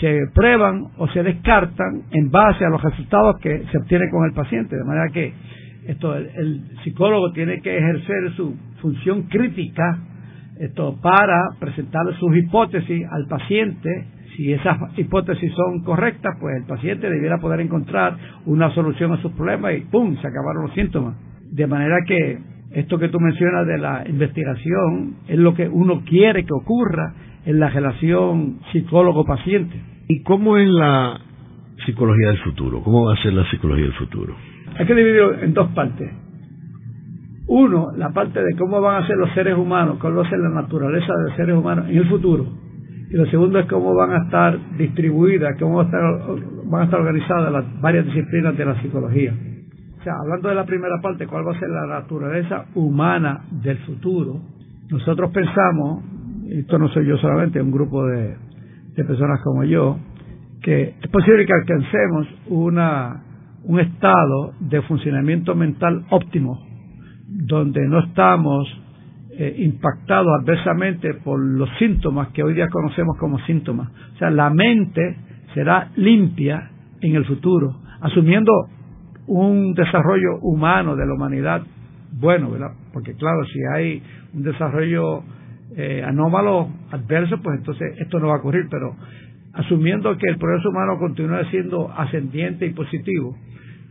se 0.00 0.18
prueban 0.34 0.88
o 0.96 1.08
se 1.08 1.22
descartan 1.22 2.02
en 2.10 2.30
base 2.30 2.64
a 2.64 2.70
los 2.70 2.82
resultados 2.82 3.36
que 3.40 3.64
se 3.70 3.78
obtienen 3.78 4.10
con 4.10 4.24
el 4.24 4.32
paciente. 4.32 4.76
De 4.76 4.84
manera 4.84 5.12
que 5.12 5.32
esto, 5.86 6.16
el, 6.16 6.62
psicólogo 6.84 7.32
tiene 7.32 7.60
que 7.60 7.76
ejercer 7.76 8.32
su 8.36 8.56
función 8.80 9.24
crítica 9.24 9.98
esto, 10.58 10.98
para 11.00 11.50
presentarle 11.58 12.16
sus 12.18 12.36
hipótesis 12.36 13.06
al 13.10 13.26
paciente. 13.28 14.06
Si 14.40 14.50
esas 14.54 14.78
hipótesis 14.96 15.52
son 15.52 15.84
correctas, 15.84 16.34
pues 16.40 16.56
el 16.56 16.64
paciente 16.64 17.10
debiera 17.10 17.36
poder 17.36 17.60
encontrar 17.60 18.16
una 18.46 18.74
solución 18.74 19.12
a 19.12 19.20
sus 19.20 19.32
problemas 19.32 19.74
y 19.76 19.80
¡pum! 19.80 20.16
se 20.16 20.26
acabaron 20.26 20.62
los 20.62 20.72
síntomas. 20.72 21.14
De 21.52 21.66
manera 21.66 21.98
que 22.06 22.38
esto 22.70 22.98
que 22.98 23.10
tú 23.10 23.20
mencionas 23.20 23.66
de 23.66 23.76
la 23.76 24.02
investigación 24.08 25.16
es 25.28 25.38
lo 25.38 25.52
que 25.52 25.68
uno 25.68 26.04
quiere 26.06 26.46
que 26.46 26.54
ocurra 26.54 27.12
en 27.44 27.60
la 27.60 27.68
relación 27.68 28.60
psicólogo-paciente. 28.72 29.78
¿Y 30.08 30.22
cómo 30.22 30.56
es 30.56 30.70
la 30.70 31.20
psicología 31.84 32.28
del 32.28 32.38
futuro? 32.38 32.82
¿Cómo 32.82 33.08
va 33.08 33.12
a 33.12 33.22
ser 33.22 33.34
la 33.34 33.44
psicología 33.50 33.84
del 33.84 33.94
futuro? 33.94 34.34
Hay 34.78 34.86
que 34.86 34.94
dividirlo 34.94 35.38
en 35.38 35.52
dos 35.52 35.68
partes. 35.72 36.10
Uno, 37.46 37.88
la 37.94 38.08
parte 38.14 38.42
de 38.42 38.56
cómo 38.56 38.80
van 38.80 39.04
a 39.04 39.06
ser 39.06 39.18
los 39.18 39.30
seres 39.34 39.54
humanos, 39.54 39.98
cómo 40.00 40.16
va 40.16 40.26
a 40.26 40.30
ser 40.30 40.38
la 40.38 40.48
naturaleza 40.48 41.12
de 41.12 41.28
los 41.28 41.36
seres 41.36 41.54
humanos 41.54 41.90
en 41.90 41.98
el 41.98 42.08
futuro. 42.08 42.46
Y 43.10 43.16
lo 43.16 43.26
segundo 43.26 43.58
es 43.58 43.66
cómo 43.66 43.92
van 43.92 44.12
a 44.12 44.24
estar 44.24 44.56
distribuidas, 44.78 45.56
cómo 45.58 45.78
van 45.78 45.86
a 45.86 45.88
estar, 45.88 46.02
van 46.64 46.80
a 46.82 46.84
estar 46.84 47.00
organizadas 47.00 47.52
las 47.52 47.80
varias 47.80 48.06
disciplinas 48.06 48.56
de 48.56 48.64
la 48.64 48.80
psicología. 48.80 49.34
O 49.98 50.02
sea, 50.02 50.14
hablando 50.22 50.48
de 50.48 50.54
la 50.54 50.64
primera 50.64 50.94
parte, 51.02 51.26
cuál 51.26 51.46
va 51.46 51.52
a 51.52 51.58
ser 51.58 51.68
la 51.70 51.86
naturaleza 51.86 52.66
humana 52.74 53.42
del 53.50 53.78
futuro, 53.78 54.40
nosotros 54.90 55.30
pensamos, 55.32 56.04
esto 56.50 56.78
no 56.78 56.88
soy 56.88 57.06
yo 57.06 57.16
solamente, 57.18 57.60
un 57.60 57.72
grupo 57.72 58.06
de, 58.06 58.36
personas 58.94 59.40
como 59.42 59.64
yo, 59.64 59.98
que 60.62 60.94
es 61.02 61.10
posible 61.10 61.46
que 61.46 61.52
alcancemos 61.52 62.28
una, 62.48 63.22
un 63.64 63.80
estado 63.80 64.52
de 64.60 64.82
funcionamiento 64.82 65.54
mental 65.54 66.04
óptimo, 66.10 66.60
donde 67.26 67.88
no 67.88 68.00
estamos 68.00 68.68
eh, 69.40 69.54
impactados 69.56 70.28
adversamente 70.42 71.14
por 71.14 71.40
los 71.40 71.70
síntomas 71.78 72.28
que 72.28 72.42
hoy 72.42 72.52
día 72.52 72.68
conocemos 72.68 73.16
como 73.18 73.38
síntomas. 73.46 73.88
O 74.14 74.18
sea, 74.18 74.28
la 74.28 74.50
mente 74.50 75.16
será 75.54 75.90
limpia 75.96 76.70
en 77.00 77.14
el 77.16 77.24
futuro, 77.24 77.80
asumiendo 78.02 78.52
un 79.28 79.72
desarrollo 79.72 80.40
humano 80.42 80.94
de 80.94 81.06
la 81.06 81.14
humanidad 81.14 81.62
bueno, 82.12 82.50
¿verdad? 82.50 82.72
Porque 82.92 83.14
claro, 83.14 83.42
si 83.46 83.58
hay 83.74 84.02
un 84.34 84.42
desarrollo 84.42 85.22
eh, 85.74 86.02
anómalo, 86.04 86.68
adverso, 86.90 87.40
pues 87.42 87.60
entonces 87.60 87.98
esto 87.98 88.20
no 88.20 88.26
va 88.26 88.34
a 88.34 88.38
ocurrir, 88.40 88.66
pero 88.70 88.94
asumiendo 89.54 90.18
que 90.18 90.28
el 90.28 90.36
progreso 90.36 90.68
humano 90.68 90.98
continúa 90.98 91.48
siendo 91.50 91.90
ascendiente 91.90 92.66
y 92.66 92.74
positivo, 92.74 93.34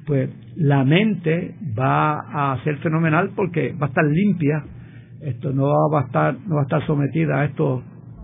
pues 0.06 0.30
la 0.58 0.84
mente 0.84 1.56
va 1.76 2.52
a 2.54 2.64
ser 2.64 2.78
fenomenal 2.78 3.32
porque 3.36 3.74
va 3.74 3.88
a 3.88 3.90
estar 3.90 4.06
limpia, 4.06 4.64
esto 5.22 5.52
no 5.52 5.90
va 5.90 6.02
a 6.02 6.06
estar, 6.06 6.36
no 6.48 6.56
va 6.56 6.62
a 6.62 6.64
estar 6.64 6.86
sometida 6.86 7.42
a 7.42 7.46
esto 7.46 7.84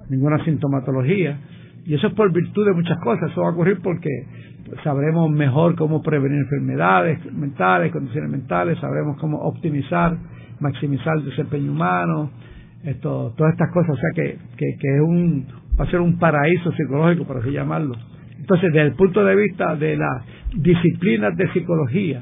ninguna 0.10 0.44
sintomatología, 0.46 1.40
y 1.86 1.94
eso 1.94 2.08
es 2.08 2.14
por 2.14 2.32
virtud 2.32 2.66
de 2.66 2.74
muchas 2.74 2.98
cosas, 3.00 3.32
eso 3.32 3.42
va 3.42 3.50
a 3.50 3.52
ocurrir 3.52 3.80
porque 3.82 4.10
sabremos 4.84 5.30
mejor 5.30 5.76
cómo 5.76 6.02
prevenir 6.02 6.40
enfermedades 6.40 7.20
mentales, 7.34 7.92
condiciones 7.92 8.30
mentales, 8.30 8.80
sabremos 8.80 9.18
cómo 9.18 9.38
optimizar, 9.40 10.18
maximizar 10.60 11.18
el 11.18 11.26
desempeño 11.26 11.72
humano, 11.72 12.32
esto, 12.84 13.34
todas 13.38 13.54
estas 13.54 13.72
cosas, 13.72 13.92
o 13.92 13.98
sea 13.98 14.10
que, 14.16 14.38
que, 14.58 14.96
es 14.96 15.02
un, 15.02 15.46
va 15.80 15.86
a 15.86 15.92
ser 15.92 16.00
un 16.00 16.18
paraíso 16.18 16.72
psicológico, 16.72 17.26
por 17.26 17.38
así 17.38 17.52
llamarlo. 17.52 17.96
Entonces, 18.40 18.72
desde 18.74 18.88
el 18.88 18.94
punto 18.94 19.24
de 19.24 19.36
vista 19.36 19.76
de 19.76 19.98
las 19.98 20.24
disciplinas 20.56 21.36
de 21.36 21.52
psicología, 21.52 22.22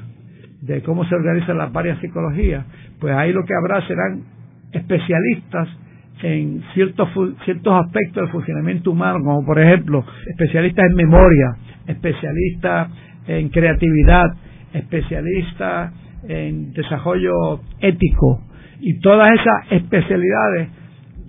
de 0.62 0.82
cómo 0.82 1.04
se 1.04 1.14
organizan 1.14 1.58
las 1.58 1.70
varias 1.72 1.98
psicologías, 2.00 2.64
pues 2.98 3.14
ahí 3.14 3.32
lo 3.32 3.44
que 3.44 3.54
habrá 3.54 3.86
serán 3.86 4.22
especialistas 4.74 5.68
en 6.22 6.62
ciertos, 6.74 7.08
ciertos 7.44 7.74
aspectos 7.84 8.22
del 8.22 8.32
funcionamiento 8.32 8.90
humano, 8.90 9.18
como 9.24 9.44
por 9.44 9.58
ejemplo 9.58 10.04
especialistas 10.28 10.86
en 10.90 10.96
memoria, 10.96 11.56
especialistas 11.86 12.90
en 13.26 13.48
creatividad, 13.48 14.26
especialistas 14.72 15.92
en 16.28 16.72
desarrollo 16.72 17.60
ético 17.80 18.42
y 18.80 18.98
todas 19.00 19.28
esas 19.28 19.72
especialidades 19.82 20.68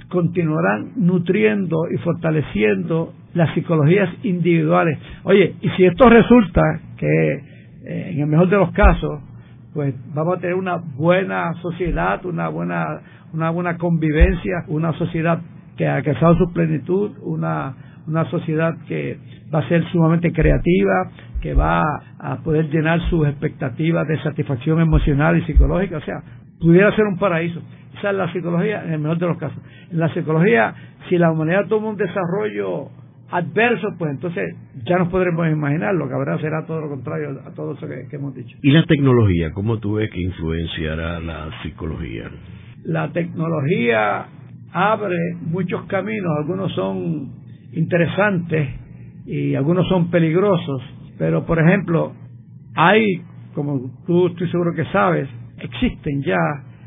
continuarán 0.09 0.91
nutriendo 0.95 1.89
y 1.93 1.97
fortaleciendo 1.97 3.13
las 3.33 3.53
psicologías 3.53 4.09
individuales. 4.23 4.97
Oye, 5.23 5.55
y 5.61 5.69
si 5.71 5.85
esto 5.85 6.09
resulta 6.09 6.61
que 6.97 7.33
eh, 7.85 8.11
en 8.11 8.21
el 8.21 8.27
mejor 8.27 8.49
de 8.49 8.57
los 8.57 8.71
casos, 8.71 9.21
pues 9.73 9.93
vamos 10.13 10.37
a 10.37 10.39
tener 10.39 10.55
una 10.55 10.77
buena 10.77 11.53
sociedad, 11.61 12.25
una 12.25 12.47
buena, 12.47 13.01
una 13.36 13.49
buena 13.49 13.77
convivencia, 13.77 14.63
una 14.67 14.93
sociedad 14.93 15.39
que 15.77 15.88
ha 15.88 15.97
alcanzado 15.97 16.36
su 16.38 16.53
plenitud, 16.53 17.11
una, 17.21 17.75
una 18.07 18.29
sociedad 18.29 18.73
que 18.88 19.19
va 19.53 19.59
a 19.59 19.67
ser 19.67 19.83
sumamente 19.91 20.31
creativa, 20.31 21.11
que 21.41 21.53
va 21.53 21.83
a 22.17 22.38
poder 22.43 22.69
llenar 22.69 22.99
sus 23.09 23.27
expectativas 23.27 24.07
de 24.07 24.21
satisfacción 24.23 24.79
emocional 24.79 25.38
y 25.38 25.45
psicológica, 25.45 25.97
o 25.97 26.01
sea, 26.01 26.23
pudiera 26.59 26.95
ser 26.95 27.05
un 27.05 27.17
paraíso. 27.17 27.61
Esa 27.97 28.11
es 28.11 28.15
la 28.15 28.31
psicología 28.31 28.83
en 28.86 28.93
el 28.93 28.99
mejor 28.99 29.17
de 29.19 29.27
los 29.27 29.38
casos. 29.38 29.57
En 29.91 29.99
la 29.99 30.13
psicología, 30.13 30.73
si 31.09 31.17
la 31.17 31.31
humanidad 31.31 31.67
toma 31.67 31.89
un 31.89 31.97
desarrollo 31.97 32.89
adverso, 33.31 33.88
pues 33.97 34.11
entonces 34.11 34.55
ya 34.86 34.97
nos 34.97 35.09
podremos 35.09 35.47
imaginar, 35.49 35.93
lo 35.95 36.07
que 36.07 36.13
habrá 36.13 36.38
será 36.39 36.65
todo 36.65 36.81
lo 36.81 36.89
contrario 36.89 37.41
a 37.45 37.51
todo 37.51 37.73
eso 37.73 37.88
que, 37.88 38.15
hemos 38.15 38.33
dicho. 38.33 38.57
¿Y 38.61 38.71
la 38.71 38.86
tecnología? 38.86 39.51
¿Cómo 39.51 39.79
tú 39.79 39.95
ves 39.95 40.09
que 40.11 40.21
influenciará 40.21 41.19
la 41.19 41.49
psicología? 41.63 42.29
La 42.86 43.11
tecnología 43.11 44.27
abre 44.71 45.15
muchos 45.41 45.86
caminos, 45.86 46.31
algunos 46.38 46.71
son 46.73 47.31
interesantes 47.73 48.69
y 49.25 49.55
algunos 49.55 49.88
son 49.88 50.09
peligrosos, 50.09 50.81
pero 51.17 51.45
por 51.45 51.59
ejemplo, 51.59 52.13
hay, 52.75 53.21
como 53.53 53.91
tú 54.05 54.27
estoy 54.27 54.49
seguro 54.49 54.73
que 54.73 54.86
sabes, 54.86 55.27
existen 55.57 56.21
ya 56.23 56.38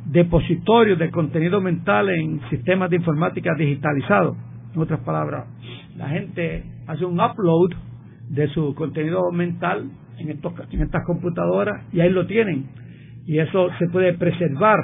depositorios 0.07 0.99
de 0.99 1.11
contenido 1.11 1.61
mental 1.61 2.09
en 2.11 2.41
sistemas 2.49 2.91
de 2.91 2.97
informática 2.97 3.55
digitalizados. 3.57 4.37
En 4.75 4.81
otras 4.81 5.01
palabras, 5.01 5.47
la 5.97 6.09
gente 6.09 6.65
hace 6.87 7.05
un 7.05 7.21
upload 7.21 7.71
de 8.29 8.49
su 8.49 8.75
contenido 8.75 9.31
mental 9.33 9.91
en, 10.19 10.31
estos, 10.31 10.53
en 10.71 10.83
estas 10.83 11.05
computadoras 11.07 11.85
y 11.93 12.01
ahí 12.01 12.11
lo 12.11 12.27
tienen. 12.27 12.67
Y 13.27 13.39
eso 13.39 13.69
se 13.79 13.89
puede 13.89 14.15
preservar. 14.15 14.79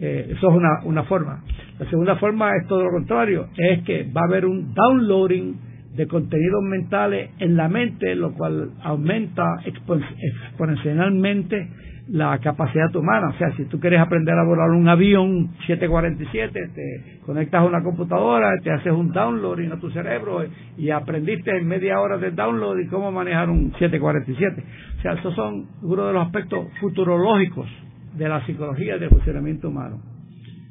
Eh, 0.00 0.28
eso 0.30 0.50
es 0.50 0.56
una, 0.56 0.80
una 0.84 1.04
forma. 1.04 1.44
La 1.78 1.88
segunda 1.90 2.16
forma 2.16 2.56
es 2.56 2.66
todo 2.66 2.84
lo 2.84 2.90
contrario, 2.90 3.48
es 3.56 3.82
que 3.82 4.04
va 4.04 4.22
a 4.22 4.24
haber 4.24 4.46
un 4.46 4.72
downloading 4.72 5.56
de 5.94 6.06
contenidos 6.06 6.62
mentales 6.62 7.30
en 7.38 7.56
la 7.56 7.68
mente, 7.68 8.14
lo 8.14 8.32
cual 8.32 8.70
aumenta 8.82 9.44
exponencialmente 9.64 11.68
la 12.08 12.38
capacidad 12.38 12.94
humana. 12.96 13.28
O 13.28 13.32
sea, 13.34 13.52
si 13.56 13.66
tú 13.66 13.78
quieres 13.78 14.00
aprender 14.00 14.34
a 14.34 14.44
volar 14.44 14.70
un 14.70 14.88
avión 14.88 15.50
747, 15.66 16.70
te 16.74 17.20
conectas 17.26 17.60
a 17.60 17.64
una 17.64 17.82
computadora, 17.82 18.50
te 18.62 18.70
haces 18.70 18.92
un 18.92 19.12
downloading 19.12 19.72
a 19.72 19.78
tu 19.78 19.90
cerebro 19.90 20.44
y 20.78 20.90
aprendiste 20.90 21.56
en 21.56 21.66
media 21.66 22.00
hora 22.00 22.16
de 22.16 22.30
download 22.30 22.78
y 22.78 22.86
cómo 22.86 23.12
manejar 23.12 23.50
un 23.50 23.72
747. 23.78 24.64
O 24.98 25.02
sea, 25.02 25.12
esos 25.12 25.34
son 25.34 25.66
uno 25.82 26.06
de 26.06 26.14
los 26.14 26.26
aspectos 26.26 26.68
futurológicos 26.80 27.68
de 28.16 28.28
la 28.28 28.44
psicología 28.46 28.98
del 28.98 29.10
funcionamiento 29.10 29.68
humano. 29.68 30.00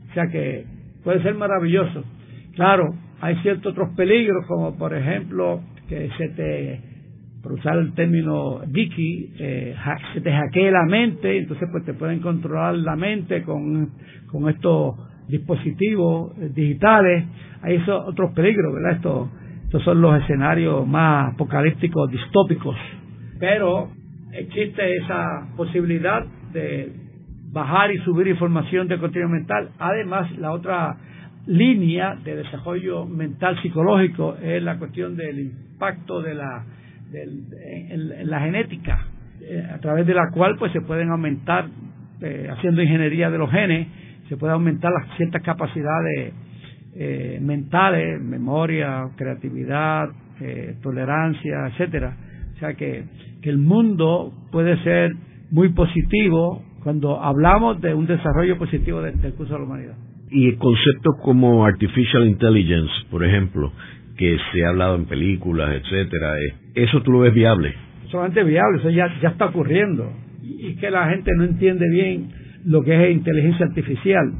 O 0.10 0.14
sea 0.14 0.28
que 0.28 0.66
puede 1.04 1.22
ser 1.22 1.36
maravilloso. 1.36 2.04
Claro, 2.56 2.94
hay 3.22 3.36
ciertos 3.42 3.74
otros 3.74 3.90
peligros, 3.96 4.46
como 4.48 4.78
por 4.78 4.94
ejemplo 4.94 5.62
que 5.88 6.10
se 6.18 6.30
te 6.30 6.90
por 7.42 7.54
usar 7.54 7.78
el 7.78 7.94
término 7.94 8.60
geeky, 8.72 9.34
eh, 9.40 9.76
se 10.14 10.22
te 10.22 10.32
hackee 10.32 10.72
la 10.72 10.84
mente, 10.86 11.38
entonces 11.38 11.70
pues 11.72 11.86
te 11.86 11.94
pueden 11.94 12.20
controlar 12.20 12.76
la 12.76 12.98
mente 12.98 13.44
con, 13.44 13.92
con 14.30 14.50
estos 14.50 14.96
dispositivos 15.30 16.38
eh, 16.38 16.50
digitales. 16.54 17.26
Hay 17.62 17.76
esos 17.76 18.08
otros 18.08 18.34
peligros, 18.34 18.74
¿verdad? 18.74 18.92
Estos, 18.94 19.30
estos 19.64 19.84
son 19.84 20.02
los 20.02 20.22
escenarios 20.22 20.86
más 20.86 21.34
apocalípticos, 21.34 22.12
distópicos. 22.12 22.76
Pero 23.40 23.90
existe 24.34 24.98
esa 24.98 25.48
posibilidad 25.56 26.26
de 26.52 26.92
bajar 27.52 27.92
y 27.92 27.98
subir 28.00 28.28
información 28.28 28.88
de 28.88 28.98
contenido 28.98 29.30
mental. 29.30 29.70
Además, 29.80 30.32
la 30.38 30.52
otra 30.52 30.98
línea 31.48 32.16
de 32.24 32.36
desarrollo 32.36 33.06
mental 33.06 33.60
psicológico 33.62 34.36
es 34.42 34.62
la 34.62 34.78
cuestión 34.78 35.16
del 35.16 35.40
impacto 35.40 36.22
de 36.22 36.36
la 36.36 36.64
en, 37.12 38.30
la 38.30 38.40
genética, 38.42 39.06
eh, 39.42 39.66
a 39.74 39.80
través 39.80 40.06
de 40.06 40.14
la 40.14 40.30
cual 40.32 40.56
pues 40.58 40.72
se 40.72 40.82
pueden 40.82 41.10
aumentar, 41.10 41.68
eh, 42.22 42.48
haciendo 42.52 42.82
ingeniería 42.82 43.30
de 43.30 43.38
los 43.38 43.50
genes, 43.50 43.88
se 44.28 44.38
puede 44.38 44.54
aumentar 44.54 44.92
las 44.92 45.18
ciertas 45.18 45.42
capacidades 45.42 46.34
eh, 46.96 47.40
mentales, 47.42 48.22
memoria, 48.22 49.08
creatividad, 49.16 50.10
tolerancia, 50.82 51.68
etcétera. 51.68 52.16
O 52.56 52.60
sea 52.60 52.74
que, 52.74 53.04
que 53.42 53.50
el 53.50 53.58
mundo 53.58 54.32
puede 54.52 54.82
ser 54.84 55.12
muy 55.52 55.70
positivo 55.74 56.64
cuando 56.84 57.22
hablamos 57.22 57.82
de 57.82 57.94
un 57.94 58.06
desarrollo 58.06 58.58
positivo 58.58 59.02
del 59.02 59.34
curso 59.34 59.54
de 59.54 59.60
la 59.60 59.66
humanidad. 59.66 59.96
Y 60.32 60.54
conceptos 60.54 61.16
como 61.24 61.66
artificial 61.66 62.28
intelligence, 62.28 62.92
por 63.10 63.24
ejemplo, 63.24 63.72
que 64.18 64.38
se 64.52 64.66
ha 64.66 64.70
hablado 64.70 64.96
en 64.96 65.06
películas, 65.06 65.72
etcétera, 65.72 66.36
¿eso 66.76 67.02
tú 67.02 67.14
lo 67.14 67.20
ves 67.20 67.34
viable? 67.34 67.74
Solamente 68.12 68.44
viable, 68.44 68.80
eso 68.80 68.90
ya, 68.90 69.08
ya 69.22 69.30
está 69.30 69.46
ocurriendo. 69.46 70.12
Y 70.44 70.76
que 70.76 70.92
la 70.92 71.10
gente 71.10 71.32
no 71.36 71.46
entiende 71.46 71.90
bien 71.90 72.30
lo 72.66 72.84
que 72.84 72.94
es 72.94 73.16
inteligencia 73.16 73.66
artificial. 73.66 74.34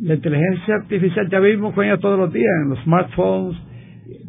La 0.00 0.14
inteligencia 0.14 0.74
artificial 0.76 1.28
ya 1.30 1.40
vimos 1.40 1.74
con 1.74 1.84
ella 1.84 1.98
todos 1.98 2.18
los 2.18 2.32
días 2.32 2.50
en 2.64 2.70
los 2.70 2.78
smartphones, 2.80 3.56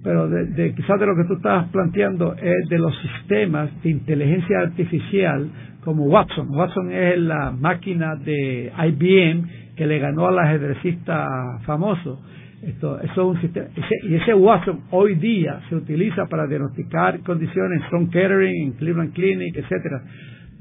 pero 0.04 0.30
de, 0.30 0.74
quizás 0.74 1.00
de 1.00 1.06
lo 1.06 1.16
que 1.16 1.26
tú 1.26 1.36
estabas 1.36 1.70
planteando 1.70 2.36
es 2.36 2.70
de 2.70 2.78
los 2.78 2.94
sistemas 3.00 3.70
de 3.84 3.90
inteligencia 3.90 4.60
artificial 4.60 5.50
como 5.84 6.06
Watson. 6.06 6.50
Watson 6.50 6.92
es 6.92 7.18
la 7.20 7.52
máquina 7.52 8.16
de 8.16 8.72
IBM 8.78 9.76
que 9.76 9.86
le 9.86 10.00
ganó 10.00 10.28
al 10.28 10.40
ajedrecista 10.40 11.28
famoso 11.66 12.20
esto, 12.66 13.00
eso 13.00 13.12
es 13.12 13.18
un 13.18 13.42
sistema, 13.42 13.68
y 14.04 14.16
ese 14.16 14.34
Watson 14.34 14.86
hoy 14.90 15.16
día 15.16 15.62
se 15.70 15.76
utiliza 15.76 16.26
para 16.26 16.48
diagnosticar 16.48 17.20
condiciones 17.20 17.80
en 17.80 17.86
Strong 17.88 18.10
Kettering, 18.10 18.64
en 18.64 18.72
Cleveland 18.74 19.14
Clinic, 19.14 19.56
etcétera. 19.56 20.02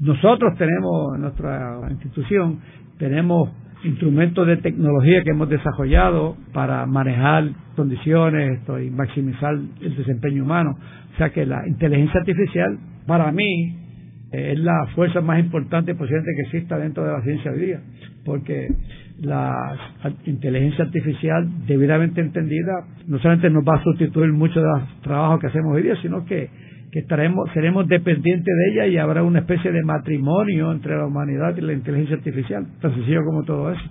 Nosotros 0.01 0.55
tenemos 0.55 1.15
en 1.15 1.21
nuestra 1.21 1.79
institución 1.89 2.59
tenemos 2.97 3.49
instrumentos 3.85 4.47
de 4.47 4.57
tecnología 4.57 5.23
que 5.23 5.31
hemos 5.31 5.49
desarrollado 5.49 6.35
para 6.53 6.85
manejar 6.85 7.49
condiciones 7.75 8.59
y 8.83 8.89
maximizar 8.89 9.53
el 9.81 9.95
desempeño 9.95 10.43
humano. 10.43 10.71
O 11.13 11.17
sea 11.17 11.29
que 11.29 11.45
la 11.45 11.67
inteligencia 11.67 12.19
artificial, 12.19 12.77
para 13.07 13.31
mí, 13.31 13.77
es 14.31 14.59
la 14.59 14.87
fuerza 14.95 15.21
más 15.21 15.39
importante 15.39 15.95
posiblemente 15.95 16.31
que 16.35 16.41
exista 16.57 16.77
dentro 16.77 17.05
de 17.05 17.13
la 17.13 17.21
ciencia 17.21 17.51
hoy 17.51 17.59
día, 17.59 17.79
porque 18.25 18.67
la 19.21 19.77
inteligencia 20.25 20.85
artificial 20.85 21.47
debidamente 21.67 22.19
entendida 22.21 22.85
no 23.07 23.17
solamente 23.19 23.49
nos 23.49 23.63
va 23.63 23.75
a 23.75 23.83
sustituir 23.83 24.33
mucho 24.33 24.59
de 24.59 24.67
los 24.67 25.01
trabajos 25.01 25.39
que 25.39 25.47
hacemos 25.47 25.73
hoy 25.73 25.83
día, 25.83 25.95
sino 26.01 26.25
que, 26.25 26.49
estaremos, 26.99 27.49
seremos 27.53 27.87
dependientes 27.87 28.45
de 28.45 28.71
ella 28.71 28.87
y 28.87 28.97
habrá 28.97 29.23
una 29.23 29.39
especie 29.39 29.71
de 29.71 29.83
matrimonio 29.83 30.71
entre 30.71 30.95
la 30.97 31.05
humanidad 31.05 31.55
y 31.57 31.61
la 31.61 31.73
inteligencia 31.73 32.15
artificial, 32.15 32.65
tan 32.81 32.93
sencillo 32.93 33.21
como 33.25 33.43
todo 33.43 33.71
eso. 33.71 33.83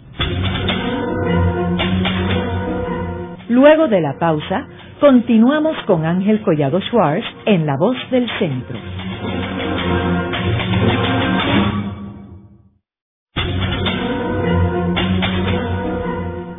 Luego 3.51 3.89
de 3.89 4.01
la 4.01 4.19
pausa, 4.19 4.67
continuamos 5.01 5.77
con 5.87 6.05
Ángel 6.07 6.41
Collado 6.41 6.81
Schwartz 6.81 7.25
en 7.45 7.67
La 7.67 7.77
Voz 7.77 7.97
del 8.11 8.27
Centro. 8.39 8.79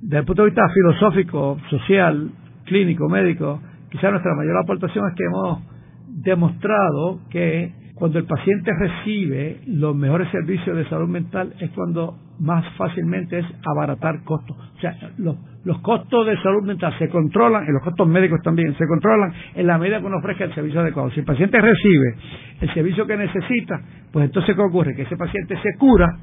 desde 0.00 0.18
el 0.18 0.24
punto 0.24 0.42
de 0.42 0.50
vista 0.50 0.68
filosófico, 0.68 1.58
social, 1.70 2.30
clínico, 2.64 3.08
médico, 3.08 3.60
quizá 3.90 4.10
nuestra 4.10 4.34
mayor 4.34 4.56
aportación 4.58 5.08
es 5.08 5.14
que 5.14 5.24
hemos 5.24 5.62
demostrado 6.22 7.20
que 7.30 7.72
cuando 7.96 8.18
el 8.18 8.26
paciente 8.26 8.70
recibe 8.78 9.60
los 9.68 9.96
mejores 9.96 10.30
servicios 10.30 10.76
de 10.76 10.86
salud 10.86 11.08
mental 11.08 11.54
es 11.58 11.70
cuando 11.70 12.14
más 12.38 12.62
fácilmente 12.76 13.38
es 13.38 13.46
abaratar 13.64 14.22
costos. 14.22 14.54
O 14.54 14.80
sea, 14.80 14.94
los, 15.16 15.34
los 15.64 15.80
costos 15.80 16.26
de 16.26 16.36
salud 16.42 16.62
mental 16.62 16.94
se 16.98 17.08
controlan, 17.08 17.64
y 17.64 17.72
los 17.72 17.82
costos 17.82 18.06
médicos 18.06 18.40
también, 18.42 18.76
se 18.76 18.86
controlan 18.86 19.32
en 19.54 19.66
la 19.66 19.78
medida 19.78 19.98
que 20.00 20.06
uno 20.06 20.18
ofrezca 20.18 20.44
el 20.44 20.54
servicio 20.54 20.80
adecuado. 20.80 21.10
Si 21.12 21.20
el 21.20 21.26
paciente 21.26 21.58
recibe 21.58 22.14
el 22.60 22.74
servicio 22.74 23.06
que 23.06 23.16
necesita, 23.16 23.80
pues 24.12 24.26
entonces 24.26 24.54
¿qué 24.54 24.60
ocurre? 24.60 24.94
Que 24.94 25.02
ese 25.02 25.16
paciente 25.16 25.56
se 25.56 25.78
cura, 25.78 26.18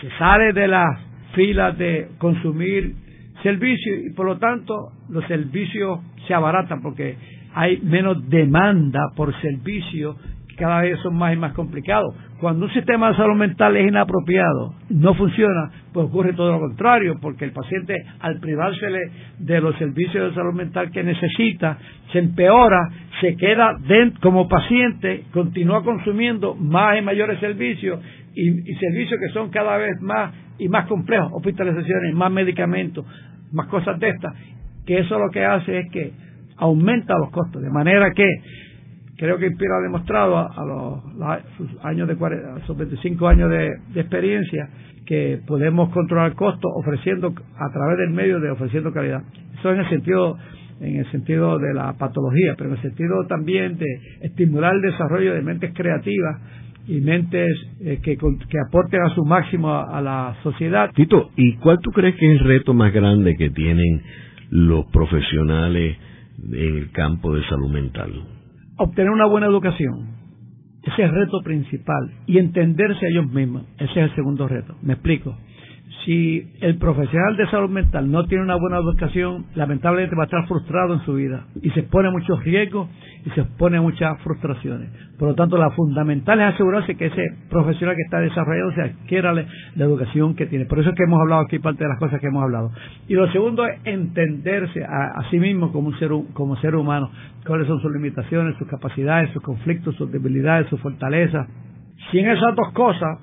se 0.00 0.08
sale 0.18 0.54
de 0.54 0.66
las 0.66 0.98
filas 1.34 1.76
de 1.76 2.08
consumir 2.16 2.94
servicios 3.42 3.98
y 4.06 4.14
por 4.14 4.24
lo 4.24 4.38
tanto 4.38 4.92
los 5.10 5.26
servicios 5.26 6.00
se 6.26 6.32
abaratan 6.32 6.80
porque 6.80 7.16
hay 7.54 7.80
menos 7.82 8.28
demanda 8.28 9.00
por 9.14 9.38
servicio 9.42 10.16
cada 10.56 10.82
vez 10.82 10.98
son 11.00 11.16
más 11.16 11.34
y 11.34 11.36
más 11.36 11.52
complicados. 11.52 12.14
Cuando 12.40 12.66
un 12.66 12.72
sistema 12.72 13.10
de 13.10 13.16
salud 13.16 13.36
mental 13.36 13.76
es 13.76 13.88
inapropiado, 13.88 14.74
no 14.90 15.14
funciona, 15.14 15.70
pues 15.92 16.06
ocurre 16.06 16.32
todo 16.34 16.52
lo 16.52 16.60
contrario, 16.60 17.16
porque 17.20 17.44
el 17.44 17.52
paciente 17.52 17.94
al 18.20 18.40
privársele 18.40 19.10
de 19.38 19.60
los 19.60 19.76
servicios 19.76 20.30
de 20.30 20.34
salud 20.34 20.54
mental 20.54 20.90
que 20.90 21.02
necesita, 21.02 21.78
se 22.12 22.18
empeora, 22.18 22.88
se 23.20 23.36
queda 23.36 23.76
dentro, 23.86 24.20
como 24.20 24.48
paciente, 24.48 25.24
continúa 25.32 25.82
consumiendo 25.82 26.54
más 26.54 26.98
y 26.98 27.02
mayores 27.02 27.38
servicios 27.40 28.00
y, 28.34 28.48
y 28.48 28.74
servicios 28.76 29.18
que 29.20 29.32
son 29.32 29.50
cada 29.50 29.76
vez 29.78 30.00
más 30.00 30.32
y 30.58 30.68
más 30.68 30.86
complejos, 30.86 31.30
hospitalizaciones, 31.34 32.14
más 32.14 32.30
medicamentos, 32.30 33.04
más 33.52 33.66
cosas 33.68 33.98
de 33.98 34.08
estas, 34.08 34.34
que 34.86 34.98
eso 34.98 35.18
lo 35.18 35.30
que 35.30 35.44
hace 35.44 35.80
es 35.80 35.90
que 35.90 36.12
aumenta 36.56 37.14
los 37.18 37.30
costos, 37.30 37.62
de 37.62 37.70
manera 37.70 38.12
que 38.12 38.26
creo 39.16 39.38
que 39.38 39.46
Inspira 39.46 39.78
ha 39.78 39.82
demostrado 39.82 40.36
a, 40.38 40.64
los 40.64 41.42
sus 41.56 41.84
años 41.84 42.08
de 42.08 42.16
sus 42.66 42.76
25 42.76 43.28
años 43.28 43.50
de, 43.50 44.00
experiencia 44.00 44.68
que 45.06 45.40
podemos 45.46 45.90
controlar 45.90 46.34
costos 46.34 46.70
ofreciendo 46.74 47.28
a 47.28 47.72
través 47.72 47.98
del 47.98 48.10
medio 48.10 48.40
de 48.40 48.50
ofreciendo 48.50 48.92
calidad. 48.92 49.22
Eso 49.58 49.72
en 49.72 49.80
el 49.80 49.88
sentido 49.88 50.36
en 50.78 50.96
el 50.96 51.10
sentido 51.10 51.58
de 51.58 51.72
la 51.72 51.94
patología, 51.94 52.54
pero 52.58 52.68
en 52.68 52.76
el 52.76 52.82
sentido 52.82 53.26
también 53.26 53.78
de 53.78 53.86
estimular 54.20 54.74
el 54.74 54.82
desarrollo 54.82 55.32
de 55.32 55.40
mentes 55.40 55.72
creativas 55.72 56.38
y 56.86 57.00
mentes 57.00 57.48
eh, 57.80 57.98
que, 58.02 58.16
que, 58.16 58.58
aporten 58.68 59.00
a 59.00 59.14
su 59.14 59.24
máximo 59.24 59.74
a, 59.74 60.00
la 60.02 60.36
sociedad. 60.42 60.90
Tito, 60.94 61.30
¿y 61.36 61.54
cuál 61.56 61.78
tú 61.82 61.90
crees 61.92 62.14
que 62.16 62.30
es 62.30 62.40
el 62.40 62.46
reto 62.46 62.74
más 62.74 62.92
grande 62.92 63.36
que 63.36 63.48
tienen 63.50 64.02
los 64.50 64.84
profesionales 64.92 65.96
en 66.52 66.76
el 66.76 66.90
campo 66.92 67.34
de 67.34 67.42
salud 67.44 67.70
mental? 67.70 68.35
Obtener 68.78 69.10
una 69.10 69.26
buena 69.26 69.46
educación. 69.46 70.16
Ese 70.82 71.02
es 71.02 71.08
el 71.08 71.14
reto 71.14 71.40
principal. 71.42 72.12
Y 72.26 72.38
entenderse 72.38 73.06
a 73.06 73.08
ellos 73.08 73.30
mismos. 73.32 73.64
Ese 73.78 73.92
es 73.92 74.10
el 74.10 74.14
segundo 74.14 74.46
reto. 74.46 74.76
Me 74.82 74.94
explico 74.94 75.36
si 76.06 76.40
el 76.60 76.78
profesional 76.78 77.36
de 77.36 77.50
salud 77.50 77.68
mental 77.68 78.08
no 78.08 78.24
tiene 78.26 78.44
una 78.44 78.54
buena 78.54 78.76
educación, 78.78 79.46
lamentablemente 79.56 80.14
va 80.14 80.22
a 80.22 80.26
estar 80.26 80.46
frustrado 80.46 80.94
en 80.94 81.00
su 81.00 81.14
vida 81.14 81.46
y 81.60 81.70
se 81.70 81.80
expone 81.80 82.08
a 82.08 82.12
muchos 82.12 82.42
riesgos 82.44 82.88
y 83.24 83.30
se 83.30 83.40
expone 83.40 83.78
a 83.78 83.82
muchas 83.82 84.16
frustraciones. 84.22 84.88
Por 85.18 85.30
lo 85.30 85.34
tanto, 85.34 85.58
la 85.58 85.70
fundamental 85.70 86.40
es 86.40 86.54
asegurarse 86.54 86.94
que 86.94 87.06
ese 87.06 87.24
profesional 87.50 87.96
que 87.96 88.02
está 88.02 88.20
desarrollado 88.20 88.72
se 88.72 88.82
adquiera 88.82 89.32
la, 89.32 89.46
educación 89.74 90.36
que 90.36 90.46
tiene. 90.46 90.66
Por 90.66 90.78
eso 90.78 90.90
es 90.90 90.94
que 90.94 91.02
hemos 91.02 91.20
hablado 91.20 91.42
aquí 91.42 91.58
parte 91.58 91.82
de 91.82 91.88
las 91.88 91.98
cosas 91.98 92.20
que 92.20 92.28
hemos 92.28 92.44
hablado. 92.44 92.70
Y 93.08 93.14
lo 93.14 93.26
segundo 93.32 93.66
es 93.66 93.80
entenderse 93.84 94.84
a, 94.84 95.28
sí 95.30 95.40
mismo 95.40 95.72
como 95.72 95.88
un 95.88 95.98
ser 95.98 96.12
como 96.34 96.54
ser 96.58 96.76
humano, 96.76 97.10
cuáles 97.44 97.66
son 97.66 97.80
sus 97.80 97.90
limitaciones, 97.90 98.56
sus 98.58 98.68
capacidades, 98.68 99.30
sus 99.32 99.42
conflictos, 99.42 99.96
sus 99.96 100.12
debilidades, 100.12 100.68
sus 100.68 100.80
fortalezas. 100.80 101.48
Si 102.12 102.20
en 102.20 102.28
esas 102.28 102.54
dos 102.54 102.70
cosas 102.74 103.18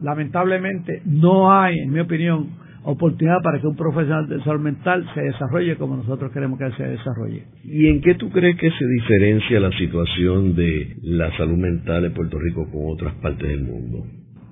lamentablemente 0.00 1.02
no 1.04 1.52
hay, 1.52 1.78
en 1.78 1.92
mi 1.92 2.00
opinión, 2.00 2.48
oportunidad 2.84 3.42
para 3.42 3.60
que 3.60 3.66
un 3.66 3.76
profesional 3.76 4.28
de 4.28 4.42
salud 4.44 4.60
mental 4.60 5.06
se 5.14 5.20
desarrolle 5.20 5.76
como 5.76 5.96
nosotros 5.96 6.32
queremos 6.32 6.58
que 6.58 6.66
él 6.66 6.76
se 6.76 6.84
desarrolle. 6.84 7.44
¿Y 7.64 7.86
en 7.88 8.00
qué 8.00 8.14
tú 8.14 8.30
crees 8.30 8.56
que 8.56 8.70
se 8.70 8.86
diferencia 8.86 9.60
la 9.60 9.72
situación 9.72 10.54
de 10.54 10.96
la 11.02 11.36
salud 11.36 11.58
mental 11.58 12.04
en 12.04 12.14
Puerto 12.14 12.38
Rico 12.38 12.70
con 12.70 12.82
otras 12.86 13.14
partes 13.16 13.48
del 13.48 13.64
mundo? 13.64 14.06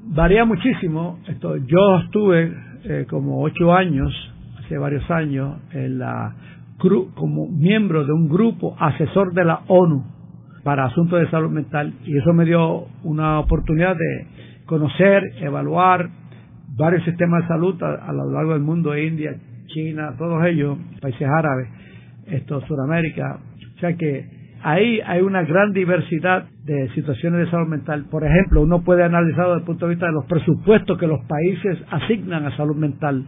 Varía 0.09 0.45
muchísimo. 0.45 1.19
Esto, 1.29 1.57
yo 1.57 1.99
estuve 2.05 2.53
eh, 2.85 3.07
como 3.09 3.43
ocho 3.43 3.73
años, 3.73 4.13
hace 4.59 4.77
varios 4.77 5.09
años, 5.11 5.57
en 5.73 5.99
la, 5.99 6.35
como 7.15 7.49
miembro 7.49 8.05
de 8.05 8.13
un 8.13 8.29
grupo 8.29 8.77
asesor 8.79 9.33
de 9.33 9.45
la 9.45 9.63
ONU 9.69 10.05
para 10.63 10.87
asuntos 10.87 11.21
de 11.21 11.31
salud 11.31 11.51
mental 11.51 11.95
y 12.05 12.19
eso 12.19 12.33
me 12.33 12.45
dio 12.45 12.87
una 13.05 13.39
oportunidad 13.39 13.97
de 13.97 14.27
conocer, 14.67 15.23
evaluar 15.41 16.09
varios 16.77 17.05
sistemas 17.05 17.43
de 17.43 17.49
salud 17.49 17.83
a, 17.83 18.13
lo 18.13 18.31
largo 18.31 18.53
del 18.53 18.63
mundo, 18.63 18.97
India, 18.97 19.35
China, 19.67 20.15
todos 20.19 20.45
ellos, 20.47 20.77
países 21.01 21.27
árabes, 21.27 21.69
esto, 22.27 22.61
Sudamérica. 22.63 23.39
O 23.77 23.81
sea 23.81 23.97
que 23.97 24.27
ahí 24.63 25.01
hay 25.05 25.23
una 25.23 25.43
gran 25.43 25.73
diversidad 25.73 26.47
de 26.65 26.89
situaciones 26.91 27.41
de 27.41 27.51
salud 27.51 27.69
mental. 27.69 28.07
Por 28.11 28.25
ejemplo, 28.25 28.63
uno 28.63 28.83
puede 28.83 29.05
analizar 29.05 29.47
desde 29.47 29.61
el 29.61 29.65
punto 29.65 29.87
de 29.87 29.91
vista 29.95 30.07
de 30.07 30.13
los 30.13 30.27
presupuestos 30.27 30.99
que 30.99 31.07
los 31.07 31.25
países 31.27 31.79
asignan 31.91 32.45
a 32.45 32.57
salud 32.57 32.77
mental. 32.77 33.25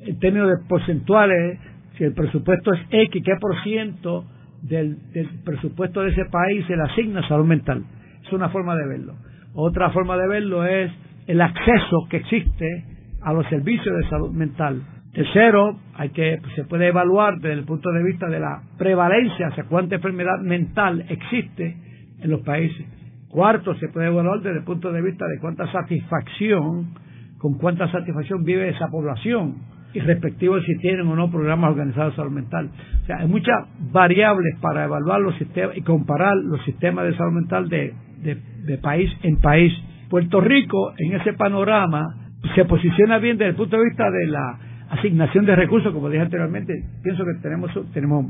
En 0.00 0.18
términos 0.18 0.48
de 0.48 0.64
porcentuales, 0.68 1.58
si 1.98 2.04
el 2.04 2.14
presupuesto 2.14 2.72
es 2.72 2.80
X, 2.90 3.22
¿qué 3.24 3.32
por 3.40 3.60
ciento 3.62 4.24
del, 4.62 4.96
del 5.12 5.28
presupuesto 5.44 6.02
de 6.02 6.10
ese 6.10 6.24
país 6.26 6.64
se 6.66 6.76
le 6.76 6.82
asigna 6.82 7.20
a 7.20 7.28
salud 7.28 7.46
mental? 7.46 7.84
Es 8.24 8.32
una 8.32 8.48
forma 8.48 8.76
de 8.76 8.86
verlo. 8.86 9.14
Otra 9.58 9.88
forma 9.90 10.18
de 10.18 10.28
verlo 10.28 10.66
es 10.66 10.92
el 11.26 11.40
acceso 11.40 12.06
que 12.10 12.18
existe 12.18 12.84
a 13.22 13.32
los 13.32 13.46
servicios 13.48 13.96
de 13.96 14.08
salud 14.10 14.30
mental. 14.30 14.82
Tercero, 15.14 15.78
hay 15.94 16.10
que 16.10 16.38
se 16.54 16.64
puede 16.64 16.88
evaluar 16.88 17.36
desde 17.36 17.54
el 17.54 17.64
punto 17.64 17.90
de 17.90 18.04
vista 18.04 18.28
de 18.28 18.38
la 18.38 18.60
prevalencia, 18.76 19.50
sea, 19.52 19.64
cuánta 19.64 19.94
enfermedad 19.94 20.40
mental 20.42 21.06
existe 21.08 21.74
en 22.20 22.30
los 22.30 22.42
países. 22.42 22.86
Cuarto, 23.30 23.74
se 23.76 23.88
puede 23.88 24.08
evaluar 24.08 24.40
desde 24.40 24.58
el 24.58 24.64
punto 24.64 24.92
de 24.92 25.00
vista 25.00 25.26
de 25.26 25.38
cuánta 25.40 25.72
satisfacción, 25.72 26.92
con 27.38 27.54
cuánta 27.54 27.90
satisfacción 27.90 28.44
vive 28.44 28.68
esa 28.68 28.88
población 28.88 29.54
y 29.94 30.00
respectivo 30.00 30.60
si 30.60 30.76
tienen 30.80 31.08
o 31.08 31.16
no 31.16 31.30
programas 31.30 31.70
organizados 31.70 32.12
de 32.12 32.16
salud 32.16 32.32
mental. 32.32 32.68
O 33.02 33.06
sea, 33.06 33.20
hay 33.20 33.26
muchas 33.26 33.56
variables 33.90 34.54
para 34.60 34.84
evaluar 34.84 35.22
los 35.22 35.34
sistemas 35.36 35.74
y 35.78 35.80
comparar 35.80 36.36
los 36.44 36.62
sistemas 36.66 37.06
de 37.06 37.16
salud 37.16 37.32
mental 37.32 37.70
de 37.70 37.94
de, 38.22 38.78
país 38.78 39.10
en 39.22 39.36
país. 39.40 39.72
Puerto 40.08 40.40
Rico, 40.40 40.92
en 40.98 41.14
ese 41.14 41.32
panorama, 41.32 42.30
se 42.54 42.64
posiciona 42.64 43.18
bien 43.18 43.38
desde 43.38 43.50
el 43.50 43.56
punto 43.56 43.76
de 43.76 43.84
vista 43.84 44.10
de 44.10 44.26
la 44.26 44.58
asignación 44.90 45.46
de 45.46 45.56
recursos, 45.56 45.92
como 45.92 46.08
dije 46.08 46.22
anteriormente. 46.22 46.72
Pienso 47.02 47.24
que 47.24 47.34
tenemos, 47.42 47.70
tenemos 47.92 48.26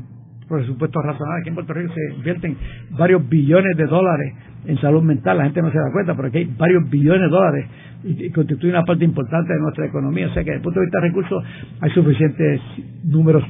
presupuestos 0.47 1.03
razonables. 1.03 1.41
Aquí 1.41 1.49
en 1.49 1.55
Puerto 1.55 1.73
Rico 1.73 1.93
se 1.93 2.15
invierten 2.15 2.57
varios 2.91 3.27
billones 3.27 3.77
de 3.77 3.85
dólares 3.85 4.33
en 4.65 4.77
salud 4.79 5.03
mental. 5.03 5.37
La 5.37 5.43
gente 5.45 5.61
no 5.61 5.71
se 5.71 5.77
da 5.77 5.91
cuenta, 5.91 6.15
pero 6.15 6.29
aquí 6.29 6.39
hay 6.39 6.53
varios 6.57 6.89
billones 6.89 7.21
de 7.21 7.29
dólares 7.29 7.67
y, 8.03 8.29
constituye 8.31 8.71
una 8.71 8.83
parte 8.83 9.05
importante 9.05 9.53
de 9.53 9.59
nuestra 9.59 9.85
economía. 9.85 10.27
O 10.27 10.33
sea 10.33 10.43
que 10.43 10.51
desde 10.51 10.57
el 10.57 10.63
punto 10.63 10.79
de 10.79 10.85
vista 10.85 10.99
de 10.99 11.07
recursos 11.07 11.43
hay 11.81 11.91
suficientes 11.91 12.61
números 13.03 13.43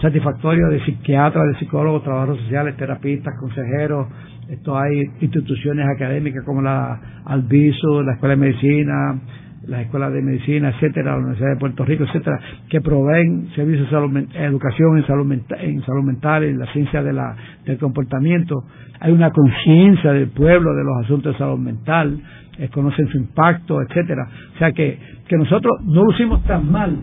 satisfactorios 0.00 0.70
de 0.70 0.84
psiquiatras, 0.84 1.46
de 1.46 1.58
psicólogos, 1.58 2.02
trabajadores 2.02 2.42
sociales, 2.42 2.76
terapistas, 2.76 3.34
consejeros, 3.38 4.08
esto 4.48 4.78
hay 4.78 5.02
instituciones 5.20 5.86
académicas 5.88 6.44
como 6.44 6.60
la 6.60 7.22
Albizu, 7.24 8.02
la 8.02 8.12
Escuela 8.12 8.34
de 8.34 8.40
Medicina, 8.40 9.20
las 9.66 9.80
escuelas 9.80 10.12
de 10.12 10.22
medicina, 10.22 10.70
etcétera, 10.70 11.12
la 11.12 11.18
Universidad 11.18 11.50
de 11.50 11.56
Puerto 11.56 11.84
Rico, 11.84 12.04
etcétera, 12.04 12.38
que 12.68 12.80
proveen 12.80 13.48
servicios 13.54 13.86
de 13.86 13.90
salud, 13.90 14.16
educación 14.34 14.98
en 14.98 15.06
salud, 15.06 15.32
en 15.32 15.82
salud 15.82 16.02
mental, 16.02 16.44
en 16.44 16.58
la 16.58 16.66
ciencia 16.72 17.02
de 17.02 17.12
la, 17.12 17.34
del 17.64 17.78
comportamiento. 17.78 18.64
Hay 19.00 19.12
una 19.12 19.30
conciencia 19.30 20.12
del 20.12 20.28
pueblo 20.28 20.74
de 20.74 20.84
los 20.84 21.04
asuntos 21.04 21.32
de 21.32 21.38
salud 21.38 21.58
mental, 21.58 22.20
eh, 22.58 22.68
conocen 22.68 23.08
su 23.08 23.16
impacto, 23.16 23.80
etcétera. 23.82 24.28
O 24.54 24.58
sea 24.58 24.72
que, 24.72 24.98
que 25.28 25.36
nosotros 25.36 25.80
no 25.84 26.04
lo 26.04 26.12
hicimos 26.12 26.44
tan 26.44 26.70
mal, 26.70 26.96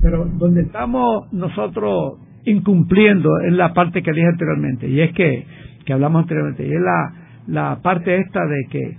pero 0.00 0.24
donde 0.24 0.62
estamos 0.62 1.32
nosotros 1.32 2.18
incumpliendo 2.44 3.30
es 3.46 3.52
la 3.52 3.72
parte 3.72 4.02
que 4.02 4.12
dije 4.12 4.26
anteriormente, 4.26 4.88
y 4.88 5.00
es 5.00 5.12
que, 5.12 5.46
que 5.84 5.92
hablamos 5.92 6.22
anteriormente, 6.22 6.66
y 6.66 6.72
es 6.72 6.80
la, 6.80 7.12
la 7.46 7.82
parte 7.82 8.16
esta 8.18 8.40
de 8.46 8.66
que 8.70 8.96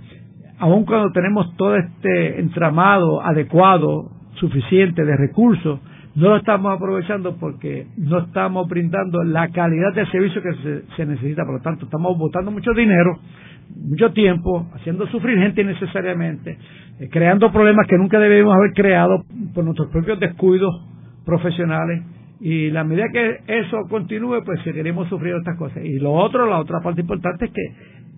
aun 0.58 0.84
cuando 0.84 1.12
tenemos 1.12 1.54
todo 1.56 1.76
este 1.76 2.40
entramado 2.40 3.22
adecuado, 3.22 4.10
suficiente 4.34 5.04
de 5.04 5.16
recursos, 5.16 5.80
no 6.14 6.30
lo 6.30 6.36
estamos 6.36 6.74
aprovechando 6.74 7.36
porque 7.36 7.88
no 7.98 8.18
estamos 8.20 8.66
brindando 8.68 9.22
la 9.22 9.48
calidad 9.48 9.92
de 9.94 10.06
servicio 10.06 10.42
que 10.42 10.82
se, 10.96 11.06
necesita. 11.06 11.44
Por 11.44 11.56
lo 11.56 11.60
tanto, 11.60 11.84
estamos 11.84 12.16
botando 12.16 12.50
mucho 12.50 12.72
dinero, 12.72 13.18
mucho 13.74 14.10
tiempo, 14.12 14.66
haciendo 14.74 15.06
sufrir 15.08 15.38
gente 15.38 15.60
innecesariamente, 15.60 16.58
eh, 17.00 17.08
creando 17.10 17.52
problemas 17.52 17.86
que 17.86 17.98
nunca 17.98 18.18
debemos 18.18 18.56
haber 18.56 18.72
creado 18.72 19.24
por 19.54 19.64
nuestros 19.64 19.90
propios 19.90 20.18
descuidos 20.18 20.74
profesionales. 21.26 22.02
Y 22.40 22.70
la 22.70 22.84
medida 22.84 23.06
que 23.12 23.40
eso 23.46 23.78
continúe, 23.88 24.42
pues 24.44 24.60
seguiremos 24.62 25.08
sufriendo 25.08 25.38
estas 25.38 25.56
cosas. 25.56 25.84
Y 25.84 25.98
lo 25.98 26.12
otro, 26.12 26.46
la 26.46 26.58
otra 26.58 26.80
parte 26.80 27.00
importante 27.00 27.46
es 27.46 27.50
que 27.50 27.74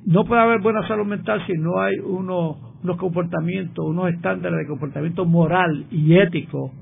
no 0.07 0.25
puede 0.25 0.41
haber 0.41 0.61
buena 0.61 0.87
salud 0.89 1.07
mental 1.07 1.41
si 1.47 1.53
no 1.53 1.81
hay 1.81 1.99
unos, 1.99 2.57
unos 2.83 2.97
comportamientos, 2.97 3.85
unos 3.85 4.09
estándares 4.11 4.59
de 4.59 4.67
comportamiento 4.67 5.25
moral 5.25 5.87
y 5.91 6.17
ético 6.17 6.73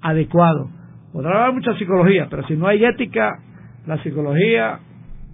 adecuados. 0.00 0.70
Podrá 1.12 1.44
haber 1.44 1.54
mucha 1.54 1.76
psicología, 1.76 2.26
pero 2.30 2.46
si 2.46 2.56
no 2.56 2.66
hay 2.66 2.84
ética, 2.84 3.38
la 3.86 4.02
psicología 4.02 4.80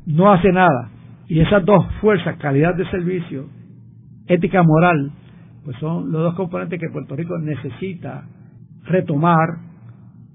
no 0.06 0.32
hace 0.32 0.52
nada. 0.52 0.90
Y 1.28 1.40
esas 1.40 1.64
dos 1.64 1.84
fuerzas, 2.00 2.36
calidad 2.38 2.74
de 2.74 2.88
servicio, 2.90 3.46
ética 4.26 4.62
moral, 4.62 5.10
pues 5.64 5.76
son 5.78 6.12
los 6.12 6.22
dos 6.22 6.34
componentes 6.34 6.80
que 6.80 6.88
Puerto 6.90 7.16
Rico 7.16 7.38
necesita 7.38 8.24
retomar 8.84 9.65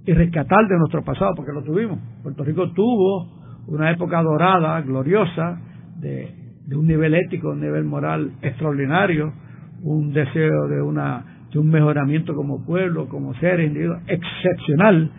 y 0.06 0.14
rescatar 0.14 0.68
de 0.68 0.78
nuestro 0.78 1.04
pasado, 1.04 1.34
porque 1.36 1.52
lo 1.54 1.64
tuvimos. 1.64 2.00
Puerto 2.24 2.44
Rico 2.44 2.72
tuvo 2.72 3.28
una 3.68 3.92
época 3.92 4.22
dorada, 4.22 4.82
gloriosa, 4.82 5.60
de 6.00 6.76
un 6.76 6.88
nivel 6.88 7.14
ético, 7.14 7.50
un 7.52 7.62
nivel 7.62 7.84
moral 7.84 8.32
extraordinario, 8.42 9.34
un 9.84 10.14
deseo 10.14 10.68
de 10.68 10.82
una 10.82 11.26
de 11.52 11.60
un 11.60 11.70
mejoramiento 11.70 12.34
como 12.34 12.66
pueblo, 12.66 13.10
como 13.10 13.34
seres 13.36 13.68
individuos 13.68 14.02
excepcional. 14.08 15.12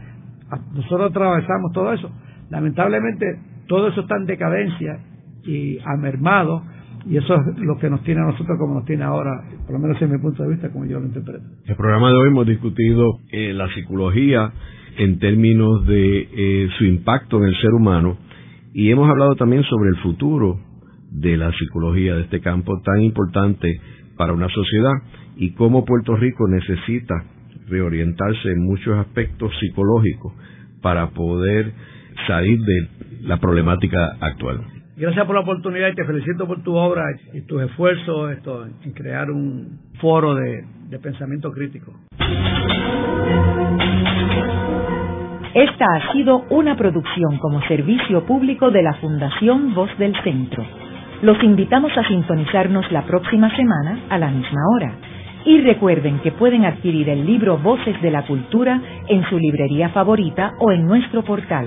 Nosotros 0.74 1.10
atravesamos 1.10 1.72
todo 1.72 1.92
eso. 1.92 2.10
Lamentablemente 2.50 3.38
todo 3.68 3.88
eso 3.88 4.00
está 4.00 4.16
en 4.16 4.26
decadencia 4.26 4.98
y 5.44 5.78
ha 5.84 5.96
mermado 5.96 6.62
y 7.06 7.16
eso 7.16 7.34
es 7.34 7.58
lo 7.58 7.78
que 7.78 7.90
nos 7.90 8.02
tiene 8.02 8.20
a 8.20 8.26
nosotros 8.26 8.56
como 8.58 8.74
nos 8.74 8.84
tiene 8.84 9.04
ahora, 9.04 9.30
por 9.66 9.72
lo 9.72 9.78
menos 9.78 10.00
en 10.00 10.12
mi 10.12 10.18
punto 10.18 10.42
de 10.42 10.50
vista, 10.50 10.70
como 10.70 10.84
yo 10.86 11.00
lo 11.00 11.06
interpreto. 11.06 11.44
El 11.66 11.76
programa 11.76 12.10
de 12.10 12.14
hoy 12.16 12.28
hemos 12.28 12.46
discutido 12.46 13.18
eh, 13.30 13.52
la 13.52 13.68
psicología 13.74 14.52
en 14.98 15.18
términos 15.18 15.86
de 15.86 16.28
eh, 16.32 16.68
su 16.78 16.84
impacto 16.84 17.38
en 17.38 17.44
el 17.44 17.56
ser 17.60 17.70
humano 17.72 18.18
y 18.74 18.90
hemos 18.90 19.08
hablado 19.08 19.34
también 19.36 19.62
sobre 19.64 19.90
el 19.90 19.96
futuro 19.96 20.58
de 21.10 21.36
la 21.36 21.50
psicología 21.52 22.14
de 22.14 22.22
este 22.22 22.40
campo 22.40 22.80
tan 22.82 23.02
importante 23.02 23.80
para 24.16 24.32
una 24.32 24.48
sociedad 24.48 24.92
y 25.36 25.52
cómo 25.52 25.84
Puerto 25.84 26.16
Rico 26.16 26.46
necesita 26.48 27.14
reorientarse 27.68 28.50
en 28.50 28.62
muchos 28.62 28.98
aspectos 28.98 29.52
psicológicos 29.60 30.32
para 30.80 31.10
poder 31.10 31.72
salir 32.26 32.58
de 32.60 32.88
la 33.22 33.38
problemática 33.38 34.16
actual. 34.20 34.81
Gracias 35.02 35.26
por 35.26 35.34
la 35.34 35.40
oportunidad 35.40 35.88
y 35.88 35.96
te 35.96 36.04
felicito 36.04 36.46
por 36.46 36.62
tu 36.62 36.76
obra 36.76 37.02
y 37.32 37.40
tus 37.40 37.60
esfuerzos 37.60 38.30
esto, 38.30 38.64
en 38.64 38.92
crear 38.92 39.32
un 39.32 39.80
foro 40.00 40.36
de, 40.36 40.64
de 40.90 40.98
pensamiento 41.00 41.50
crítico. 41.50 41.92
Esta 45.54 45.86
ha 45.86 46.12
sido 46.12 46.44
una 46.50 46.76
producción 46.76 47.38
como 47.38 47.60
servicio 47.62 48.24
público 48.26 48.70
de 48.70 48.84
la 48.84 48.94
Fundación 48.94 49.74
Voz 49.74 49.90
del 49.98 50.14
Centro. 50.22 50.64
Los 51.22 51.42
invitamos 51.42 51.90
a 51.98 52.06
sintonizarnos 52.06 52.92
la 52.92 53.02
próxima 53.02 53.50
semana 53.56 54.04
a 54.08 54.18
la 54.18 54.30
misma 54.30 54.60
hora. 54.76 54.94
Y 55.44 55.62
recuerden 55.62 56.20
que 56.20 56.30
pueden 56.30 56.64
adquirir 56.64 57.08
el 57.08 57.26
libro 57.26 57.58
Voces 57.58 58.00
de 58.02 58.10
la 58.12 58.24
Cultura 58.24 58.80
en 59.08 59.28
su 59.28 59.36
librería 59.36 59.88
favorita 59.88 60.52
o 60.60 60.70
en 60.70 60.86
nuestro 60.86 61.24
portal. 61.24 61.66